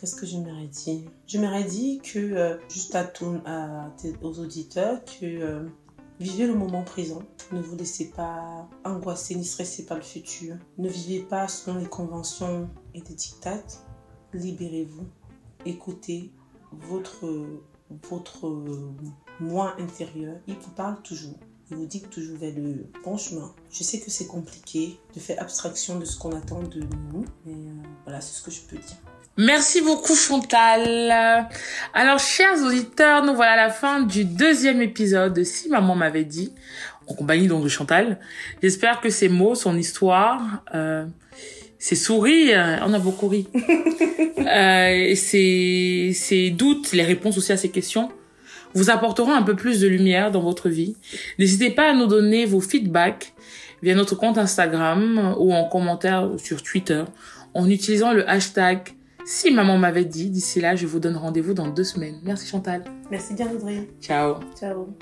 [0.00, 4.14] Qu'est-ce que je m'aurais dit Je m'aurais dit que, euh, juste à, ton, à tes-
[4.22, 5.60] aux auditeurs, que euh,
[6.20, 7.22] vivez le moment présent.
[7.52, 10.56] Ne vous laissez pas angoisser ni stresser par le futur.
[10.78, 13.84] Ne vivez pas selon les conventions et des dictates.
[14.32, 15.06] Libérez-vous.
[15.66, 16.32] Écoutez
[16.72, 17.26] votre,
[18.10, 18.48] votre
[19.40, 20.36] moi intérieur.
[20.46, 21.38] Il vous parle toujours.
[21.70, 23.54] Il vous dicte toujours vers le bon chemin.
[23.70, 27.54] Je sais que c'est compliqué de faire abstraction de ce qu'on attend de nous, mais
[27.54, 27.74] euh,
[28.04, 29.13] voilà, c'est ce que je peux dire.
[29.36, 31.48] Merci beaucoup Chantal.
[31.92, 36.22] Alors chers auditeurs, nous voilà à la fin du deuxième épisode de Si maman m'avait
[36.22, 36.52] dit,
[37.08, 38.20] en compagnie donc de Chantal.
[38.62, 41.04] J'espère que ces mots, son histoire, euh,
[41.80, 43.48] ses sourires, on a beaucoup ri,
[44.38, 48.12] euh, ses, ses doutes, les réponses aussi à ces questions,
[48.72, 50.94] vous apporteront un peu plus de lumière dans votre vie.
[51.40, 53.32] N'hésitez pas à nous donner vos feedbacks
[53.82, 57.02] via notre compte Instagram ou en commentaire sur Twitter
[57.52, 58.94] en utilisant le hashtag
[59.24, 60.30] si maman m'avait dit.
[60.30, 62.16] D'ici là, je vous donne rendez-vous dans deux semaines.
[62.22, 62.84] Merci Chantal.
[63.10, 63.88] Merci Diane Audrey.
[64.00, 64.36] Ciao.
[64.58, 64.94] Ciao.